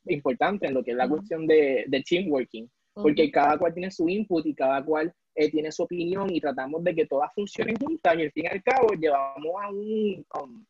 importante 0.05 0.67
en 0.67 0.75
lo 0.75 0.83
que 0.83 0.91
es 0.91 0.97
la 0.97 1.09
cuestión 1.09 1.47
de, 1.47 1.85
de 1.87 2.03
teamworking, 2.03 2.69
porque 2.93 3.31
cada 3.31 3.57
cual 3.57 3.73
tiene 3.73 3.89
su 3.89 4.07
input 4.07 4.45
y 4.45 4.53
cada 4.53 4.85
cual 4.85 5.11
eh, 5.33 5.49
tiene 5.49 5.71
su 5.71 5.81
opinión 5.81 6.31
y 6.31 6.39
tratamos 6.39 6.83
de 6.83 6.93
que 6.93 7.07
todas 7.07 7.33
funcionen 7.33 7.75
juntas 7.75 8.15
y 8.19 8.21
al 8.21 8.31
fin 8.31 8.43
y 8.43 8.47
al 8.49 8.61
cabo 8.61 8.89
llevamos 8.89 9.63
a 9.63 9.69
un, 9.71 10.67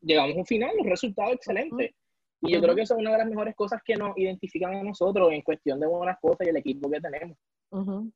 llegamos 0.00 0.34
a 0.34 0.38
un 0.40 0.46
final, 0.46 0.72
un 0.80 0.90
resultado 0.90 1.32
excelente. 1.32 1.94
Y 2.42 2.52
yo 2.52 2.60
creo 2.60 2.74
que 2.74 2.82
eso 2.82 2.94
es 2.94 3.00
una 3.00 3.12
de 3.12 3.18
las 3.18 3.26
mejores 3.26 3.54
cosas 3.54 3.82
que 3.84 3.96
nos 3.96 4.16
identifican 4.16 4.74
a 4.74 4.82
nosotros 4.82 5.30
en 5.32 5.42
cuestión 5.42 5.78
de 5.78 5.86
buenas 5.86 6.18
cosas 6.20 6.46
y 6.46 6.50
el 6.50 6.56
equipo 6.56 6.90
que 6.90 7.00
tenemos. 7.00 7.36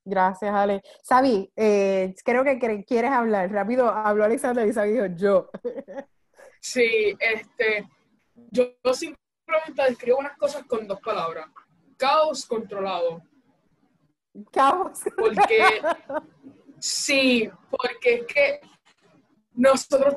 Gracias, 0.05 0.53
Ale. 0.53 0.83
Sabi, 1.03 1.51
eh, 1.55 2.15
creo 2.25 2.43
que 2.43 2.85
quieres 2.87 3.11
hablar. 3.11 3.51
Rápido 3.53 3.89
habló 3.89 4.25
Alexander 4.25 4.67
y 4.67 4.73
Sabi 4.73 4.93
dijo 4.93 5.07
yo. 5.15 5.51
sí, 6.61 7.15
este, 7.21 7.87
yo, 8.51 8.73
simplemente 8.93 9.83
describo 9.89 10.19
unas 10.19 10.37
cosas 10.37 10.65
con 10.65 10.87
dos 10.87 11.01
palabras. 11.01 11.47
Caos 11.97 12.47
controlado. 12.47 13.23
Caos. 14.51 15.01
Porque, 15.17 15.81
sí, 16.79 17.49
porque 17.71 18.15
es 18.15 18.27
que 18.27 18.61
nosotros 19.53 20.17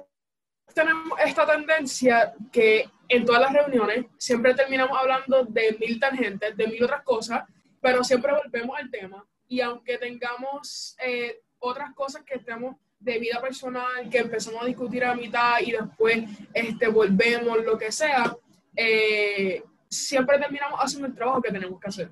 tenemos 0.74 1.20
esta 1.24 1.46
tendencia 1.46 2.34
que 2.52 2.90
en 3.10 3.26
todas 3.26 3.42
las 3.42 3.54
reuniones 3.54 4.06
siempre 4.18 4.54
terminamos 4.54 4.98
hablando 4.98 5.46
de 5.46 5.78
mil 5.80 6.00
tangentes, 6.00 6.56
de 6.56 6.68
mil 6.68 6.84
otras 6.84 7.04
cosas, 7.04 7.44
pero 7.82 8.04
siempre 8.04 8.34
volvemos 8.34 8.78
al 8.78 8.90
tema. 8.90 9.26
Y 9.48 9.62
aunque 9.62 9.98
tengamos 9.98 10.96
eh, 11.04 11.42
otras 11.60 11.94
cosas 11.94 12.24
que 12.24 12.36
estemos 12.36 12.76
de 13.00 13.20
vida 13.20 13.40
personal, 13.42 14.10
que 14.10 14.20
empezamos 14.20 14.62
a 14.62 14.66
discutir 14.66 15.06
a 15.06 15.16
mitad 15.16 15.60
y 15.62 15.72
después 15.72 16.24
este, 16.54 16.88
volvemos, 16.88 17.64
lo 17.64 17.78
que 17.78 17.92
sea, 17.92 18.36
eh, 18.76 19.64
siempre 19.90 20.40
terminamos 20.40 20.80
haciendo 20.80 21.08
el 21.08 21.16
trabajo 21.16 21.42
que 21.42 21.52
tenemos 21.52 21.80
que 21.80 21.88
hacer. 21.88 22.12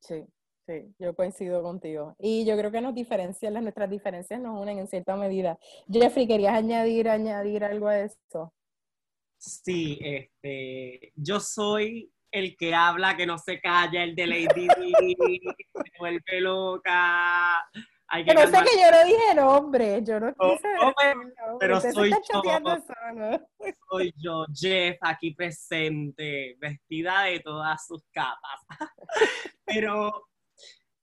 Sí, 0.00 0.24
Sí, 0.70 0.94
yo 1.00 1.16
coincido 1.16 1.64
contigo. 1.64 2.14
Y 2.16 2.44
yo 2.44 2.56
creo 2.56 2.70
que 2.70 2.80
nos 2.80 2.94
diferencian, 2.94 3.54
nuestras 3.54 3.90
diferencias 3.90 4.40
nos 4.40 4.60
unen 4.60 4.78
en 4.78 4.86
cierta 4.86 5.16
medida. 5.16 5.58
Jeffrey, 5.90 6.28
¿querías 6.28 6.54
añadir, 6.54 7.08
añadir 7.08 7.64
algo 7.64 7.88
a 7.88 7.98
esto? 7.98 8.52
Sí, 9.40 9.98
este, 10.02 11.12
yo 11.16 11.40
soy 11.40 12.12
el 12.30 12.56
que 12.58 12.74
habla, 12.74 13.16
que 13.16 13.24
no 13.24 13.38
se 13.38 13.58
calla, 13.58 14.04
el 14.04 14.14
de 14.14 14.26
Lady 14.26 14.68
D, 14.76 15.40
se 15.72 15.98
vuelve 15.98 16.40
loca. 16.40 17.56
Hay 18.08 18.24
que 18.24 18.34
no 18.34 18.42
sé 18.42 18.50
que 18.50 18.78
yo 18.78 18.90
no 18.90 19.04
dije 19.04 19.34
nombre, 19.36 20.02
yo 20.02 20.20
no 20.20 20.34
quise 20.34 20.68
oh, 20.82 20.92
pero 21.58 21.80
soy 21.80 22.10
yo, 22.10 22.42
soy 23.88 24.14
yo, 24.18 24.44
Jeff, 24.52 24.98
aquí 25.00 25.32
presente, 25.32 26.56
vestida 26.58 27.22
de 27.22 27.40
todas 27.40 27.86
sus 27.86 28.04
capas. 28.12 28.60
pero 29.64 30.28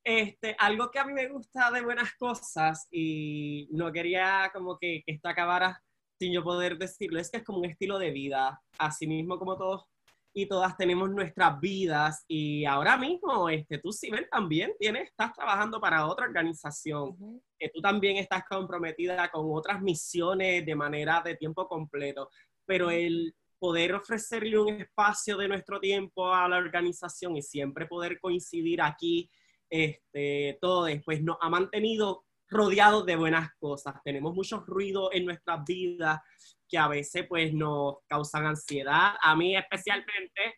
este, 0.04 0.56
algo 0.60 0.92
que 0.92 1.00
a 1.00 1.06
mí 1.06 1.14
me 1.14 1.28
gusta 1.28 1.72
de 1.72 1.82
buenas 1.82 2.14
cosas 2.20 2.88
y 2.92 3.68
no 3.72 3.92
quería 3.92 4.52
como 4.54 4.78
que, 4.78 5.02
esto 5.08 5.28
acabara 5.28 5.82
sin 6.20 6.34
yo 6.34 6.44
poder 6.44 6.78
decirlo, 6.78 7.20
es 7.20 7.30
que 7.30 7.38
es 7.38 7.44
como 7.44 7.60
un 7.60 7.66
estilo 7.66 8.00
de 8.00 8.12
vida, 8.12 8.62
así 8.78 9.08
mismo 9.08 9.38
como 9.38 9.58
todos 9.58 9.86
y 10.34 10.46
todas 10.48 10.78
tenemos 10.78 11.10
nuestras 11.10 11.60
vidas. 11.60 12.24
Y 12.28 12.64
ahora 12.66 12.96
mismo 12.98 13.50
este, 13.50 13.80
tú 13.80 13.90
ven 14.12 14.28
también 14.30 14.74
tienes, 14.80 15.10
estás 15.10 15.34
trabajando 15.34 15.82
para 15.82 16.06
otra 16.06 16.26
organización, 16.26 17.42
que 17.58 17.70
tú 17.70 17.82
también 17.82 18.18
estás 18.18 18.44
comprometida 18.48 19.30
con 19.30 19.46
otras 19.52 19.82
misiones 19.82 20.66
de 20.66 20.76
manera 20.76 21.22
de 21.26 21.36
tiempo 21.36 21.68
completo, 21.68 22.30
pero 22.66 22.92
el 22.92 23.34
poder 23.58 23.96
ofrecerle 23.96 24.60
un 24.60 24.70
espacio 24.70 25.38
de 25.38 25.48
nuestro 25.48 25.80
tiempo 25.80 26.32
a 26.32 26.48
la 26.48 26.58
organización 26.58 27.36
y 27.36 27.42
siempre 27.42 27.88
poder 27.88 28.20
coincidir 28.20 28.82
aquí 28.82 29.28
este, 29.70 30.58
todo 30.62 30.86
después 30.86 31.22
nos 31.24 31.38
ha 31.42 31.50
mantenido 31.50 32.27
rodeados 32.50 33.06
de 33.06 33.16
buenas 33.16 33.50
cosas. 33.60 33.96
Tenemos 34.04 34.34
mucho 34.34 34.60
ruido 34.62 35.12
en 35.12 35.26
nuestras 35.26 35.64
vidas 35.66 36.20
que 36.68 36.78
a 36.78 36.88
veces 36.88 37.26
pues 37.28 37.54
nos 37.54 37.98
causan 38.08 38.46
ansiedad, 38.46 39.14
a 39.22 39.36
mí 39.36 39.56
especialmente, 39.56 40.56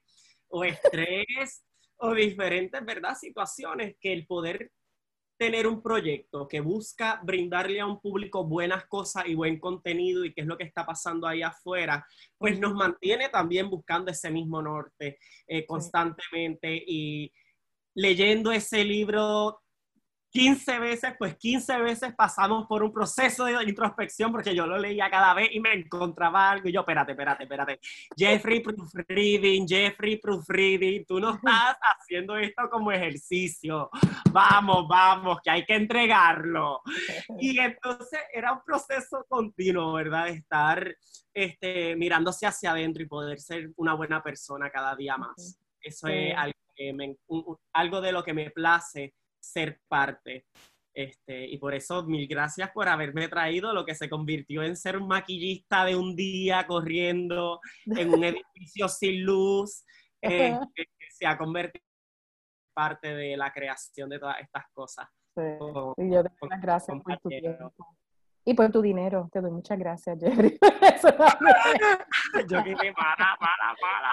o 0.48 0.64
estrés, 0.64 1.64
o 1.98 2.14
diferentes, 2.14 2.84
¿verdad? 2.84 3.16
Situaciones 3.16 3.96
que 4.00 4.14
el 4.14 4.26
poder 4.26 4.72
tener 5.38 5.68
un 5.68 5.82
proyecto 5.82 6.48
que 6.50 6.60
busca 6.60 7.22
brindarle 7.24 7.80
a 7.80 7.86
un 7.86 8.02
público 8.02 8.44
buenas 8.44 8.86
cosas 8.88 9.26
y 9.26 9.36
buen 9.36 9.58
contenido 9.58 10.26
y 10.26 10.34
qué 10.34 10.42
es 10.42 10.48
lo 10.48 10.58
que 10.58 10.66
está 10.66 10.86
pasando 10.86 11.28
ahí 11.28 11.42
afuera, 11.42 12.06
pues 12.38 12.60
nos 12.60 12.74
mantiene 12.74 13.30
también 13.30 13.70
buscando 13.70 14.12
ese 14.12 14.30
mismo 14.32 14.62
norte 14.62 15.18
eh, 15.48 15.66
constantemente 15.66 16.84
y 16.86 17.32
leyendo 17.96 18.52
ese 18.52 18.84
libro 18.84 19.62
15 20.32 20.80
veces, 20.80 21.14
pues 21.18 21.36
15 21.38 21.80
veces 21.80 22.16
pasamos 22.16 22.68
por 22.68 22.84
un 22.84 22.94
proceso 22.94 23.46
de 23.46 23.64
introspección 23.64 24.32
porque 24.32 24.54
yo 24.54 24.68
lo 24.68 24.78
leía 24.78 25.10
cada 25.10 25.34
vez 25.34 25.50
y 25.52 25.60
me 25.60 25.74
encontraba 25.74 26.52
algo 26.52 26.70
y 26.70 26.72
yo, 26.72 26.82
espérate, 26.82 27.14
espérate, 27.14 27.44
espérate. 27.44 27.80
Jeffrey 28.16 28.62
proofreading, 28.62 29.68
Jeffrey 29.68 30.18
proofreading, 30.18 31.06
tú 31.06 31.20
no 31.20 31.36
estás 31.36 31.78
haciendo 32.00 32.36
esto 32.38 32.70
como 32.70 32.92
ejercicio. 32.92 33.90
Vamos, 34.32 34.88
vamos, 34.88 35.40
que 35.44 35.50
hay 35.50 35.66
que 35.66 35.76
entregarlo. 35.76 36.82
Y 37.40 37.60
entonces 37.60 38.20
era 38.32 38.54
un 38.54 38.62
proceso 38.64 39.26
continuo, 39.28 39.94
¿verdad? 39.94 40.26
De 40.26 40.34
estar 40.34 40.96
este, 41.34 41.96
mirándose 41.96 42.46
hacia 42.46 42.72
adentro 42.72 43.02
y 43.02 43.08
poder 43.08 43.40
ser 43.40 43.72
una 43.78 43.96
buena 43.96 44.22
persona 44.22 44.70
cada 44.70 44.96
día 44.96 45.18
más. 45.18 45.60
Eso 45.82 46.08
es 46.08 46.36
algo 46.38 46.60
algo 47.74 48.02
de 48.02 48.12
lo 48.12 48.24
que 48.24 48.34
me 48.34 48.50
place 48.52 49.14
ser 49.40 49.80
parte. 49.88 50.46
Este, 50.94 51.48
y 51.48 51.58
por 51.58 51.74
eso, 51.74 52.04
mil 52.04 52.28
gracias 52.28 52.72
por 52.72 52.90
haberme 52.90 53.28
traído 53.28 53.74
lo 53.74 53.86
que 53.86 53.96
se 53.96 54.10
convirtió 54.10 54.64
en 54.64 54.76
ser 54.76 54.98
un 54.98 55.08
maquillista 55.08 55.86
de 55.86 55.96
un 55.96 56.16
día 56.16 56.66
corriendo 56.68 57.60
en 57.86 58.14
un 58.14 58.24
edificio 58.44 58.90
sin 58.90 59.24
luz, 59.24 59.86
eh, 60.22 60.58
que 60.76 60.86
se 61.10 61.26
ha 61.26 61.38
convertido 61.38 61.84
en 61.86 62.74
parte 62.74 63.16
de 63.16 63.38
la 63.38 63.52
creación 63.54 64.10
de 64.10 64.20
todas 64.20 64.40
estas 64.42 64.66
cosas. 64.74 65.08
Sí. 65.36 65.42
y 65.98 66.12
yo 66.12 66.24
te 66.24 66.30
doy 66.42 66.50
las 66.50 66.62
gracias 66.62 66.98
por 67.02 67.18
tu 67.20 67.30
tiempo. 67.30 67.96
Y 68.46 68.54
por 68.54 68.72
tu 68.72 68.82
dinero, 68.82 69.30
te 69.32 69.42
doy 69.42 69.52
muchas 69.52 69.78
gracias, 69.78 70.18
Jerry. 70.20 70.58
Yo 72.50 72.64
quedé 72.64 72.94
para, 72.94 73.38
para, 73.40 73.76
para. 73.82 74.10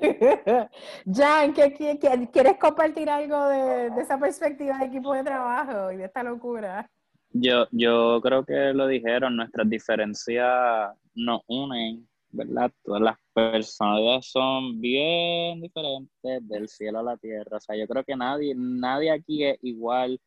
Jan, 1.12 1.52
¿qué, 1.54 1.72
qué- 1.74 1.98
qué- 1.98 2.28
quieres 2.32 2.56
compartir 2.58 3.08
algo 3.10 3.48
de, 3.48 3.90
de 3.90 4.00
esa 4.02 4.18
perspectiva 4.18 4.78
de 4.78 4.86
equipo 4.86 5.12
de 5.14 5.24
trabajo 5.24 5.90
y 5.92 5.96
de 5.96 6.04
esta 6.04 6.22
locura? 6.22 6.88
Yo, 7.30 7.66
yo 7.70 8.20
creo 8.22 8.44
que 8.44 8.72
lo 8.74 8.86
dijeron, 8.86 9.36
nuestras 9.36 9.68
diferencias 9.68 10.90
nos 11.14 11.40
unen, 11.46 12.06
¿verdad? 12.30 12.70
Todas 12.84 13.00
las 13.00 13.16
personalidades 13.32 14.26
son 14.30 14.80
bien 14.80 15.60
diferentes 15.62 16.46
del 16.48 16.68
cielo 16.68 16.98
a 16.98 17.02
la 17.02 17.16
tierra. 17.16 17.56
O 17.56 17.60
sea, 17.60 17.74
yo 17.76 17.86
creo 17.88 18.04
que 18.04 18.14
nadie, 18.16 18.54
nadie 18.56 19.10
aquí 19.10 19.44
es 19.44 19.58
igual. 19.62 20.20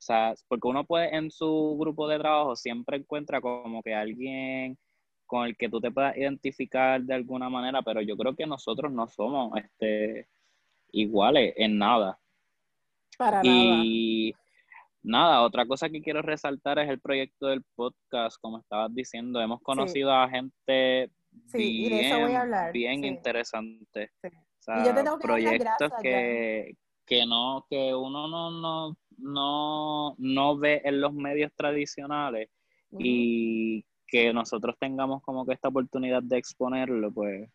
O 0.00 0.02
sea, 0.02 0.34
porque 0.48 0.66
uno 0.66 0.84
puede 0.84 1.14
en 1.14 1.30
su 1.30 1.76
grupo 1.78 2.08
de 2.08 2.18
trabajo 2.18 2.56
siempre 2.56 2.96
encuentra 2.96 3.40
como 3.40 3.82
que 3.82 3.94
alguien 3.94 4.78
con 5.26 5.46
el 5.46 5.56
que 5.56 5.68
tú 5.68 5.78
te 5.78 5.90
puedas 5.90 6.16
identificar 6.16 7.02
de 7.02 7.14
alguna 7.14 7.50
manera, 7.50 7.82
pero 7.82 8.00
yo 8.00 8.16
creo 8.16 8.34
que 8.34 8.46
nosotros 8.46 8.90
no 8.90 9.06
somos 9.08 9.52
este, 9.56 10.26
iguales 10.92 11.52
en 11.56 11.76
nada. 11.76 12.18
Para 13.18 13.42
nada. 13.42 13.44
Y 13.44 14.34
nada, 15.02 15.42
otra 15.42 15.66
cosa 15.66 15.90
que 15.90 16.00
quiero 16.00 16.22
resaltar 16.22 16.78
es 16.78 16.88
el 16.88 16.98
proyecto 16.98 17.48
del 17.48 17.62
podcast, 17.76 18.38
como 18.40 18.58
estabas 18.58 18.94
diciendo, 18.94 19.38
hemos 19.38 19.60
conocido 19.60 20.12
a 20.12 20.30
gente 20.30 21.10
Sí, 21.46 21.86
y 21.86 21.90
de 21.90 22.06
eso 22.06 22.14
voy 22.14 22.22
a 22.22 22.26
bien, 22.26 22.40
hablar, 22.40 22.72
bien 22.72 23.00
sí. 23.02 23.06
interesante. 23.06 24.10
Sí. 24.22 24.28
O 24.28 24.62
sea, 24.62 24.82
Y 24.82 24.86
yo 24.86 24.94
te 24.94 25.02
tengo 25.02 25.18
que 25.18 25.28
dar 25.28 25.40
las 25.40 25.50
proyectos 25.50 25.76
gracias, 25.78 26.02
que, 26.02 26.76
que 27.06 27.26
no, 27.26 27.66
que 27.68 27.94
uno 27.94 28.28
no, 28.28 28.50
no, 28.50 28.96
no, 29.22 30.14
no 30.18 30.56
ve 30.58 30.82
en 30.84 31.00
los 31.00 31.12
medios 31.12 31.52
tradicionales 31.54 32.48
y 32.92 33.84
que 34.06 34.32
nosotros 34.32 34.76
tengamos 34.78 35.22
como 35.22 35.46
que 35.46 35.54
esta 35.54 35.68
oportunidad 35.68 36.22
de 36.22 36.38
exponerlo, 36.38 37.12
pues 37.12 37.48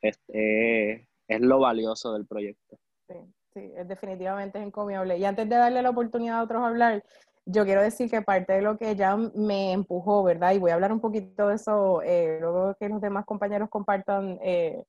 es, 0.00 0.18
es- 0.28 1.06
es 1.28 1.40
lo 1.40 1.60
valioso 1.60 2.12
del 2.12 2.26
proyecto. 2.26 2.76
Sí, 3.08 3.14
sí, 3.54 3.72
es 3.76 3.86
definitivamente 3.86 4.58
es 4.58 4.66
encomiable. 4.66 5.16
Y 5.18 5.24
antes 5.24 5.48
de 5.48 5.56
darle 5.56 5.82
la 5.82 5.90
oportunidad 5.90 6.38
a 6.40 6.42
otros 6.42 6.62
a 6.62 6.66
hablar, 6.68 7.04
yo 7.46 7.64
quiero 7.64 7.82
decir 7.82 8.10
que 8.10 8.22
parte 8.22 8.52
de 8.54 8.62
lo 8.62 8.76
que 8.78 8.96
ya 8.96 9.16
me 9.16 9.72
empujó, 9.72 10.22
¿verdad? 10.24 10.52
Y 10.54 10.58
voy 10.58 10.70
a 10.70 10.74
hablar 10.74 10.92
un 10.92 11.00
poquito 11.00 11.48
de 11.48 11.54
eso 11.54 12.02
eh, 12.02 12.38
luego 12.40 12.74
que 12.78 12.88
los 12.88 13.00
demás 13.00 13.24
compañeros 13.24 13.68
compartan 13.70 14.38
eh, 14.42 14.82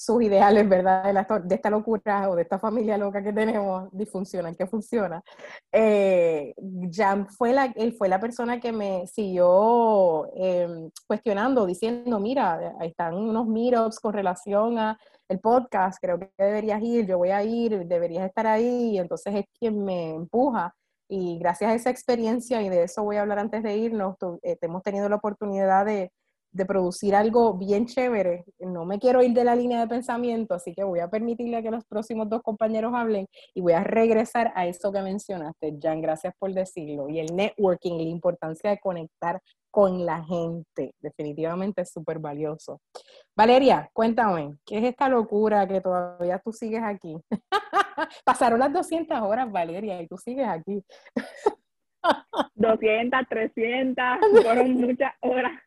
sus 0.00 0.22
ideales, 0.22 0.68
¿verdad? 0.68 1.02
De, 1.04 1.12
la- 1.12 1.26
esta 1.50 1.70
locura 1.70 2.30
o 2.30 2.36
de 2.36 2.42
esta 2.42 2.58
familia 2.60 2.96
loca 2.96 3.20
que 3.20 3.32
tenemos, 3.32 3.88
disfuncional, 3.90 4.56
que 4.56 4.66
funciona. 4.68 5.20
Eh, 5.72 6.54
Jan 6.92 7.26
fue 7.28 7.52
la, 7.52 7.64
él 7.74 7.92
fue 7.94 8.08
la 8.08 8.20
persona 8.20 8.60
que 8.60 8.70
me 8.70 9.06
siguió 9.08 10.28
eh, 10.36 10.68
cuestionando, 11.08 11.66
diciendo, 11.66 12.20
mira, 12.20 12.74
ahí 12.78 12.90
están 12.90 13.14
unos 13.16 13.48
meetups 13.48 13.98
con 13.98 14.12
relación 14.12 14.78
a 14.78 14.96
el 15.28 15.40
podcast, 15.40 15.98
creo 16.00 16.18
que 16.18 16.30
deberías 16.38 16.80
ir, 16.80 17.04
yo 17.06 17.18
voy 17.18 17.30
a 17.30 17.42
ir, 17.42 17.84
deberías 17.86 18.24
estar 18.24 18.46
ahí, 18.46 18.92
y 18.92 18.98
entonces 18.98 19.34
es 19.34 19.44
quien 19.58 19.84
me 19.84 20.14
empuja. 20.14 20.74
Y 21.10 21.38
gracias 21.38 21.70
a 21.70 21.74
esa 21.74 21.90
experiencia, 21.90 22.62
y 22.62 22.68
de 22.68 22.84
eso 22.84 23.02
voy 23.02 23.16
a 23.16 23.22
hablar 23.22 23.38
antes 23.40 23.62
de 23.64 23.76
irnos, 23.76 24.16
tu- 24.16 24.38
eh, 24.42 24.56
hemos 24.60 24.82
tenido 24.82 25.08
la 25.08 25.16
oportunidad 25.16 25.84
de, 25.86 26.12
de 26.52 26.64
producir 26.64 27.14
algo 27.14 27.54
bien 27.54 27.86
chévere. 27.86 28.44
No 28.58 28.84
me 28.84 28.98
quiero 28.98 29.22
ir 29.22 29.32
de 29.32 29.44
la 29.44 29.54
línea 29.54 29.80
de 29.80 29.86
pensamiento, 29.86 30.54
así 30.54 30.74
que 30.74 30.84
voy 30.84 31.00
a 31.00 31.08
permitirle 31.08 31.62
que 31.62 31.70
los 31.70 31.84
próximos 31.84 32.28
dos 32.28 32.42
compañeros 32.42 32.92
hablen 32.94 33.26
y 33.54 33.60
voy 33.60 33.72
a 33.72 33.84
regresar 33.84 34.52
a 34.54 34.66
eso 34.66 34.92
que 34.92 35.02
mencionaste, 35.02 35.78
Jan, 35.80 36.00
gracias 36.00 36.34
por 36.38 36.52
decirlo. 36.52 37.08
Y 37.08 37.20
el 37.20 37.34
networking, 37.34 37.96
la 37.96 38.02
importancia 38.02 38.70
de 38.70 38.78
conectar 38.78 39.40
con 39.70 40.04
la 40.06 40.24
gente, 40.24 40.94
definitivamente 41.00 41.82
es 41.82 41.90
súper 41.90 42.18
valioso. 42.18 42.80
Valeria, 43.36 43.88
cuéntame, 43.92 44.56
¿qué 44.64 44.78
es 44.78 44.84
esta 44.84 45.08
locura 45.08 45.66
que 45.68 45.80
todavía 45.80 46.40
tú 46.42 46.52
sigues 46.52 46.82
aquí? 46.82 47.16
Pasaron 48.24 48.58
las 48.58 48.72
200 48.72 49.20
horas, 49.20 49.50
Valeria, 49.52 50.00
y 50.00 50.06
tú 50.08 50.16
sigues 50.16 50.48
aquí. 50.48 50.82
200, 52.54 53.20
300, 53.28 54.04
fueron 54.42 54.72
muchas 54.72 55.12
horas. 55.20 55.60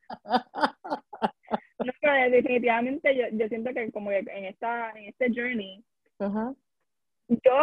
No, 1.79 1.91
pero 1.99 2.31
definitivamente 2.31 3.15
yo, 3.15 3.25
yo 3.31 3.47
siento 3.47 3.71
que 3.73 3.91
como 3.91 4.11
en 4.11 4.45
esta 4.45 4.91
en 4.91 5.05
este 5.05 5.29
journey 5.33 5.83
Ajá. 6.19 6.53
yo 7.27 7.53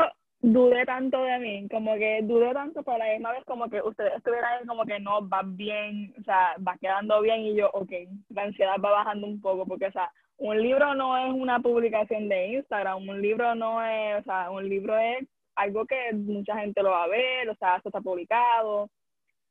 dudé 0.40 0.84
tanto 0.86 1.22
de 1.24 1.38
mí, 1.38 1.68
como 1.68 1.94
que 1.94 2.20
dudé 2.22 2.52
tanto, 2.52 2.82
pero 2.82 2.96
a 2.96 3.06
la 3.06 3.12
misma 3.12 3.32
vez 3.32 3.44
como 3.44 3.68
que 3.68 3.82
ustedes 3.82 4.14
estuvieran 4.16 4.66
como 4.66 4.84
que 4.84 5.00
no, 5.00 5.22
vas 5.22 5.44
bien, 5.56 6.14
o 6.18 6.22
sea, 6.22 6.54
vas 6.58 6.78
quedando 6.78 7.20
bien 7.20 7.40
y 7.40 7.56
yo, 7.56 7.70
ok, 7.72 7.90
la 8.30 8.42
ansiedad 8.42 8.76
va 8.84 8.90
bajando 8.90 9.26
un 9.26 9.40
poco, 9.40 9.66
porque, 9.66 9.86
o 9.86 9.92
sea, 9.92 10.10
un 10.36 10.60
libro 10.62 10.94
no 10.94 11.18
es 11.18 11.32
una 11.32 11.58
publicación 11.60 12.28
de 12.28 12.48
Instagram, 12.54 13.08
un 13.08 13.20
libro 13.20 13.54
no 13.56 13.82
es, 13.84 14.20
o 14.20 14.22
sea, 14.22 14.50
un 14.50 14.68
libro 14.68 14.96
es 14.96 15.26
algo 15.58 15.86
que 15.86 16.12
mucha 16.14 16.56
gente 16.58 16.82
lo 16.82 16.90
va 16.90 17.04
a 17.04 17.08
ver, 17.08 17.48
o 17.50 17.54
sea, 17.56 17.76
eso 17.76 17.88
está 17.88 18.00
publicado, 18.00 18.88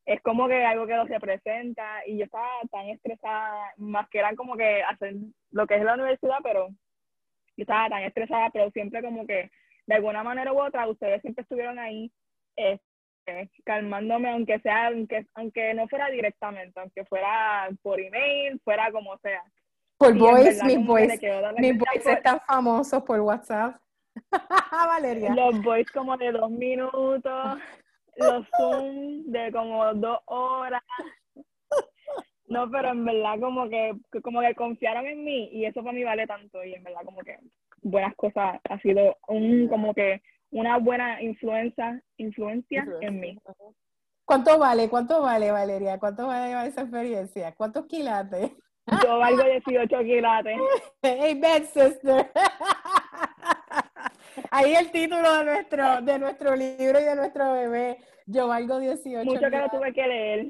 es 0.05 0.21
como 0.21 0.47
que 0.47 0.63
algo 0.65 0.87
que 0.87 0.95
no 0.95 1.05
se 1.05 1.19
presenta 1.19 2.01
y 2.05 2.17
yo 2.17 2.25
estaba 2.25 2.47
tan 2.71 2.87
estresada, 2.87 3.73
más 3.77 4.07
que 4.09 4.19
era 4.19 4.33
como 4.35 4.55
que 4.55 4.81
hacer 4.83 5.15
lo 5.51 5.67
que 5.67 5.75
es 5.75 5.83
la 5.83 5.95
universidad, 5.95 6.37
pero 6.43 6.69
yo 6.69 7.63
estaba 7.63 7.89
tan 7.89 8.03
estresada, 8.03 8.49
pero 8.51 8.71
siempre 8.71 9.01
como 9.01 9.27
que 9.27 9.51
de 9.85 9.95
alguna 9.95 10.23
manera 10.23 10.53
u 10.53 10.61
otra 10.61 10.87
ustedes 10.87 11.21
siempre 11.21 11.41
estuvieron 11.41 11.77
ahí 11.77 12.09
este, 12.55 13.49
calmándome, 13.65 14.29
aunque 14.31 14.59
sea, 14.59 14.87
aunque, 14.87 15.25
aunque 15.33 15.73
no 15.73 15.87
fuera 15.89 16.09
directamente, 16.09 16.79
aunque 16.79 17.03
fuera 17.05 17.67
por 17.81 17.99
email, 17.99 18.59
fuera 18.63 18.91
como 18.91 19.17
sea. 19.17 19.43
Por 19.97 20.15
Y 20.15 20.19
voice, 20.19 20.43
verdad 20.51 20.67
le 20.67 20.77
voice, 20.77 21.05
gracias 21.07 21.33
voice 21.73 21.99
por- 22.03 22.13
están 22.13 22.39
famosos 22.47 23.03
por 23.03 23.19
WhatsApp. 23.19 23.75
Valeria. 24.71 25.33
los 25.33 25.61
voice 25.63 25.91
como 25.93 26.17
de 26.17 26.31
dos 26.31 26.49
minutos, 26.49 27.59
los 28.17 28.45
Zoom 28.57 29.23
de 29.25 29.51
como 29.51 29.93
dos 29.93 30.19
horas. 30.25 30.83
No, 32.47 32.69
pero 32.71 32.89
en 32.89 33.03
verdad 33.03 33.39
como 33.41 33.67
que, 33.67 33.93
como 34.23 34.39
que 34.39 34.55
confiaron 34.55 35.05
en 35.05 35.23
mí 35.23 35.49
y 35.51 35.65
eso 35.65 35.81
para 35.83 35.93
mí 35.93 36.03
vale 36.03 36.25
tanto 36.25 36.63
y 36.63 36.73
en 36.73 36.83
verdad 36.83 37.01
como 37.03 37.19
que 37.19 37.37
buenas 37.81 38.15
cosas, 38.15 38.59
ha 38.69 38.79
sido 38.79 39.17
un 39.27 39.67
como 39.67 39.93
que 39.93 40.21
una 40.51 40.77
buena 40.77 41.21
influencia, 41.21 42.01
influencia 42.17 42.87
en 43.01 43.19
mí. 43.19 43.37
¿Cuánto 44.23 44.57
vale? 44.57 44.89
¿Cuánto 44.89 45.21
vale, 45.21 45.51
Valeria? 45.51 45.99
¿Cuánto 45.99 46.27
vale 46.27 46.67
esa 46.67 46.81
experiencia? 46.81 47.53
¿Cuántos 47.55 47.85
quilates? 47.85 48.51
Yo 49.03 49.17
valgo 49.19 49.43
18 49.43 49.99
quilates. 50.03 50.57
Hey, 51.01 51.39
bad 51.39 51.63
sister. 51.63 52.31
Ahí 54.51 54.75
el 54.75 54.91
título 54.91 55.37
de 55.37 55.45
nuestro, 55.45 56.01
de 56.01 56.19
nuestro 56.19 56.55
libro 56.55 56.99
y 56.99 57.03
de 57.03 57.15
nuestro 57.15 57.53
bebé. 57.53 57.97
Yo 58.25 58.47
valgo 58.47 58.79
18 58.79 59.25
Mucho 59.25 59.49
que 59.49 59.57
lo 59.57 59.69
tuve 59.69 59.93
que 59.93 60.07
leer. 60.07 60.47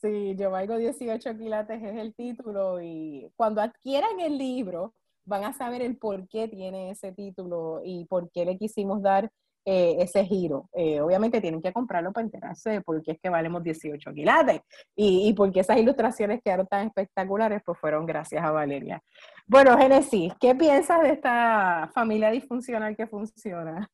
Sí, 0.00 0.34
yo 0.36 0.50
valgo 0.50 0.76
18 0.76 1.36
quilates 1.36 1.82
es 1.82 1.96
el 1.96 2.14
título 2.14 2.80
y 2.80 3.30
cuando 3.36 3.62
adquieran 3.62 4.20
el 4.20 4.36
libro 4.36 4.94
van 5.24 5.44
a 5.44 5.54
saber 5.54 5.80
el 5.82 5.96
por 5.96 6.28
qué 6.28 6.48
tiene 6.48 6.90
ese 6.90 7.12
título 7.12 7.80
y 7.82 8.04
por 8.04 8.30
qué 8.30 8.44
le 8.44 8.58
quisimos 8.58 9.02
dar 9.02 9.30
eh, 9.66 9.96
ese 10.00 10.26
giro. 10.26 10.68
Eh, 10.74 11.00
obviamente 11.00 11.40
tienen 11.40 11.62
que 11.62 11.72
comprarlo 11.72 12.12
para 12.12 12.26
enterarse 12.26 12.68
de 12.68 12.80
por 12.82 13.02
qué 13.02 13.12
es 13.12 13.18
que 13.18 13.30
valemos 13.30 13.62
18 13.62 14.12
quilates 14.12 14.60
y, 14.94 15.26
y 15.28 15.32
por 15.32 15.50
qué 15.50 15.60
esas 15.60 15.78
ilustraciones 15.78 16.42
quedaron 16.44 16.66
tan 16.66 16.88
espectaculares, 16.88 17.62
pues 17.64 17.78
fueron 17.78 18.04
gracias 18.04 18.44
a 18.44 18.50
Valeria. 18.50 19.02
Bueno, 19.46 19.76
Génesis, 19.78 20.32
¿qué 20.40 20.54
piensas 20.54 21.02
de 21.02 21.10
esta 21.10 21.90
familia 21.94 22.30
disfuncional 22.30 22.96
que 22.96 23.06
funciona? 23.06 23.90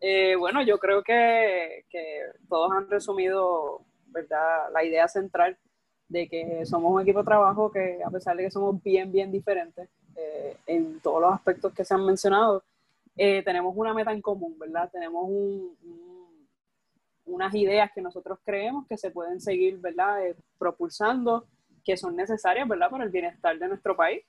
Eh, 0.00 0.36
bueno, 0.36 0.62
yo 0.62 0.78
creo 0.78 1.02
que, 1.02 1.84
todos 2.48 2.70
han 2.72 2.88
resumido, 2.90 3.82
¿verdad? 4.08 4.70
La 4.72 4.84
idea 4.84 5.08
central 5.08 5.58
de 6.08 6.28
que 6.28 6.64
somos 6.66 6.92
un 6.92 7.02
equipo 7.02 7.20
de 7.20 7.24
trabajo 7.24 7.70
que 7.70 8.00
a 8.04 8.10
pesar 8.10 8.36
de 8.36 8.44
que 8.44 8.50
somos 8.50 8.80
bien, 8.82 9.10
bien 9.10 9.32
diferentes 9.32 9.88
eh, 10.16 10.56
en 10.66 11.00
todos 11.00 11.20
los 11.20 11.32
aspectos 11.34 11.72
que 11.74 11.84
se 11.84 11.94
han 11.94 12.04
mencionado, 12.06 12.62
eh, 13.16 13.42
tenemos 13.42 13.74
una 13.76 13.92
meta 13.94 14.12
en 14.12 14.22
común, 14.22 14.56
¿verdad? 14.58 14.90
Tenemos 14.92 15.24
un- 15.24 15.76
un- 15.84 16.48
unas 17.26 17.54
ideas 17.54 17.90
que 17.94 18.00
nosotros 18.02 18.38
creemos 18.44 18.86
que 18.86 18.96
se 18.96 19.10
pueden 19.10 19.40
seguir, 19.40 19.78
¿verdad? 19.78 20.24
Eh, 20.26 20.36
propulsando, 20.58 21.46
que 21.86 21.96
son 21.96 22.16
necesarias, 22.16 22.68
¿verdad? 22.68 22.90
Para 22.90 23.04
el 23.04 23.10
bienestar 23.10 23.56
de 23.56 23.68
nuestro 23.68 23.96
país. 23.96 24.22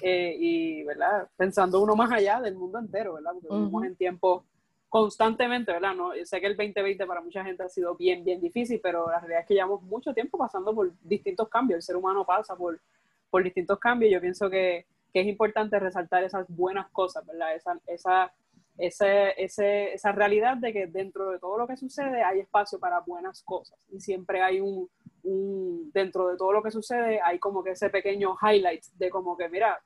Eh, 0.00 0.34
y, 0.38 0.82
¿verdad? 0.82 1.28
Pensando 1.36 1.80
uno 1.80 1.94
más 1.94 2.10
allá 2.10 2.40
del 2.40 2.56
mundo 2.56 2.78
entero, 2.78 3.14
¿verdad? 3.14 3.32
Porque 3.34 3.48
vivimos 3.48 3.74
Ujú. 3.74 3.84
en 3.84 3.94
tiempos 3.94 4.44
constantemente, 4.88 5.70
¿verdad? 5.70 5.94
No, 5.94 6.16
yo 6.16 6.24
sé 6.24 6.40
que 6.40 6.46
el 6.46 6.56
2020 6.56 7.06
para 7.06 7.20
mucha 7.20 7.44
gente 7.44 7.62
ha 7.62 7.68
sido 7.68 7.94
bien, 7.94 8.24
bien 8.24 8.40
difícil, 8.40 8.80
pero 8.82 9.08
la 9.08 9.20
realidad 9.20 9.40
es 9.42 9.46
que 9.46 9.54
llevamos 9.54 9.82
mucho 9.82 10.14
tiempo 10.14 10.38
pasando 10.38 10.74
por 10.74 10.92
distintos 11.02 11.48
cambios. 11.48 11.78
El 11.78 11.82
ser 11.82 11.96
humano 11.96 12.24
pasa 12.24 12.56
por, 12.56 12.80
por 13.28 13.44
distintos 13.44 13.78
cambios. 13.78 14.10
Yo 14.10 14.20
pienso 14.20 14.48
que, 14.48 14.86
que 15.12 15.20
es 15.20 15.26
importante 15.26 15.78
resaltar 15.78 16.24
esas 16.24 16.46
buenas 16.48 16.88
cosas, 16.90 17.24
¿verdad? 17.26 17.54
Esa, 17.54 17.78
esa, 17.86 18.32
ese, 18.78 19.34
ese, 19.42 19.94
esa 19.94 20.12
realidad 20.12 20.56
de 20.56 20.72
que 20.72 20.86
dentro 20.86 21.30
de 21.30 21.38
todo 21.38 21.58
lo 21.58 21.66
que 21.66 21.76
sucede 21.76 22.22
hay 22.22 22.40
espacio 22.40 22.78
para 22.78 23.00
buenas 23.00 23.42
cosas 23.42 23.78
y 23.90 24.00
siempre 24.00 24.42
hay 24.42 24.60
un, 24.60 24.88
un, 25.22 25.90
dentro 25.92 26.28
de 26.28 26.36
todo 26.36 26.52
lo 26.52 26.62
que 26.62 26.70
sucede 26.70 27.20
hay 27.22 27.38
como 27.38 27.62
que 27.62 27.70
ese 27.70 27.90
pequeño 27.90 28.36
highlight 28.42 28.84
de 28.94 29.10
como 29.10 29.36
que 29.36 29.48
mira, 29.48 29.78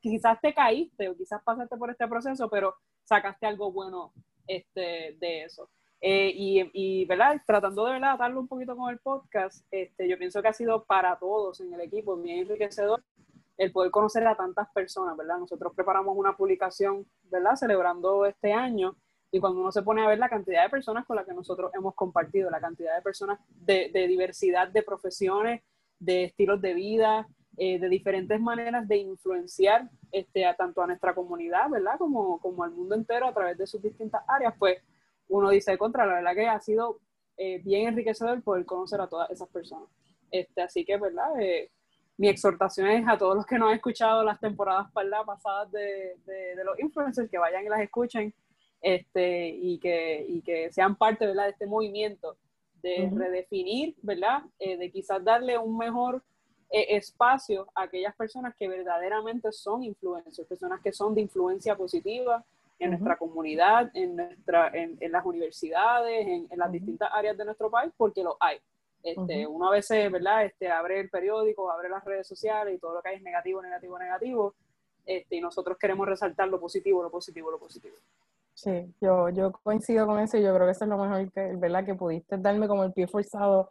quizás 0.00 0.40
te 0.40 0.52
caíste 0.52 1.08
o 1.08 1.16
quizás 1.16 1.42
pasaste 1.42 1.76
por 1.76 1.90
este 1.90 2.06
proceso, 2.08 2.48
pero 2.50 2.74
sacaste 3.04 3.46
algo 3.46 3.72
bueno 3.72 4.12
este, 4.46 5.16
de 5.18 5.44
eso. 5.44 5.70
Eh, 6.00 6.30
y, 6.34 6.70
y, 6.74 7.06
¿verdad? 7.06 7.40
Tratando 7.46 7.86
de 7.86 7.92
¿verdad? 7.92 8.12
atarlo 8.12 8.40
un 8.40 8.48
poquito 8.48 8.76
con 8.76 8.90
el 8.90 8.98
podcast, 8.98 9.64
este, 9.70 10.06
yo 10.06 10.18
pienso 10.18 10.42
que 10.42 10.48
ha 10.48 10.52
sido 10.52 10.84
para 10.84 11.18
todos 11.18 11.60
en 11.60 11.72
el 11.72 11.80
equipo 11.80 12.16
bien 12.16 12.40
enriquecedor 12.40 13.02
el 13.56 13.72
poder 13.72 13.90
conocer 13.90 14.26
a 14.26 14.36
tantas 14.36 14.68
personas, 14.72 15.16
¿verdad? 15.16 15.38
Nosotros 15.38 15.72
preparamos 15.74 16.16
una 16.16 16.36
publicación, 16.36 17.06
¿verdad? 17.24 17.56
Celebrando 17.56 18.26
este 18.26 18.52
año 18.52 18.96
y 19.30 19.40
cuando 19.40 19.60
uno 19.60 19.72
se 19.72 19.82
pone 19.82 20.02
a 20.02 20.08
ver 20.08 20.18
la 20.18 20.28
cantidad 20.28 20.62
de 20.62 20.70
personas 20.70 21.04
con 21.06 21.16
las 21.16 21.26
que 21.26 21.34
nosotros 21.34 21.72
hemos 21.74 21.94
compartido, 21.94 22.50
la 22.50 22.60
cantidad 22.60 22.94
de 22.94 23.02
personas 23.02 23.40
de, 23.48 23.90
diversidad 24.08 24.68
de 24.68 24.82
profesiones, 24.82 25.62
de 25.98 26.24
estilos 26.24 26.60
de 26.60 26.74
vida, 26.74 27.26
eh, 27.56 27.78
de 27.78 27.88
diferentes 27.88 28.40
maneras 28.40 28.86
de 28.86 28.98
influenciar 28.98 29.88
este, 30.12 30.46
a, 30.46 30.54
tanto 30.54 30.82
a 30.82 30.86
nuestra 30.86 31.14
comunidad, 31.14 31.68
¿verdad? 31.68 31.98
Como, 31.98 32.40
como 32.40 32.62
al 32.62 32.72
mundo 32.72 32.94
entero 32.94 33.26
a 33.26 33.34
través 33.34 33.58
de 33.58 33.66
sus 33.66 33.82
distintas 33.82 34.22
áreas, 34.28 34.54
pues 34.58 34.78
uno 35.28 35.50
dice 35.50 35.76
contra, 35.78 36.06
la 36.06 36.14
verdad 36.14 36.34
que 36.34 36.46
ha 36.46 36.60
sido 36.60 37.00
eh, 37.36 37.60
bien 37.64 37.88
enriquecedor 37.88 38.42
poder 38.42 38.64
conocer 38.64 39.00
a 39.00 39.08
todas 39.08 39.30
esas 39.30 39.48
personas. 39.48 39.88
Este, 40.30 40.62
así 40.62 40.84
que, 40.84 40.96
¿verdad? 40.96 41.40
Eh, 41.40 41.70
mi 42.16 42.28
exhortación 42.28 42.88
es 42.88 43.08
a 43.08 43.18
todos 43.18 43.36
los 43.36 43.46
que 43.46 43.58
no 43.58 43.68
han 43.68 43.74
escuchado 43.74 44.22
las 44.22 44.38
temporadas 44.40 44.90
pasadas 44.92 45.70
de, 45.72 46.16
de, 46.24 46.64
los 46.64 46.78
influencers, 46.78 47.30
que 47.30 47.38
vayan 47.38 47.64
y 47.64 47.68
las 47.68 47.80
escuchen 47.80 48.32
este, 48.80 49.48
y, 49.48 49.78
que, 49.78 50.24
y 50.28 50.42
que 50.42 50.72
sean 50.72 50.96
parte 50.96 51.26
¿verdad? 51.26 51.44
de 51.44 51.50
este 51.50 51.66
movimiento 51.66 52.36
de 52.82 53.10
redefinir, 53.12 53.96
¿verdad? 54.02 54.42
de 54.58 54.90
quizás 54.92 55.24
darle 55.24 55.56
un 55.56 55.76
mejor 55.76 56.22
e, 56.70 56.96
espacio 56.96 57.68
a 57.74 57.82
aquellas 57.82 58.14
personas 58.16 58.54
que 58.56 58.66
verdaderamente 58.66 59.52
son 59.52 59.84
influencers, 59.84 60.48
personas 60.48 60.80
que 60.82 60.92
son 60.92 61.14
de 61.14 61.20
influencia 61.20 61.76
positiva 61.76 62.44
en 62.80 62.90
nuestra 62.90 63.16
comunidad, 63.16 63.90
en, 63.94 64.16
nuestra, 64.16 64.70
en, 64.74 65.12
las 65.12 65.24
universidades, 65.24 66.26
en, 66.26 66.58
las 66.58 66.72
distintas 66.72 67.08
áreas 67.12 67.36
de 67.36 67.44
nuestro 67.44 67.70
país, 67.70 67.92
porque 67.96 68.24
lo 68.24 68.36
hay. 68.40 68.58
Este, 69.04 69.46
Uno 69.46 69.68
a 69.68 69.72
veces, 69.72 70.10
¿verdad? 70.10 70.46
Este, 70.46 70.68
abre 70.68 70.98
el 70.98 71.10
periódico, 71.10 71.70
abre 71.70 71.90
las 71.90 72.02
redes 72.04 72.26
sociales 72.26 72.74
y 72.74 72.78
todo 72.78 72.94
lo 72.94 73.02
que 73.02 73.10
hay 73.10 73.16
es 73.16 73.22
negativo, 73.22 73.60
negativo, 73.60 73.98
negativo. 73.98 74.54
Este, 75.04 75.36
y 75.36 75.40
nosotros 75.42 75.76
queremos 75.78 76.08
resaltar 76.08 76.48
lo 76.48 76.58
positivo, 76.58 77.02
lo 77.02 77.10
positivo, 77.10 77.50
lo 77.50 77.58
positivo. 77.58 77.96
Sí, 78.54 78.94
yo, 79.02 79.28
yo 79.28 79.52
coincido 79.52 80.06
con 80.06 80.20
eso 80.20 80.38
y 80.38 80.42
yo 80.42 80.54
creo 80.54 80.66
que 80.66 80.72
eso 80.72 80.84
es 80.84 80.90
lo 80.90 80.96
mejor 80.96 81.30
que, 81.30 81.54
¿verdad? 81.56 81.84
que 81.84 81.94
pudiste 81.94 82.38
darme 82.38 82.66
como 82.66 82.84
el 82.84 82.92
pie 82.92 83.06
forzado 83.06 83.68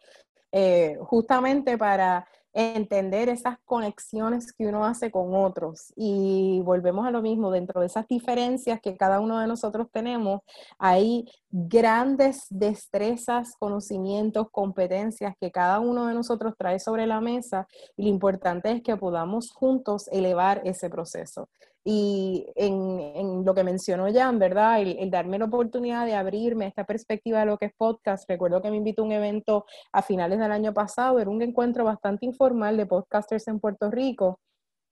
eh, 0.52 0.98
justamente 1.02 1.80
para 1.80 2.28
entender 2.54 3.30
esas 3.30 3.58
conexiones 3.66 4.54
que 4.54 4.68
uno 4.68 4.86
hace 4.86 5.12
con 5.12 5.36
otros. 5.36 5.92
Y 5.96 6.62
volvemos 6.64 7.06
a 7.06 7.12
lo 7.12 7.22
mismo, 7.22 7.52
dentro 7.52 7.82
de 7.82 7.88
esas 7.88 8.08
diferencias 8.08 8.80
que 8.82 8.96
cada 8.96 9.20
uno 9.20 9.40
de 9.40 9.48
nosotros 9.48 9.88
tenemos, 9.92 10.42
hay 10.78 11.26
grandes 11.50 12.46
destrezas, 12.50 13.56
conocimientos, 13.58 14.48
competencias 14.52 15.36
que 15.40 15.52
cada 15.52 15.80
uno 15.80 16.08
de 16.08 16.14
nosotros 16.14 16.54
trae 16.58 16.80
sobre 16.80 17.08
la 17.08 17.22
mesa 17.22 17.68
y 17.98 18.04
lo 18.04 18.10
importante 18.10 18.72
es 18.72 18.82
que 18.82 18.98
podamos 18.98 19.52
juntos 19.52 20.08
elevar 20.12 20.62
ese 20.66 20.90
proceso. 20.90 21.50
Y 21.86 22.46
en, 22.56 23.44
lo 23.44 23.54
que 23.54 23.64
mencionó 23.64 24.12
Jan, 24.12 24.40
¿verdad? 24.40 24.82
El, 24.82 25.12
darme 25.12 25.38
la 25.38 25.46
oportunidad 25.46 26.06
de 26.06 26.16
abrirme 26.16 26.68
esta 26.68 26.86
perspectiva 26.86 27.42
de 27.42 27.46
lo 27.46 27.58
que 27.58 27.66
es 27.66 27.74
podcast. 27.76 28.30
Recuerdo 28.30 28.62
que 28.62 28.72
me 28.72 28.78
invitó 28.78 29.02
a 29.02 29.06
un 29.06 29.12
evento 29.12 29.66
a 29.92 30.02
finales 30.02 30.40
del 30.40 30.52
año 30.52 30.74
pasado, 30.74 31.20
era 31.20 31.30
un 31.30 31.42
encuentro 31.42 31.84
bastante 31.84 32.26
informal 32.26 32.78
de 32.78 32.86
podcasters 32.86 33.48
en 33.50 33.60
Puerto 33.60 33.92
Rico. 33.92 34.40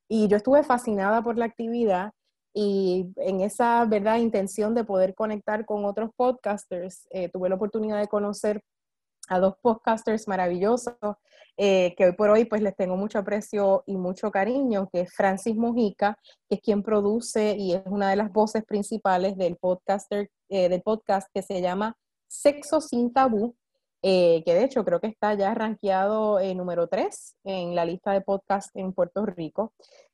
Y 0.10 0.28
yo 0.28 0.38
estuve 0.38 0.64
fascinada 0.64 1.24
por 1.24 1.38
la 1.38 1.46
actividad 1.46 2.12
y 2.54 3.14
en 3.18 3.40
esa, 3.42 3.86
¿verdad?, 3.86 4.18
intención 4.18 4.76
de 4.76 4.84
poder 4.84 5.16
conectar 5.16 5.66
con 5.66 5.86
otros 5.86 6.10
podcasters, 6.16 7.08
eh, 7.12 7.30
tuve 7.30 7.48
la 7.48 7.56
oportunidad 7.56 8.00
de 8.00 8.08
conocer 8.08 8.62
a 9.30 9.40
dos 9.40 9.56
podcasters 9.62 10.28
maravillosos 10.28 10.96
eh, 11.58 11.94
que 11.96 12.06
hoy 12.06 12.12
por 12.14 12.30
hoy 12.30 12.46
pues 12.46 12.62
les 12.62 12.76
tengo 12.76 12.96
mucho 12.98 13.20
aprecio 13.20 13.84
y 13.86 13.98
mucho 13.98 14.32
cariño, 14.32 14.90
que 14.92 15.02
es 15.02 15.14
Francis 15.14 15.56
Mojica, 15.56 16.18
que 16.50 16.56
es 16.56 16.62
quien 16.62 16.82
produce 16.82 17.56
y 17.58 17.74
es 17.74 17.84
una 17.86 18.10
de 18.10 18.16
las 18.16 18.32
voces 18.32 18.64
principales 18.66 19.38
del, 19.38 19.58
podcaster, 19.58 20.30
eh, 20.50 20.70
del 20.70 20.82
podcast 20.82 21.28
que 21.34 21.42
se 21.42 21.62
llama 21.62 21.98
Sexo 22.28 22.82
sin 22.82 23.14
Tabú, 23.14 23.56
eh, 24.02 24.42
que 24.46 24.56
de 24.56 24.64
hecho 24.64 24.84
creo 24.84 25.00
que 25.00 25.08
está 25.08 25.34
ya 25.36 25.54
rankeado 25.54 26.40
número 26.56 26.88
3 26.88 27.36
en 27.44 27.76
la 27.76 27.86
lista 27.86 28.14
de 28.14 28.22
podcast 28.22 28.76
en 28.76 28.94
Puerto 28.94 29.26
Rico, 29.26 29.74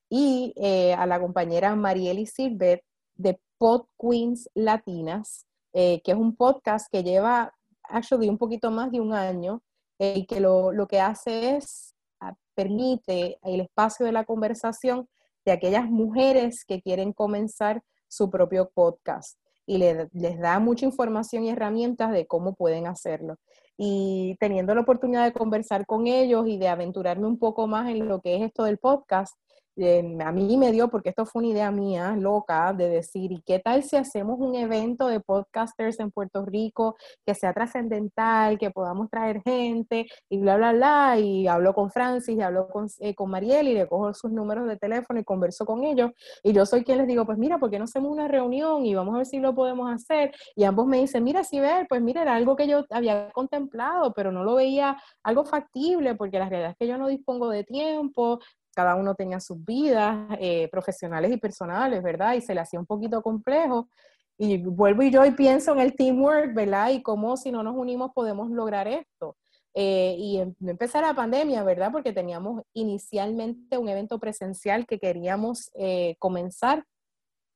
y 0.09 0.53
a 0.97 1.05
la 1.05 1.19
compañera 1.19 1.75
Marieli 1.75 2.25
Silvet 2.25 2.81
de 3.15 3.39
Pod 3.57 3.87
Queens 3.99 4.49
Latinas, 4.53 5.45
que 5.73 6.01
es 6.03 6.15
un 6.15 6.35
podcast 6.35 6.87
que 6.91 7.03
lleva 7.03 7.53
actually 7.83 8.29
un 8.29 8.37
poquito 8.37 8.71
más 8.71 8.91
de 8.91 9.01
un 9.01 9.13
año 9.13 9.61
y 9.99 10.25
que 10.25 10.39
lo, 10.39 10.71
lo, 10.71 10.87
que 10.87 10.99
hace 10.99 11.57
es 11.57 11.95
ah, 12.19 12.35
permite 12.55 13.39
el 13.43 13.61
espacio 13.61 14.05
de 14.05 14.11
la 14.11 14.25
conversación 14.25 15.07
de 15.45 15.51
aquellas 15.53 15.89
mujeres 15.89 16.65
que 16.65 16.81
quieren 16.81 17.13
comenzar 17.13 17.81
su 18.07 18.29
propio 18.29 18.69
podcast 18.73 19.37
y 19.67 19.77
les 19.77 20.39
da 20.39 20.59
mucha 20.59 20.85
información 20.85 21.43
y 21.43 21.49
herramientas 21.49 22.11
de 22.11 22.25
cómo 22.25 22.55
pueden 22.55 22.87
hacerlo. 22.87 23.35
Y 23.77 24.37
teniendo 24.39 24.73
la 24.73 24.81
oportunidad 24.81 25.25
de 25.25 25.33
conversar 25.33 25.85
con 25.85 26.07
ellos 26.07 26.47
y 26.47 26.57
de 26.57 26.69
aventurarme 26.69 27.27
un 27.27 27.37
poco 27.37 27.67
más 27.67 27.89
en 27.89 28.07
lo 28.07 28.21
que 28.21 28.37
es 28.37 28.43
esto 28.43 28.63
del 28.63 28.77
podcast, 28.77 29.35
eh, 29.77 30.17
a 30.25 30.31
mí 30.31 30.57
me 30.57 30.71
dio, 30.71 30.89
porque 30.89 31.09
esto 31.09 31.25
fue 31.25 31.41
una 31.41 31.51
idea 31.51 31.71
mía 31.71 32.15
loca, 32.17 32.73
de 32.73 32.89
decir, 32.89 33.31
¿y 33.31 33.41
qué 33.41 33.59
tal 33.59 33.83
si 33.83 33.95
hacemos 33.95 34.39
un 34.39 34.55
evento 34.55 35.07
de 35.07 35.19
podcasters 35.19 35.99
en 35.99 36.11
Puerto 36.11 36.45
Rico 36.45 36.95
que 37.25 37.35
sea 37.35 37.53
trascendental, 37.53 38.57
que 38.57 38.71
podamos 38.71 39.09
traer 39.09 39.41
gente 39.43 40.07
y 40.29 40.39
bla, 40.39 40.57
bla, 40.57 40.73
bla? 40.73 41.19
Y 41.19 41.47
hablo 41.47 41.73
con 41.73 41.91
Francis 41.91 42.37
y 42.37 42.41
hablo 42.41 42.67
con, 42.69 42.87
eh, 42.99 43.13
con 43.13 43.29
Mariel 43.29 43.67
y 43.67 43.73
le 43.73 43.87
cojo 43.87 44.13
sus 44.13 44.31
números 44.31 44.67
de 44.67 44.77
teléfono 44.77 45.19
y 45.19 45.23
converso 45.23 45.65
con 45.65 45.83
ellos. 45.83 46.11
Y 46.43 46.53
yo 46.53 46.65
soy 46.65 46.83
quien 46.83 46.97
les 46.97 47.07
digo, 47.07 47.25
pues 47.25 47.37
mira, 47.37 47.59
¿por 47.59 47.69
qué 47.69 47.77
no 47.77 47.85
hacemos 47.85 48.11
una 48.11 48.27
reunión 48.27 48.85
y 48.85 48.95
vamos 48.95 49.13
a 49.15 49.17
ver 49.17 49.25
si 49.27 49.39
lo 49.39 49.53
podemos 49.53 49.91
hacer? 49.91 50.31
Y 50.55 50.63
ambos 50.63 50.87
me 50.87 50.97
dicen, 50.97 51.23
mira, 51.23 51.43
si 51.43 51.59
ver, 51.59 51.85
pues 51.87 52.01
mira, 52.01 52.21
era 52.23 52.35
algo 52.35 52.55
que 52.55 52.67
yo 52.67 52.85
había 52.89 53.29
contemplado, 53.31 54.13
pero 54.13 54.31
no 54.31 54.43
lo 54.43 54.55
veía 54.55 54.97
algo 55.23 55.45
factible 55.45 56.15
porque 56.15 56.39
la 56.39 56.49
realidad 56.49 56.71
es 56.71 56.77
que 56.77 56.87
yo 56.87 56.97
no 56.97 57.07
dispongo 57.07 57.49
de 57.49 57.63
tiempo, 57.63 58.39
cada 58.77 58.93
uno 58.93 59.15
tenía 59.15 59.39
sus 59.39 59.65
vidas 59.65 60.37
eh, 60.39 60.67
profesionales 60.69 61.31
y 61.31 61.37
personales, 61.37 62.03
¿verdad? 62.03 62.35
Y 62.35 62.41
se 62.41 62.53
le 62.53 62.61
hacía 62.61 62.79
un 62.79 62.85
poquito 62.85 63.23
complejo. 63.23 63.89
Y 64.37 64.59
vuelvo 64.59 65.01
y 65.01 65.09
yo 65.09 65.25
y 65.25 65.31
pienso 65.31 65.71
en 65.71 65.79
el 65.79 65.95
teamwork, 65.95 66.53
¿verdad? 66.53 66.91
Y 66.91 67.01
cómo 67.01 67.37
si 67.37 67.51
no 67.51 67.63
nos 67.63 67.75
unimos 67.75 68.11
podemos 68.13 68.51
lograr 68.51 68.87
esto. 68.87 69.35
Eh, 69.73 70.15
y 70.19 70.37
em, 70.37 70.53
empezar 70.63 71.01
la 71.03 71.15
pandemia, 71.15 71.63
¿verdad? 71.63 71.91
Porque 71.91 72.13
teníamos 72.13 72.61
inicialmente 72.73 73.79
un 73.79 73.89
evento 73.89 74.19
presencial 74.19 74.85
que 74.85 74.99
queríamos 74.99 75.71
eh, 75.73 76.15
comenzar. 76.19 76.85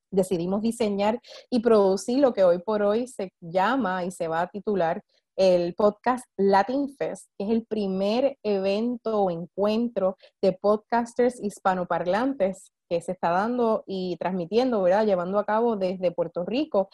Decidimos 0.09 0.63
diseñar 0.63 1.21
y 1.51 1.59
producir 1.59 2.17
lo 2.17 2.33
que 2.33 2.43
hoy 2.43 2.57
por 2.57 2.81
hoy 2.81 3.07
se 3.07 3.31
llama 3.39 4.05
y 4.05 4.09
se 4.09 4.27
va 4.27 4.41
a 4.41 4.47
titular 4.47 5.03
el 5.35 5.73
podcast 5.75 6.25
Latin 6.37 6.89
Fest, 6.97 7.27
que 7.37 7.45
es 7.45 7.51
el 7.51 7.65
primer 7.65 8.37
evento 8.43 9.21
o 9.23 9.31
encuentro 9.31 10.17
de 10.41 10.53
podcasters 10.53 11.41
hispanoparlantes 11.41 12.71
que 12.89 13.01
se 13.01 13.13
está 13.13 13.29
dando 13.29 13.83
y 13.87 14.17
transmitiendo, 14.17 14.81
¿verdad? 14.81 15.05
Llevando 15.05 15.39
a 15.39 15.45
cabo 15.45 15.77
desde 15.77 16.11
Puerto 16.11 16.43
Rico, 16.43 16.89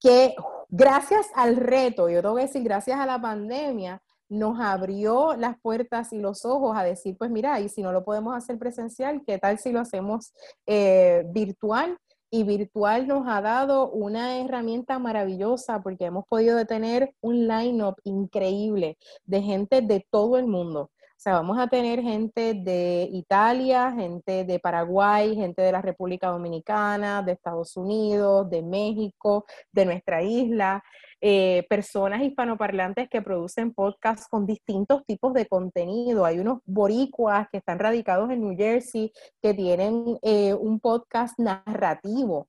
que 0.00 0.34
gracias 0.68 1.28
al 1.34 1.56
reto, 1.56 2.10
yo 2.10 2.20
tengo 2.20 2.36
que 2.36 2.42
decir, 2.42 2.62
gracias 2.62 3.00
a 3.00 3.06
la 3.06 3.20
pandemia, 3.20 4.02
nos 4.28 4.60
abrió 4.60 5.34
las 5.34 5.58
puertas 5.60 6.12
y 6.12 6.18
los 6.18 6.44
ojos 6.44 6.76
a 6.76 6.84
decir, 6.84 7.16
pues 7.16 7.30
mira, 7.30 7.60
y 7.60 7.68
si 7.68 7.82
no 7.82 7.92
lo 7.92 8.04
podemos 8.04 8.36
hacer 8.36 8.58
presencial, 8.58 9.22
¿qué 9.26 9.38
tal 9.38 9.58
si 9.58 9.72
lo 9.72 9.80
hacemos 9.80 10.32
eh, 10.66 11.24
virtual? 11.28 11.98
Y 12.34 12.42
virtual 12.42 13.06
nos 13.06 13.28
ha 13.28 13.40
dado 13.40 13.90
una 13.90 14.40
herramienta 14.40 14.98
maravillosa 14.98 15.80
porque 15.80 16.06
hemos 16.06 16.26
podido 16.26 16.66
tener 16.66 17.14
un 17.20 17.46
line-up 17.46 17.94
increíble 18.02 18.98
de 19.24 19.40
gente 19.40 19.82
de 19.82 20.04
todo 20.10 20.36
el 20.36 20.48
mundo. 20.48 20.90
O 21.16 21.20
sea, 21.24 21.34
vamos 21.34 21.58
a 21.58 21.68
tener 21.68 22.02
gente 22.02 22.54
de 22.54 23.08
Italia, 23.12 23.92
gente 23.92 24.44
de 24.44 24.58
Paraguay, 24.58 25.34
gente 25.34 25.62
de 25.62 25.72
la 25.72 25.80
República 25.80 26.28
Dominicana, 26.28 27.22
de 27.22 27.32
Estados 27.32 27.76
Unidos, 27.76 28.50
de 28.50 28.62
México, 28.62 29.46
de 29.72 29.86
nuestra 29.86 30.22
isla. 30.22 30.82
Eh, 31.20 31.64
personas 31.70 32.22
hispanoparlantes 32.22 33.08
que 33.08 33.22
producen 33.22 33.72
podcasts 33.72 34.28
con 34.28 34.44
distintos 34.44 35.02
tipos 35.06 35.32
de 35.32 35.46
contenido. 35.46 36.26
Hay 36.26 36.38
unos 36.38 36.58
boricuas 36.66 37.48
que 37.50 37.58
están 37.58 37.78
radicados 37.78 38.30
en 38.30 38.42
New 38.42 38.56
Jersey 38.56 39.10
que 39.40 39.54
tienen 39.54 40.18
eh, 40.20 40.52
un 40.52 40.80
podcast 40.80 41.38
narrativo 41.38 42.48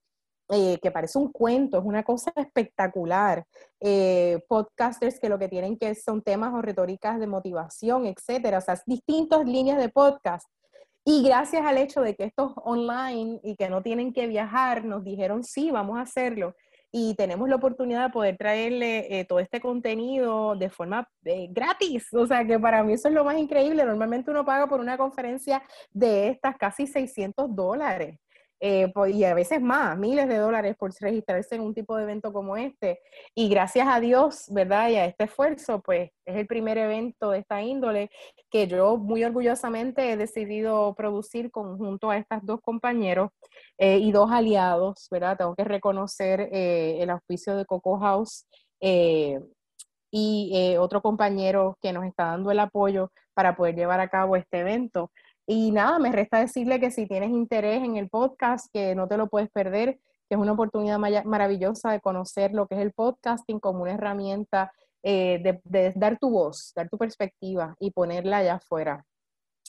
eh, 0.50 0.78
que 0.82 0.92
parece 0.92 1.18
un 1.18 1.32
cuento, 1.32 1.80
es 1.80 1.86
una 1.86 2.04
cosa 2.04 2.32
espectacular. 2.36 3.46
Eh, 3.80 4.40
podcasters 4.48 5.20
que 5.20 5.30
lo 5.30 5.40
que 5.40 5.48
tienen 5.48 5.78
que 5.78 5.94
son 5.96 6.22
temas 6.22 6.54
o 6.54 6.62
retóricas 6.62 7.20
de 7.20 7.28
motivación, 7.28 8.06
etcétera, 8.06 8.60
o 8.60 8.62
sea, 8.62 8.80
distintas 8.86 9.46
líneas 9.46 9.78
de 9.80 9.90
podcast. 9.90 10.48
Y 11.04 11.24
gracias 11.24 11.66
al 11.66 11.78
hecho 11.78 12.02
de 12.02 12.16
que 12.16 12.24
esto 12.24 12.48
es 12.50 12.64
online 12.64 13.40
y 13.44 13.56
que 13.56 13.70
no 13.70 13.84
tienen 13.84 14.12
que 14.12 14.28
viajar, 14.28 14.86
nos 14.86 15.04
dijeron 15.04 15.44
sí, 15.44 15.70
vamos 15.72 15.98
a 16.00 16.02
hacerlo 16.02 16.56
y 16.98 17.14
tenemos 17.16 17.50
la 17.50 17.58
oportunidad 17.58 18.06
de 18.06 18.14
poder 18.14 18.38
traerle 18.38 19.20
eh, 19.20 19.26
todo 19.26 19.40
este 19.42 19.60
contenido 19.60 20.56
de 20.56 20.70
forma 20.70 21.06
eh, 21.26 21.50
gratis. 21.52 22.08
O 22.14 22.26
sea, 22.26 22.48
que 22.48 22.58
para 22.58 22.86
mí 22.86 22.94
eso 22.94 23.10
es 23.10 23.14
lo 23.14 23.26
más 23.26 23.38
increíble. 23.38 23.84
Normalmente 23.84 24.32
uno 24.32 24.46
paga 24.46 24.66
por 24.66 24.80
una 24.80 24.98
conferencia 24.98 25.62
de 25.92 26.30
estas 26.30 26.56
casi 26.56 26.88
600 26.88 27.54
dólares. 27.54 28.18
Eh, 28.60 28.92
y 29.14 29.24
a 29.26 29.34
veces 29.34 29.62
más, 29.62 29.98
miles 29.98 30.28
de 30.28 30.38
dólares 30.38 30.76
por 30.78 30.92
registrarse 31.00 31.56
en 31.56 31.62
un 31.62 31.74
tipo 31.74 31.98
de 31.98 32.04
evento 32.04 32.32
como 32.32 32.56
este. 32.58 33.00
Y 33.34 33.50
gracias 33.50 33.88
a 33.88 34.00
Dios, 34.00 34.46
¿verdad? 34.50 34.90
Y 34.90 34.96
a 34.96 35.06
este 35.06 35.26
esfuerzo, 35.26 35.82
pues 35.82 36.12
es 36.26 36.36
el 36.36 36.48
primer 36.48 36.78
evento 36.78 37.32
de 37.32 37.40
esta 37.40 37.62
índole 37.62 38.10
que 38.50 38.68
yo 38.68 38.98
muy 38.98 39.24
orgullosamente 39.24 40.12
he 40.12 40.18
decidido 40.18 40.96
producir 40.96 41.52
conjunto 41.52 42.10
a 42.10 42.18
estas 42.18 42.46
dos 42.46 42.62
compañeros 42.62 43.30
eh, 43.78 43.98
y 43.98 44.12
dos 44.12 44.32
aliados, 44.32 45.08
¿verdad? 45.12 45.38
Tengo 45.38 45.56
que 45.56 45.66
reconocer 45.66 46.50
eh, 46.52 46.98
el 47.02 47.10
auspicio 47.10 47.56
de 47.56 47.66
Coco 47.66 48.00
House 48.00 48.46
y 50.12 50.78
otro 50.78 51.02
compañero 51.02 51.78
que 51.82 51.92
nos 51.92 52.06
está 52.06 52.26
dando 52.28 52.52
el 52.52 52.60
apoyo 52.60 53.12
para 53.34 53.56
poder 53.56 53.76
llevar 53.76 54.00
a 54.00 54.10
cabo 54.10 54.36
este 54.38 54.60
evento. 54.60 55.12
Y 55.48 55.72
nada, 55.72 56.00
me 56.00 56.12
resta 56.12 56.40
decirle 56.40 56.80
que 56.80 56.92
si 56.92 57.08
tienes 57.08 57.30
interés 57.30 57.84
en 57.84 57.98
el 57.98 58.10
podcast, 58.10 58.68
que 58.74 58.96
no 58.96 59.08
te 59.08 59.18
lo 59.18 59.28
puedes 59.28 59.50
perder, 59.50 60.00
que 60.28 60.36
es 60.36 60.38
una 60.38 60.54
oportunidad 60.54 60.98
maravillosa 60.98 61.92
de 61.92 62.02
conocer 62.02 62.54
lo 62.54 62.68
que 62.68 62.76
es 62.76 62.82
el 62.82 62.94
podcasting 62.94 63.60
como 63.60 63.84
una 63.84 63.94
herramienta 63.94 64.72
eh, 65.04 65.62
de, 65.64 65.94
dar 65.96 66.18
tu 66.18 66.32
voz, 66.32 66.74
dar 66.76 66.90
tu 66.90 66.98
perspectiva 66.98 67.76
y 67.80 67.92
ponerla 67.92 68.38
allá 68.38 68.56
afuera. 68.56 69.06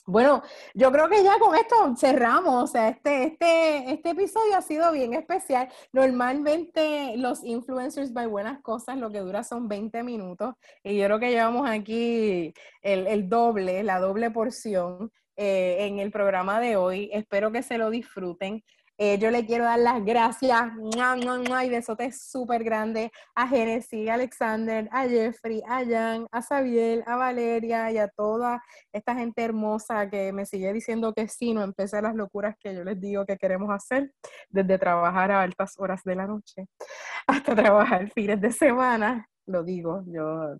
Bueno, 0.07 0.41
yo 0.73 0.91
creo 0.91 1.09
que 1.09 1.21
ya 1.21 1.37
con 1.37 1.53
esto 1.53 1.75
cerramos. 1.97 2.63
O 2.63 2.67
sea, 2.67 2.89
este, 2.89 3.25
este, 3.25 3.91
este 3.91 4.09
episodio 4.11 4.57
ha 4.57 4.61
sido 4.61 4.91
bien 4.93 5.13
especial. 5.13 5.69
Normalmente 5.91 7.17
los 7.17 7.43
influencers 7.43 8.13
by 8.13 8.25
buenas 8.25 8.61
cosas 8.61 8.97
lo 8.97 9.11
que 9.11 9.19
dura 9.19 9.43
son 9.43 9.67
20 9.67 10.01
minutos 10.03 10.55
y 10.81 10.97
yo 10.97 11.05
creo 11.05 11.19
que 11.19 11.29
llevamos 11.29 11.69
aquí 11.69 12.53
el, 12.81 13.05
el 13.05 13.29
doble, 13.29 13.83
la 13.83 13.99
doble 13.99 14.31
porción. 14.31 15.11
Eh, 15.39 15.85
en 15.85 15.99
el 15.99 16.09
programa 16.09 16.59
de 16.59 16.77
hoy. 16.77 17.11
Espero 17.13 17.51
que 17.51 17.61
se 17.61 17.77
lo 17.77 17.91
disfruten. 17.91 18.63
Eh, 18.97 19.19
yo 19.19 19.29
le 19.29 19.45
quiero 19.45 19.65
dar 19.65 19.77
las 19.77 20.03
gracias 20.03 20.71
y 20.75 21.69
besote 21.69 22.11
súper 22.11 22.63
grande 22.63 23.11
a 23.35 23.47
Genesis, 23.47 24.09
a 24.09 24.15
Alexander, 24.15 24.89
a 24.91 25.07
Jeffrey, 25.07 25.61
a 25.67 25.85
Jan, 25.85 26.25
a 26.31 26.41
Xavier, 26.41 27.03
a 27.05 27.15
Valeria 27.15 27.91
y 27.91 27.99
a 27.99 28.07
toda 28.07 28.63
esta 28.91 29.13
gente 29.13 29.43
hermosa 29.43 30.09
que 30.09 30.33
me 30.33 30.47
sigue 30.47 30.73
diciendo 30.73 31.13
que 31.13 31.27
sí, 31.27 31.53
no 31.53 31.61
empecé 31.61 32.01
las 32.01 32.15
locuras 32.15 32.55
que 32.59 32.73
yo 32.73 32.83
les 32.83 32.99
digo 32.99 33.23
que 33.27 33.37
queremos 33.37 33.69
hacer, 33.69 34.11
desde 34.49 34.79
trabajar 34.79 35.29
a 35.29 35.43
altas 35.43 35.75
horas 35.77 36.01
de 36.03 36.15
la 36.15 36.25
noche 36.25 36.65
hasta 37.27 37.55
trabajar 37.55 38.09
fines 38.09 38.41
de 38.41 38.51
semana. 38.51 39.29
Lo 39.45 39.63
digo, 39.63 40.03
yo 40.07 40.57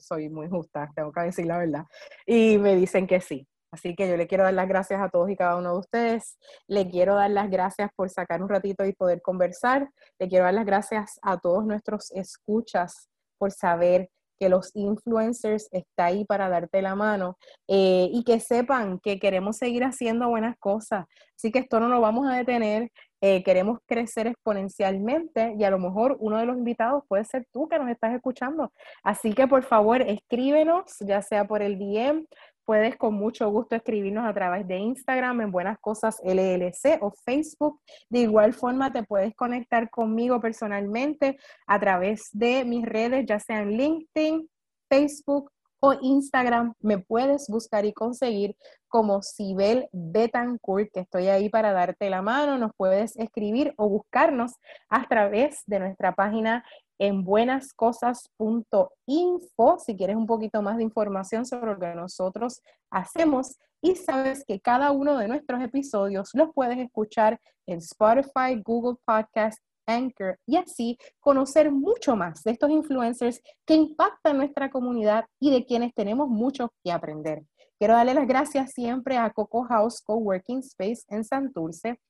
soy 0.00 0.28
muy 0.28 0.48
justa, 0.48 0.90
tengo 0.96 1.12
que 1.12 1.20
decir 1.20 1.46
la 1.46 1.58
verdad. 1.58 1.84
Y 2.26 2.58
me 2.58 2.74
dicen 2.74 3.06
que 3.06 3.20
sí. 3.20 3.46
Así 3.76 3.94
que 3.94 4.08
yo 4.08 4.16
le 4.16 4.26
quiero 4.26 4.44
dar 4.44 4.54
las 4.54 4.68
gracias 4.68 5.02
a 5.02 5.10
todos 5.10 5.28
y 5.28 5.36
cada 5.36 5.56
uno 5.56 5.74
de 5.74 5.78
ustedes. 5.80 6.38
Le 6.66 6.88
quiero 6.88 7.14
dar 7.14 7.30
las 7.30 7.50
gracias 7.50 7.90
por 7.94 8.08
sacar 8.08 8.42
un 8.42 8.48
ratito 8.48 8.86
y 8.86 8.94
poder 8.94 9.20
conversar. 9.20 9.90
Le 10.18 10.28
quiero 10.28 10.46
dar 10.46 10.54
las 10.54 10.64
gracias 10.64 11.18
a 11.20 11.38
todos 11.38 11.66
nuestros 11.66 12.10
escuchas 12.12 13.10
por 13.36 13.52
saber 13.52 14.08
que 14.38 14.48
los 14.48 14.70
influencers 14.74 15.68
está 15.72 16.06
ahí 16.06 16.24
para 16.24 16.48
darte 16.48 16.80
la 16.80 16.94
mano 16.94 17.36
eh, 17.68 18.08
y 18.10 18.24
que 18.24 18.40
sepan 18.40 18.98
que 19.00 19.18
queremos 19.18 19.58
seguir 19.58 19.84
haciendo 19.84 20.28
buenas 20.28 20.56
cosas. 20.58 21.04
Así 21.36 21.52
que 21.52 21.58
esto 21.58 21.78
no 21.78 21.88
lo 21.88 22.00
vamos 22.00 22.26
a 22.26 22.36
detener. 22.36 22.90
Eh, 23.20 23.42
queremos 23.42 23.78
crecer 23.86 24.26
exponencialmente 24.26 25.54
y 25.58 25.64
a 25.64 25.70
lo 25.70 25.78
mejor 25.78 26.16
uno 26.20 26.38
de 26.38 26.46
los 26.46 26.56
invitados 26.56 27.02
puede 27.08 27.24
ser 27.24 27.46
tú 27.52 27.68
que 27.68 27.78
nos 27.78 27.90
estás 27.90 28.14
escuchando. 28.14 28.72
Así 29.02 29.34
que 29.34 29.46
por 29.46 29.64
favor 29.64 30.00
escríbenos, 30.00 30.96
ya 31.00 31.20
sea 31.20 31.46
por 31.46 31.60
el 31.60 31.78
DM, 31.78 32.26
puedes 32.66 32.96
con 32.96 33.14
mucho 33.14 33.48
gusto 33.48 33.76
escribirnos 33.76 34.26
a 34.26 34.34
través 34.34 34.66
de 34.66 34.76
Instagram 34.76 35.40
en 35.40 35.52
Buenas 35.52 35.78
Cosas 35.78 36.20
LLC 36.22 36.98
o 37.00 37.12
Facebook. 37.24 37.80
De 38.10 38.18
igual 38.18 38.52
forma, 38.52 38.92
te 38.92 39.04
puedes 39.04 39.34
conectar 39.34 39.88
conmigo 39.88 40.40
personalmente 40.40 41.38
a 41.66 41.80
través 41.80 42.28
de 42.32 42.64
mis 42.64 42.84
redes, 42.84 43.24
ya 43.26 43.38
sean 43.38 43.70
LinkedIn, 43.70 44.48
Facebook 44.90 45.50
o 45.80 45.94
Instagram. 46.00 46.74
Me 46.80 46.98
puedes 46.98 47.48
buscar 47.48 47.84
y 47.84 47.92
conseguir 47.92 48.56
como 48.88 49.22
Sibel 49.22 49.88
Betancourt, 49.92 50.90
que 50.92 51.00
estoy 51.00 51.28
ahí 51.28 51.48
para 51.48 51.72
darte 51.72 52.10
la 52.10 52.22
mano. 52.22 52.58
Nos 52.58 52.72
puedes 52.76 53.16
escribir 53.16 53.74
o 53.76 53.88
buscarnos 53.88 54.52
a 54.88 55.06
través 55.08 55.62
de 55.66 55.80
nuestra 55.80 56.14
página 56.14 56.64
en 56.98 57.24
buenascosas.info 57.24 59.78
si 59.78 59.96
quieres 59.96 60.16
un 60.16 60.26
poquito 60.26 60.62
más 60.62 60.78
de 60.78 60.82
información 60.82 61.44
sobre 61.44 61.72
lo 61.72 61.78
que 61.78 61.94
nosotros 61.94 62.62
hacemos 62.90 63.58
y 63.82 63.96
sabes 63.96 64.44
que 64.44 64.60
cada 64.60 64.90
uno 64.90 65.18
de 65.18 65.28
nuestros 65.28 65.62
episodios 65.62 66.30
los 66.32 66.48
puedes 66.54 66.78
escuchar 66.78 67.38
en 67.66 67.78
Spotify, 67.78 68.60
Google 68.64 68.96
Podcast, 69.04 69.60
Anchor 69.86 70.38
y 70.46 70.56
así 70.56 70.98
conocer 71.20 71.70
mucho 71.70 72.16
más 72.16 72.42
de 72.42 72.52
estos 72.52 72.70
influencers 72.70 73.40
que 73.64 73.74
impactan 73.74 74.36
nuestra 74.36 74.70
comunidad 74.70 75.26
y 75.40 75.50
de 75.50 75.64
quienes 75.64 75.94
tenemos 75.94 76.28
mucho 76.28 76.72
que 76.84 76.92
aprender. 76.92 77.44
Quiero 77.78 77.94
darle 77.94 78.14
las 78.14 78.26
gracias 78.26 78.72
siempre 78.72 79.18
a 79.18 79.30
Coco 79.30 79.64
House 79.64 80.00
Coworking 80.00 80.60
Space 80.60 81.02
en 81.08 81.24
Santurce, 81.24 82.00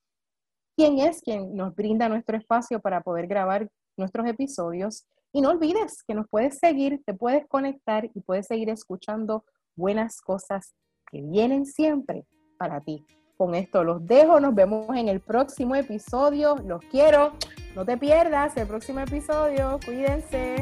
quien 0.76 0.98
es 0.98 1.20
quien 1.22 1.56
nos 1.56 1.74
brinda 1.74 2.08
nuestro 2.08 2.36
espacio 2.36 2.80
para 2.80 3.00
poder 3.00 3.26
grabar 3.26 3.68
nuestros 3.96 4.26
episodios. 4.26 5.06
Y 5.32 5.40
no 5.40 5.50
olvides 5.50 6.02
que 6.06 6.14
nos 6.14 6.28
puedes 6.28 6.58
seguir, 6.58 7.02
te 7.04 7.14
puedes 7.14 7.46
conectar 7.46 8.08
y 8.14 8.20
puedes 8.20 8.46
seguir 8.46 8.70
escuchando 8.70 9.44
buenas 9.74 10.20
cosas 10.20 10.74
que 11.10 11.20
vienen 11.22 11.66
siempre 11.66 12.26
para 12.58 12.80
ti. 12.80 13.04
Con 13.36 13.54
esto 13.54 13.84
los 13.84 14.06
dejo, 14.06 14.40
nos 14.40 14.54
vemos 14.54 14.96
en 14.96 15.08
el 15.08 15.20
próximo 15.20 15.74
episodio. 15.74 16.56
Los 16.64 16.82
quiero, 16.90 17.32
no 17.76 17.84
te 17.84 17.98
pierdas 17.98 18.56
el 18.56 18.66
próximo 18.66 19.00
episodio. 19.00 19.78
Cuídense. 19.84 20.56